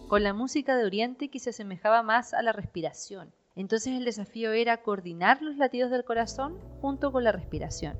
con 0.09 0.23
la 0.25 0.33
música 0.33 0.77
de 0.77 0.85
Oriente, 0.85 1.29
que 1.29 1.39
se 1.39 1.51
asemejaba 1.51 2.03
más 2.03 2.35
a 2.35 2.43
la 2.43 2.53
respiración. 2.53 3.33
Entonces 3.55 3.97
el 3.97 4.05
desafío 4.05 4.53
era 4.53 4.83
coordinar 4.83 5.43
los 5.43 5.57
latidos 5.57 5.91
del 5.91 6.05
corazón 6.05 6.59
junto 6.81 7.13
con 7.13 7.25
la 7.25 7.33
respiración. 7.33 7.97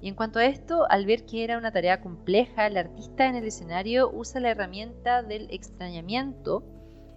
Y 0.00 0.08
en 0.08 0.14
cuanto 0.14 0.38
a 0.38 0.44
esto, 0.44 0.86
al 0.90 1.06
ver 1.06 1.24
que 1.24 1.44
era 1.44 1.58
una 1.58 1.72
tarea 1.72 2.00
compleja, 2.00 2.66
el 2.66 2.76
artista 2.76 3.26
en 3.26 3.36
el 3.36 3.44
escenario 3.44 4.10
usa 4.12 4.40
la 4.40 4.50
herramienta 4.50 5.22
del 5.22 5.48
extrañamiento 5.50 6.62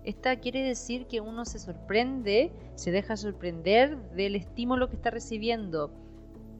esta 0.07 0.37
quiere 0.37 0.63
decir 0.63 1.05
que 1.07 1.19
uno 1.19 1.43
se 1.43 1.59
sorprende, 1.59 2.53
se 2.75 2.91
deja 2.91 3.17
sorprender 3.17 3.97
del 4.11 4.37
estímulo 4.37 4.87
que 4.87 4.95
está 4.95 5.09
recibiendo. 5.09 5.91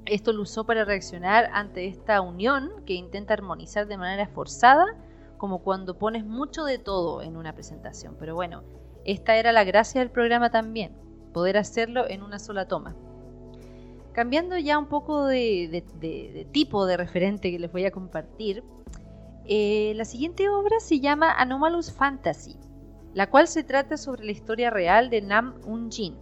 Esto 0.06 0.34
lo 0.34 0.42
usó 0.42 0.66
para 0.66 0.84
reaccionar 0.84 1.50
ante 1.54 1.88
esta 1.88 2.20
unión 2.20 2.84
que 2.86 2.92
intenta 2.92 3.34
armonizar 3.34 3.88
de 3.88 3.96
manera 3.96 4.28
forzada, 4.28 4.86
como 5.38 5.60
cuando 5.60 5.98
pones 5.98 6.26
mucho 6.26 6.66
de 6.66 6.78
todo 6.80 7.22
en 7.22 7.38
una 7.38 7.54
presentación. 7.54 8.16
Pero 8.20 8.36
bueno, 8.36 8.64
esta 9.06 9.36
era 9.38 9.52
la 9.52 9.64
gracia 9.64 10.02
del 10.02 10.12
programa 10.12 10.50
también, 10.50 10.94
poder 11.34 11.58
hacerlo 11.58 12.10
en 12.10 12.24
una 12.24 12.40
sola 12.40 12.68
toma. 12.68 12.96
Cambiando 14.14 14.58
ya 14.58 14.80
un 14.80 14.88
poco 14.88 15.26
de, 15.26 16.48
tipo 16.52 16.86
de 16.86 16.98
referente 16.98 17.52
que 17.52 17.60
les 17.60 17.72
voy 17.72 17.86
a 17.86 17.92
compartir, 17.92 18.64
eh, 19.46 19.94
la 19.96 20.06
siguiente 20.06 20.50
obra 20.50 20.80
se 20.80 21.00
llama 21.00 21.32
Anomalous 21.32 21.92
Fantasy 21.92 22.58
la 23.18 23.32
cual 23.32 23.48
se 23.48 23.64
trata 23.64 23.98
sobre 23.98 24.26
la 24.26 24.32
historia 24.32 24.70
real 24.70 25.10
de 25.10 25.22
Nam 25.22 25.56
Un-jin, 25.66 26.16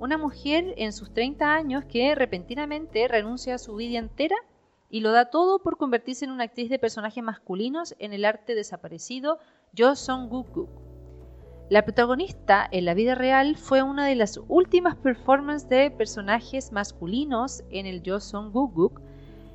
una 0.00 0.16
mujer 0.16 0.72
en 0.78 0.94
sus 0.94 1.12
30 1.12 1.54
años 1.54 1.84
que 1.84 2.14
repentinamente 2.14 3.06
renuncia 3.06 3.56
a 3.56 3.58
su 3.58 3.74
vida 3.74 3.98
entera 3.98 4.36
y 4.92 5.00
lo 5.00 5.10
da 5.10 5.30
todo 5.30 5.58
por 5.58 5.76
convertirse 5.76 6.24
en 6.24 6.30
una 6.30 6.44
actriz 6.44 6.70
de 6.70 6.78
personajes 6.78 7.24
masculinos 7.24 7.96
en 7.98 8.12
el 8.12 8.24
arte 8.24 8.54
desaparecido 8.54 9.40
Jo 9.76 9.96
Song-guk. 9.96 10.68
La 11.68 11.84
protagonista 11.84 12.68
en 12.70 12.84
la 12.84 12.94
vida 12.94 13.16
real 13.16 13.56
fue 13.56 13.82
una 13.82 14.06
de 14.06 14.14
las 14.14 14.38
últimas 14.46 14.94
performances 14.94 15.68
de 15.68 15.90
personajes 15.90 16.70
masculinos 16.70 17.64
en 17.70 17.86
el 17.86 18.02
Jo 18.06 18.20
Song-guk 18.20 19.00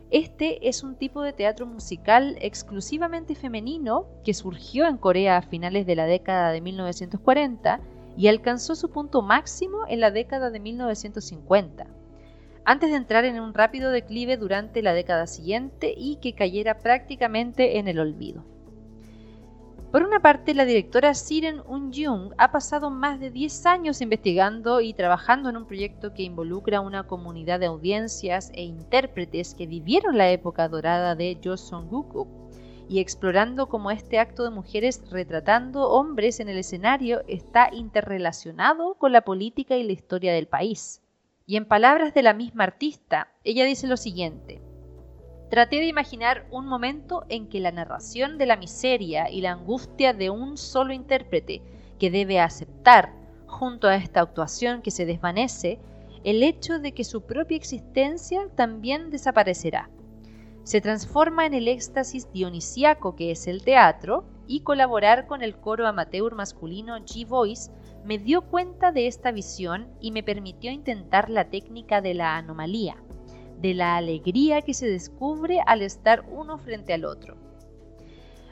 este 0.09 0.69
es 0.69 0.83
un 0.83 0.95
tipo 0.95 1.21
de 1.21 1.33
teatro 1.33 1.65
musical 1.65 2.37
exclusivamente 2.39 3.35
femenino 3.35 4.05
que 4.23 4.33
surgió 4.33 4.87
en 4.87 4.95
Corea 4.95 5.35
a 5.35 5.41
finales 5.41 5.85
de 5.85 5.97
la 5.97 6.05
década 6.05 6.51
de 6.51 6.61
1940 6.61 7.81
y 8.15 8.29
alcanzó 8.29 8.75
su 8.75 8.89
punto 8.89 9.21
máximo 9.21 9.79
en 9.89 9.99
la 9.99 10.09
década 10.09 10.49
de 10.49 10.61
1950, 10.61 11.87
antes 12.67 12.89
de 12.89 12.97
entrar 12.97 13.23
en 13.23 13.39
un 13.39 13.53
rápido 13.53 13.91
declive 13.91 14.35
durante 14.35 14.81
la 14.81 14.91
década 14.91 15.25
siguiente 15.25 15.93
y 15.95 16.17
que 16.17 16.33
cayera 16.33 16.79
prácticamente 16.79 17.79
en 17.79 17.87
el 17.87 17.97
olvido. 17.97 18.43
Por 19.89 20.03
una 20.03 20.19
parte, 20.19 20.53
la 20.53 20.65
directora 20.65 21.13
Siren 21.13 21.61
Un-jung 21.65 22.33
ha 22.37 22.51
pasado 22.51 22.89
más 22.89 23.21
de 23.21 23.31
10 23.31 23.65
años 23.67 24.01
investigando 24.01 24.81
y 24.81 24.93
trabajando 24.93 25.47
en 25.47 25.55
un 25.55 25.65
proyecto 25.65 26.13
que 26.13 26.23
involucra 26.23 26.81
una 26.81 27.03
comunidad 27.03 27.61
de 27.61 27.67
audiencias 27.67 28.51
e 28.53 28.63
intérpretes 28.63 29.55
que 29.55 29.65
vivieron 29.65 30.17
la 30.17 30.29
época 30.29 30.67
dorada 30.67 31.15
de 31.15 31.39
Joseon-guk 31.41 32.27
y 32.89 32.99
explorando 32.99 33.69
cómo 33.69 33.91
este 33.91 34.19
acto 34.19 34.43
de 34.43 34.49
mujeres 34.49 35.09
retratando 35.09 35.89
hombres 35.89 36.41
en 36.41 36.49
el 36.49 36.57
escenario 36.57 37.21
está 37.29 37.69
interrelacionado 37.71 38.95
con 38.95 39.13
la 39.13 39.21
política 39.21 39.77
y 39.77 39.83
la 39.83 39.93
historia 39.93 40.33
del 40.33 40.47
país. 40.47 41.01
Y 41.49 41.55
en 41.55 41.63
palabras 41.65 42.13
de 42.13 42.23
la 42.23 42.33
misma 42.33 42.65
artista, 42.65 43.29
ella 43.45 43.63
dice 43.63 43.87
lo 43.87 43.95
siguiente: 43.95 44.61
Traté 45.49 45.77
de 45.77 45.85
imaginar 45.85 46.45
un 46.51 46.67
momento 46.67 47.23
en 47.29 47.47
que 47.47 47.61
la 47.61 47.71
narración 47.71 48.37
de 48.37 48.45
la 48.45 48.57
miseria 48.57 49.29
y 49.29 49.39
la 49.39 49.53
angustia 49.53 50.11
de 50.11 50.29
un 50.29 50.57
solo 50.57 50.91
intérprete 50.91 51.61
que 51.99 52.11
debe 52.11 52.41
aceptar, 52.41 53.13
junto 53.45 53.87
a 53.87 53.95
esta 53.95 54.19
actuación 54.19 54.81
que 54.81 54.91
se 54.91 55.05
desvanece, 55.05 55.79
el 56.25 56.43
hecho 56.43 56.79
de 56.79 56.91
que 56.91 57.05
su 57.05 57.21
propia 57.21 57.55
existencia 57.55 58.49
también 58.55 59.09
desaparecerá. 59.09 59.89
Se 60.63 60.81
transforma 60.81 61.45
en 61.45 61.53
el 61.53 61.69
éxtasis 61.69 62.29
dionisíaco 62.33 63.15
que 63.15 63.31
es 63.31 63.47
el 63.47 63.63
teatro 63.63 64.25
y 64.47 64.63
colaborar 64.63 65.27
con 65.27 65.41
el 65.41 65.55
coro 65.55 65.87
amateur 65.87 66.35
masculino 66.35 66.97
G-Voice 66.97 67.71
me 68.07 68.17
dio 68.17 68.41
cuenta 68.41 68.91
de 68.91 69.05
esta 69.07 69.31
visión 69.31 69.87
y 69.99 70.11
me 70.11 70.23
permitió 70.23 70.71
intentar 70.71 71.29
la 71.29 71.49
técnica 71.49 72.01
de 72.01 72.13
la 72.15 72.37
anomalía 72.37 72.97
de 73.59 73.73
la 73.73 73.97
alegría 73.97 74.61
que 74.61 74.73
se 74.73 74.87
descubre 74.87 75.59
al 75.65 75.81
estar 75.81 76.25
uno 76.29 76.57
frente 76.57 76.93
al 76.93 77.05
otro. 77.05 77.37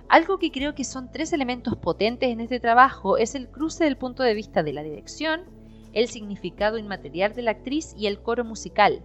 Algo 0.07 0.37
que 0.37 0.51
creo 0.51 0.75
que 0.75 0.83
son 0.83 1.11
tres 1.11 1.33
elementos 1.33 1.75
potentes 1.77 2.29
en 2.29 2.39
este 2.39 2.59
trabajo 2.59 3.17
es 3.17 3.35
el 3.35 3.49
cruce 3.49 3.83
del 3.83 3.97
punto 3.97 4.23
de 4.23 4.33
vista 4.33 4.63
de 4.63 4.73
la 4.73 4.83
dirección, 4.83 5.43
el 5.93 6.07
significado 6.07 6.77
inmaterial 6.77 7.33
de 7.33 7.41
la 7.41 7.51
actriz 7.51 7.93
y 7.97 8.07
el 8.07 8.21
coro 8.21 8.43
musical. 8.43 9.01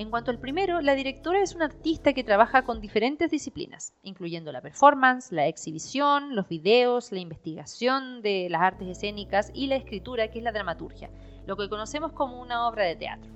En 0.00 0.08
cuanto 0.08 0.30
al 0.30 0.38
primero, 0.38 0.80
la 0.80 0.94
directora 0.94 1.42
es 1.42 1.54
una 1.54 1.66
artista 1.66 2.14
que 2.14 2.24
trabaja 2.24 2.64
con 2.64 2.80
diferentes 2.80 3.30
disciplinas, 3.30 3.92
incluyendo 4.02 4.50
la 4.50 4.62
performance, 4.62 5.30
la 5.30 5.46
exhibición, 5.46 6.34
los 6.34 6.48
videos, 6.48 7.12
la 7.12 7.18
investigación 7.18 8.22
de 8.22 8.48
las 8.48 8.62
artes 8.62 8.88
escénicas 8.88 9.50
y 9.52 9.66
la 9.66 9.76
escritura, 9.76 10.30
que 10.30 10.38
es 10.38 10.44
la 10.44 10.52
dramaturgia. 10.52 11.10
lo 11.44 11.58
que 11.58 11.68
conocemos 11.68 12.12
como 12.12 12.40
una 12.40 12.66
obra 12.66 12.84
de 12.84 12.96
teatro. 12.96 13.30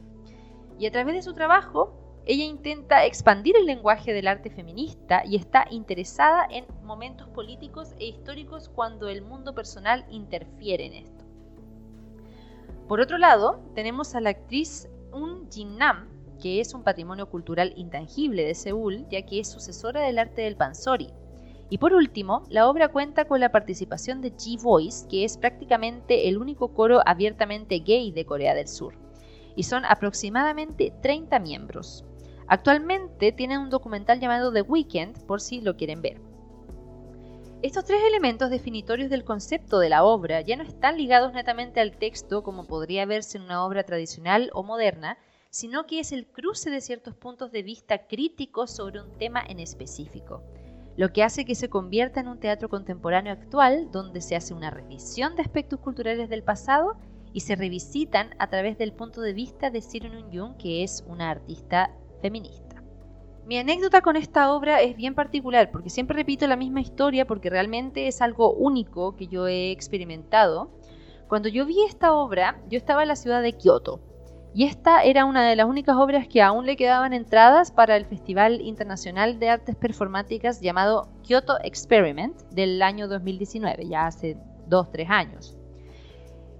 Y 0.79 0.87
a 0.87 0.91
través 0.91 1.15
de 1.17 1.23
su 1.23 1.35
trabajo, 1.35 1.93
ella 2.25 2.45
intenta 2.45 3.05
expandir 3.05 3.57
el 3.59 3.67
lenguaje 3.67 4.15
del 4.15 4.27
arte 4.27 4.49
feminista 4.49 5.23
y 5.27 5.37
está 5.37 5.67
interesada 5.71 6.47
en 6.49 6.65
momentos 6.83 7.29
políticos 7.29 7.95
e 7.99 8.07
históricos 8.07 8.71
cuando 8.71 9.11
el 9.11 9.21
mundo 9.21 9.55
personal 9.55 10.07
interfiere 10.09 10.87
en 10.87 10.95
esto. 10.95 11.25
Por 12.89 13.01
otro 13.01 13.19
lado, 13.19 13.61
tenemos 13.75 14.15
a 14.15 14.23
la 14.23 14.31
actriz 14.31 14.89
Un 15.13 15.51
Jin 15.51 15.77
Nam, 15.77 16.14
que 16.45 16.61
es 16.61 16.75
un 16.75 16.83
patrimonio 16.83 17.31
cultural 17.31 17.73
intangible 17.75 18.45
de 18.45 18.55
Seúl, 18.55 19.07
ya 19.09 19.23
que 19.23 19.41
es 19.41 19.49
sucesora 19.49 20.03
del 20.03 20.19
arte 20.19 20.43
del 20.43 20.57
pansori. 20.57 21.09
Y 21.71 21.79
por 21.79 21.95
último, 21.95 22.43
la 22.51 22.69
obra 22.69 22.89
cuenta 22.89 23.25
con 23.25 23.41
la 23.41 23.51
participación 23.51 24.21
de 24.21 24.31
G-Voice, 24.31 25.09
que 25.09 25.25
es 25.25 25.39
prácticamente 25.39 26.29
el 26.29 26.37
único 26.37 26.75
coro 26.75 27.01
abiertamente 27.07 27.79
gay 27.79 28.13
de 28.13 28.27
Corea 28.27 28.53
del 28.53 28.69
Sur. 28.69 28.93
Y 29.57 29.63
son 29.63 29.87
aproximadamente 29.87 30.93
30 31.01 31.39
miembros. 31.39 32.05
Actualmente 32.47 33.33
tienen 33.33 33.61
un 33.61 33.71
documental 33.71 34.21
llamado 34.21 34.53
The 34.53 34.61
Weekend, 34.61 35.25
por 35.25 35.41
si 35.41 35.63
lo 35.63 35.79
quieren 35.79 36.03
ver. 36.03 36.21
Estos 37.63 37.87
tres 37.87 38.03
elementos 38.07 38.51
definitorios 38.51 39.09
del 39.09 39.25
concepto 39.25 39.79
de 39.79 39.89
la 39.89 40.05
obra 40.05 40.43
ya 40.43 40.57
no 40.57 40.65
están 40.65 40.99
ligados 40.99 41.33
netamente 41.33 41.81
al 41.81 41.97
texto 41.97 42.43
como 42.43 42.67
podría 42.67 43.07
verse 43.07 43.39
en 43.39 43.45
una 43.45 43.65
obra 43.65 43.85
tradicional 43.85 44.51
o 44.53 44.63
moderna, 44.63 45.17
sino 45.55 45.87
que 45.87 46.01
es 46.01 46.11
el 46.11 46.27
cruce 46.27 46.69
de 46.69 46.81
ciertos 46.81 47.15
puntos 47.15 47.53
de 47.53 47.63
vista 47.63 48.09
críticos 48.09 48.73
sobre 48.73 49.01
un 49.01 49.13
tema 49.19 49.41
en 49.49 49.61
específico, 49.61 50.43
lo 50.97 51.13
que 51.13 51.23
hace 51.23 51.45
que 51.45 51.55
se 51.55 51.69
convierta 51.69 52.19
en 52.19 52.27
un 52.27 52.41
teatro 52.41 52.69
contemporáneo 52.69 53.33
actual 53.33 53.89
donde 53.93 54.21
se 54.21 54.35
hace 54.35 54.53
una 54.53 54.73
revisión 54.73 55.37
de 55.37 55.43
aspectos 55.43 55.79
culturales 55.79 56.29
del 56.29 56.43
pasado 56.43 56.97
y 57.33 57.39
se 57.39 57.55
revisitan 57.55 58.35
a 58.41 58.51
través 58.51 58.79
del 58.79 58.93
punto 58.95 59.21
de 59.21 59.33
vista 59.33 59.71
de 59.71 59.81
Sirun 59.81 60.29
Jung, 60.33 60.57
que 60.57 60.83
es 60.83 61.05
una 61.07 61.31
artista 61.31 61.95
feminista. 62.21 62.83
Mi 63.47 63.57
anécdota 63.57 64.03
con 64.03 64.17
esta 64.17 64.53
obra 64.53 64.83
es 64.83 64.97
bien 64.97 65.15
particular 65.15 65.71
porque 65.71 65.89
siempre 65.89 66.17
repito 66.17 66.49
la 66.49 66.57
misma 66.57 66.81
historia 66.81 67.29
porque 67.29 67.49
realmente 67.49 68.09
es 68.09 68.23
algo 68.23 68.53
único 68.55 69.15
que 69.15 69.29
yo 69.29 69.47
he 69.47 69.71
experimentado. 69.71 70.73
Cuando 71.29 71.49
yo 71.49 71.65
vi 71.65 71.81
esta 71.85 72.13
obra, 72.13 72.61
yo 72.69 72.77
estaba 72.77 73.03
en 73.03 73.09
la 73.09 73.17
ciudad 73.17 73.41
de 73.41 73.53
Kioto, 73.53 74.01
y 74.55 74.65
esta 74.65 75.03
era 75.03 75.25
una 75.25 75.49
de 75.49 75.57
las 75.57 75.67
únicas 75.67 75.97
obras 75.97 76.29
que 76.29 76.41
aún 76.41 76.65
le 76.65 76.77
quedaban 76.77 77.13
entradas 77.13 77.73
para 77.73 77.97
el 77.97 78.07
Festival 78.07 78.61
Internacional 78.61 79.41
de 79.41 79.51
Artes 79.51 79.75
Performáticas 79.75 80.61
llamado 80.61 81.09
Kyoto 81.25 81.59
Experiment 81.65 82.41
del 82.53 82.81
año 82.81 83.09
2019, 83.09 83.89
ya 83.89 84.07
hace 84.07 84.37
2-3 84.69 85.09
años. 85.09 85.59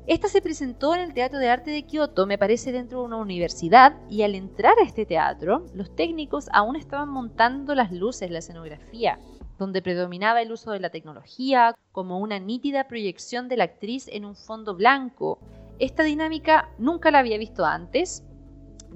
Esta 0.09 0.27
se 0.29 0.43
presentó 0.43 0.95
en 0.95 1.03
el 1.03 1.15
Teatro 1.15 1.39
de 1.39 1.49
Arte 1.49 1.71
de 1.71 1.85
Kyoto, 1.85 2.27
me 2.27 2.37
parece 2.37 2.73
dentro 2.73 2.99
de 2.99 3.05
una 3.07 3.17
universidad, 3.19 3.95
y 4.11 4.23
al 4.23 4.35
entrar 4.35 4.75
a 4.79 4.85
este 4.85 5.07
teatro, 5.07 5.65
los 5.73 5.95
técnicos 5.95 6.49
aún 6.53 6.75
estaban 6.75 7.09
montando 7.09 7.77
las 7.77 7.93
luces, 7.93 8.29
la 8.29 8.41
escenografía, 8.41 9.21
donde 9.57 9.83
predominaba 9.83 10.43
el 10.43 10.51
uso 10.51 10.73
de 10.73 10.81
la 10.81 10.91
tecnología 10.91 11.77
como 11.93 12.19
una 12.19 12.41
nítida 12.41 12.89
proyección 12.89 13.49
de 13.49 13.57
la 13.57 13.65
actriz 13.65 14.09
en 14.09 14.25
un 14.25 14.35
fondo 14.35 14.75
blanco, 14.75 15.39
esta 15.79 16.03
dinámica 16.03 16.71
nunca 16.79 17.11
la 17.11 17.19
había 17.19 17.39
visto 17.39 17.65
antes, 17.65 18.25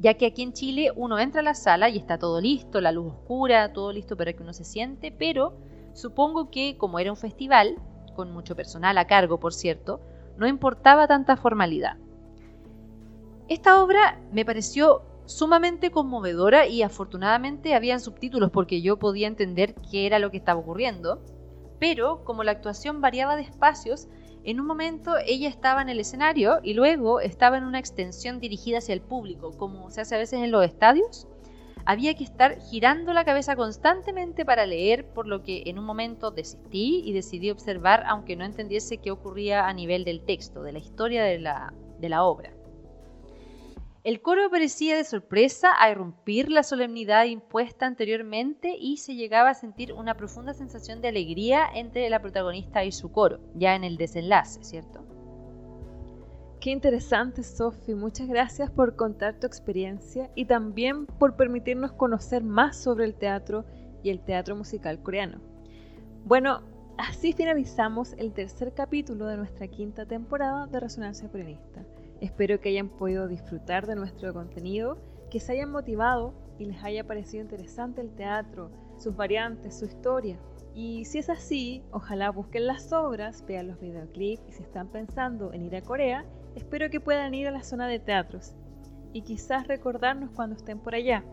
ya 0.01 0.15
que 0.15 0.27
aquí 0.27 0.43
en 0.43 0.53
Chile 0.53 0.93
uno 0.95 1.19
entra 1.19 1.41
a 1.41 1.45
la 1.45 1.55
sala 1.55 1.89
y 1.89 1.99
está 1.99 2.19
todo 2.19 2.41
listo, 2.41 2.81
la 2.81 2.93
luz 2.93 3.13
oscura, 3.13 3.73
todo 3.73 3.93
listo 3.93 4.17
para 4.17 4.33
que 4.33 4.43
uno 4.43 4.53
se 4.53 4.65
siente, 4.65 5.11
pero 5.11 5.57
supongo 5.93 6.51
que 6.51 6.77
como 6.79 6.99
era 6.99 7.11
un 7.11 7.17
festival, 7.17 7.77
con 8.15 8.33
mucho 8.33 8.55
personal 8.55 8.97
a 8.99 9.07
cargo 9.07 9.41
por 9.41 9.53
cierto, 9.53 10.01
no 10.37 10.47
importaba 10.47 11.09
tanta 11.09 11.37
formalidad. 11.37 11.97
Esta 13.49 13.83
obra 13.83 14.21
me 14.31 14.45
pareció 14.45 15.03
sumamente 15.25 15.91
conmovedora 15.91 16.67
y 16.67 16.83
afortunadamente 16.83 17.75
habían 17.75 18.01
subtítulos 18.01 18.51
porque 18.51 18.81
yo 18.83 18.99
podía 18.99 19.27
entender 19.27 19.75
qué 19.91 20.07
era 20.07 20.19
lo 20.19 20.31
que 20.31 20.37
estaba 20.37 20.61
ocurriendo, 20.61 21.23
pero 21.79 22.25
como 22.25 22.45
la 22.45 22.53
actuación 22.53 23.01
variaba 23.01 23.37
de 23.37 23.43
espacios, 23.43 24.09
en 24.51 24.61
un 24.61 24.67
momento 24.67 25.13
ella 25.27 25.51
estaba 25.51 25.83
en 25.83 25.91
el 25.91 26.01
escenario 26.01 26.61
y 26.63 26.73
luego 26.73 27.21
estaba 27.21 27.59
en 27.59 27.65
una 27.65 27.79
extensión 27.79 28.41
dirigida 28.41 28.79
hacia 28.79 28.95
el 28.95 29.03
público, 29.03 29.53
como 29.59 29.91
se 29.91 30.01
hace 30.01 30.15
a 30.15 30.19
veces 30.19 30.43
en 30.43 30.51
los 30.51 30.65
estadios. 30.65 31.29
Había 31.85 32.15
que 32.15 32.25
estar 32.25 32.59
girando 32.59 33.13
la 33.13 33.27
cabeza 33.27 33.57
constantemente 33.57 34.47
para 34.47 34.65
leer, 34.65 35.07
por 35.07 35.27
lo 35.27 35.43
que 35.43 35.65
en 35.67 35.79
un 35.79 35.85
momento 35.85 36.31
desistí 36.31 37.03
y 37.05 37.13
decidí 37.13 37.51
observar, 37.51 38.05
aunque 38.07 38.37
no 38.37 38.45
entendiese 38.47 38.97
qué 38.97 39.11
ocurría 39.11 39.67
a 39.67 39.73
nivel 39.75 40.05
del 40.05 40.23
texto, 40.23 40.63
de 40.63 40.73
la 40.73 40.79
historia 40.79 41.25
de 41.25 41.39
la, 41.41 41.75
de 41.99 42.09
la 42.09 42.25
obra. 42.25 42.58
El 44.05 44.23
coro 44.23 44.47
aparecía 44.47 44.97
de 44.97 45.03
sorpresa 45.03 45.71
a 45.77 45.91
irrumpir 45.91 46.53
la 46.53 46.63
solemnidad 46.63 47.25
impuesta 47.25 47.85
anteriormente 47.85 48.77
y 48.79 48.99
se 48.99 49.17
llegaba 49.17 49.51
a 49.51 49.55
sentir 49.55 49.93
una 49.93 50.17
profunda 50.17 50.55
sensación 50.55 51.01
de 51.01 51.09
alegría 51.09 51.67
entre 51.75 52.09
la 52.09 52.23
protagonista 52.23 52.85
y 52.85 52.93
su 52.93 53.11
coro, 53.11 53.41
ya 53.55 53.75
en 53.75 53.83
el 53.83 53.97
desenlace, 53.97 54.63
¿cierto? 54.63 55.05
Qué 56.61 56.71
interesante, 56.71 57.43
Sophie. 57.43 57.97
Muchas 57.97 58.29
gracias 58.29 58.71
por 58.71 58.95
contar 58.95 59.41
tu 59.41 59.49
experiencia 59.49 60.31
y 60.37 60.45
también 60.45 61.07
por 61.07 61.35
permitirnos 61.35 61.93
conocer 61.93 62.45
más 62.45 62.77
sobre 62.77 63.05
el 63.05 63.15
teatro 63.15 63.65
y 64.05 64.11
el 64.11 64.21
teatro 64.21 64.55
musical 64.55 65.03
coreano. 65.03 65.41
Bueno, 66.25 66.63
así 66.99 67.33
finalizamos 67.33 68.13
el 68.15 68.33
tercer 68.33 68.75
capítulo 68.75 69.27
de 69.27 69.39
nuestra 69.39 69.67
quinta 69.67 70.07
temporada 70.07 70.67
de 70.69 70.81
Resonancia 70.81 71.29
Coreanista. 71.29 71.85
Espero 72.21 72.61
que 72.61 72.71
hayan 72.71 72.89
podido 72.89 73.29
disfrutar 73.29 73.87
de 73.87 73.95
nuestro 73.95 74.33
contenido, 74.33 74.99
que 75.31 75.41
se 75.41 75.53
hayan 75.53 75.71
motivado 75.71 76.35
y 76.59 76.65
les 76.65 76.83
haya 76.83 77.07
parecido 77.07 77.43
interesante 77.43 78.01
el 78.01 78.11
teatro, 78.15 78.71
sus 78.99 79.15
variantes, 79.15 79.79
su 79.79 79.85
historia. 79.85 80.39
Y 80.75 81.05
si 81.05 81.19
es 81.19 81.31
así, 81.31 81.83
ojalá 81.93 82.31
busquen 82.31 82.67
las 82.67 82.93
obras, 82.93 83.45
vean 83.47 83.69
los 83.69 83.81
videoclips 83.81 84.43
y 84.49 84.53
si 84.53 84.63
están 84.63 84.89
pensando 84.89 85.53
en 85.53 85.63
ir 85.63 85.77
a 85.77 85.83
Corea, 85.83 86.25
espero 86.57 86.91
que 86.91 87.01
puedan 87.01 87.35
ir 87.35 87.47
a 87.47 87.53
la 87.53 87.63
zona 87.63 87.87
de 87.87 88.01
teatros 88.01 88.55
y 89.13 89.23
quizás 89.23 89.67
recordarnos 89.67 90.31
cuando 90.31 90.57
estén 90.57 90.79
por 90.81 90.95
allá, 90.95 91.25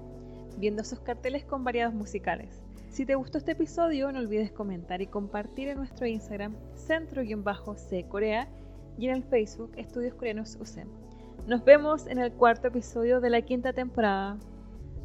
viendo 0.57 0.81
esos 0.81 0.99
carteles 0.99 1.45
con 1.45 1.63
variados 1.63 1.93
musicales. 1.93 2.61
Si 2.89 3.05
te 3.05 3.15
gustó 3.15 3.39
este 3.39 3.51
episodio, 3.51 4.11
no 4.11 4.19
olvides 4.19 4.51
comentar 4.51 5.01
y 5.01 5.07
compartir 5.07 5.67
en 5.67 5.77
nuestro 5.77 6.07
Instagram 6.07 6.55
centro-c 6.75 8.07
Corea 8.07 8.47
y 8.97 9.07
en 9.07 9.15
el 9.15 9.23
Facebook 9.23 9.71
Estudios 9.75 10.13
Coreanos 10.15 10.57
UCEM. 10.59 10.87
Nos 11.47 11.63
vemos 11.63 12.07
en 12.07 12.19
el 12.19 12.31
cuarto 12.31 12.67
episodio 12.67 13.21
de 13.21 13.29
la 13.29 13.41
quinta 13.41 13.73
temporada. 13.73 14.37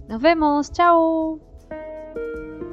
Nos 0.09 0.23
vemos, 0.23 0.73
chao. 0.73 1.39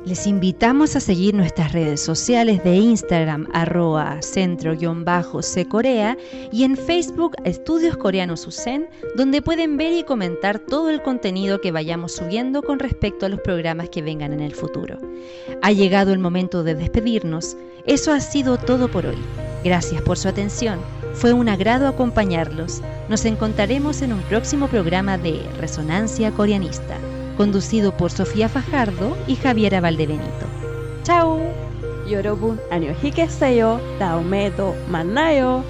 Les 0.07 0.25
invitamos 0.25 0.95
a 0.95 1.01
seguir 1.01 1.35
nuestras 1.35 1.73
redes 1.73 1.99
sociales 1.99 2.63
de 2.63 2.77
Instagram 2.77 3.45
arroba 3.51 4.21
centro-c 4.21 5.65
Corea 5.65 6.17
y 6.49 6.63
en 6.63 6.77
Facebook 6.77 7.35
Estudios 7.43 7.97
Coreanos 7.97 8.47
UCEN, 8.47 8.87
donde 9.17 9.41
pueden 9.41 9.75
ver 9.75 9.91
y 9.91 10.03
comentar 10.03 10.59
todo 10.59 10.89
el 10.89 11.01
contenido 11.01 11.59
que 11.59 11.73
vayamos 11.73 12.13
subiendo 12.13 12.63
con 12.63 12.79
respecto 12.79 13.25
a 13.25 13.29
los 13.29 13.41
programas 13.41 13.89
que 13.89 14.01
vengan 14.01 14.31
en 14.31 14.39
el 14.39 14.55
futuro. 14.55 14.97
Ha 15.61 15.73
llegado 15.73 16.13
el 16.13 16.19
momento 16.19 16.63
de 16.63 16.75
despedirnos. 16.75 17.57
Eso 17.85 18.13
ha 18.13 18.21
sido 18.21 18.57
todo 18.57 18.89
por 18.89 19.05
hoy. 19.05 19.17
Gracias 19.65 20.01
por 20.03 20.17
su 20.17 20.29
atención. 20.29 20.79
Fue 21.14 21.32
un 21.32 21.48
agrado 21.48 21.86
acompañarlos. 21.88 22.82
Nos 23.08 23.24
encontraremos 23.24 24.02
en 24.02 24.12
un 24.12 24.22
próximo 24.22 24.68
programa 24.68 25.18
de 25.18 25.42
Resonancia 25.58 26.30
Coreanista, 26.32 26.98
conducido 27.36 27.96
por 27.96 28.10
Sofía 28.10 28.48
Fajardo 28.48 29.16
y 29.26 29.36
Javiera 29.36 29.80
Valdebenito. 29.80 30.46
¡Chao! 31.04 31.40
여러분 32.10 32.58
안녕히 32.70 33.10
계세요. 33.10 33.80
다음에도 33.98 34.74
만나요. 34.88 35.64